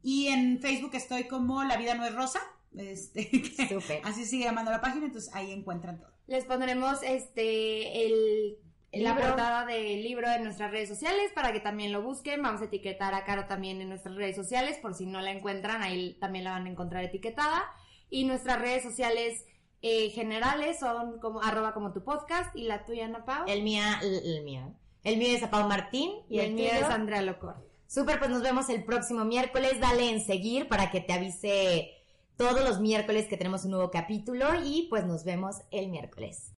Y 0.03 0.29
en 0.29 0.61
Facebook 0.61 0.95
estoy 0.95 1.25
como 1.25 1.63
La 1.65 1.77
Vida 1.77 1.95
No 1.95 2.05
es 2.07 2.15
Rosa. 2.15 2.41
Este, 2.77 3.29
que 3.31 3.69
Súper. 3.69 4.01
así 4.05 4.25
sigue 4.25 4.45
llamando 4.45 4.71
la 4.71 4.81
página, 4.81 5.07
entonces 5.07 5.35
ahí 5.35 5.53
encuentran 5.53 5.99
todo. 6.01 6.11
Les 6.27 6.45
pondremos 6.45 7.03
este 7.03 8.07
el 8.07 8.59
El 8.93 9.05
la 9.05 9.11
libro. 9.15 9.27
portada 9.29 9.67
del 9.67 10.03
libro 10.03 10.29
en 10.31 10.45
nuestras 10.45 10.71
redes 10.71 10.89
sociales 10.89 11.33
para 11.35 11.53
que 11.53 11.61
también 11.61 11.93
lo 11.93 12.03
busquen. 12.03 12.43
Vamos 12.43 12.61
a 12.63 12.67
etiquetar 12.67 13.15
a 13.15 13.25
Caro 13.25 13.47
también 13.47 13.81
en 13.81 13.89
nuestras 13.89 14.15
redes 14.15 14.37
sociales 14.37 14.79
por 14.81 14.95
si 14.95 15.07
no 15.07 15.21
la 15.21 15.33
encuentran, 15.33 15.83
ahí 15.83 16.17
también 16.21 16.45
la 16.45 16.53
van 16.53 16.67
a 16.67 16.71
encontrar 16.71 17.05
etiquetada. 17.05 17.65
Y 18.09 18.25
nuestras 18.25 18.61
redes 18.61 18.83
sociales 18.83 19.45
eh, 19.83 20.11
generales 20.11 20.79
son 20.79 21.19
como 21.21 21.43
arroba 21.43 21.73
como 21.75 21.93
tu 21.93 22.05
podcast 22.05 22.55
y 22.57 22.65
la 22.65 22.85
tuya, 22.85 23.07
Ana 23.07 23.25
Pau. 23.25 23.45
El 23.49 23.63
mía, 23.63 23.99
el, 24.03 24.15
el 24.37 24.45
mío. 24.45 24.75
El 25.03 25.17
mío 25.17 25.35
es 25.35 25.43
a 25.43 25.51
Pau 25.51 25.67
Martín 25.69 26.13
y 26.29 26.41
el 26.41 26.53
mío 26.53 26.69
tuyo? 26.71 26.81
es 26.87 26.91
Andrea 26.93 27.23
Locor. 27.23 27.67
Súper, 27.87 28.19
pues 28.19 28.31
nos 28.31 28.43
vemos 28.43 28.69
el 28.69 28.85
próximo 28.85 29.25
miércoles. 29.25 29.81
Dale 29.81 30.11
en 30.11 30.21
seguir 30.21 30.69
para 30.69 30.91
que 30.91 31.01
te 31.01 31.13
avise 31.13 32.00
todos 32.41 32.65
los 32.65 32.81
miércoles 32.81 33.27
que 33.27 33.37
tenemos 33.37 33.67
un 33.67 33.73
nuevo 33.73 33.91
capítulo 33.91 34.47
y 34.65 34.87
pues 34.89 35.05
nos 35.05 35.25
vemos 35.25 35.57
el 35.71 35.91
miércoles. 35.91 36.55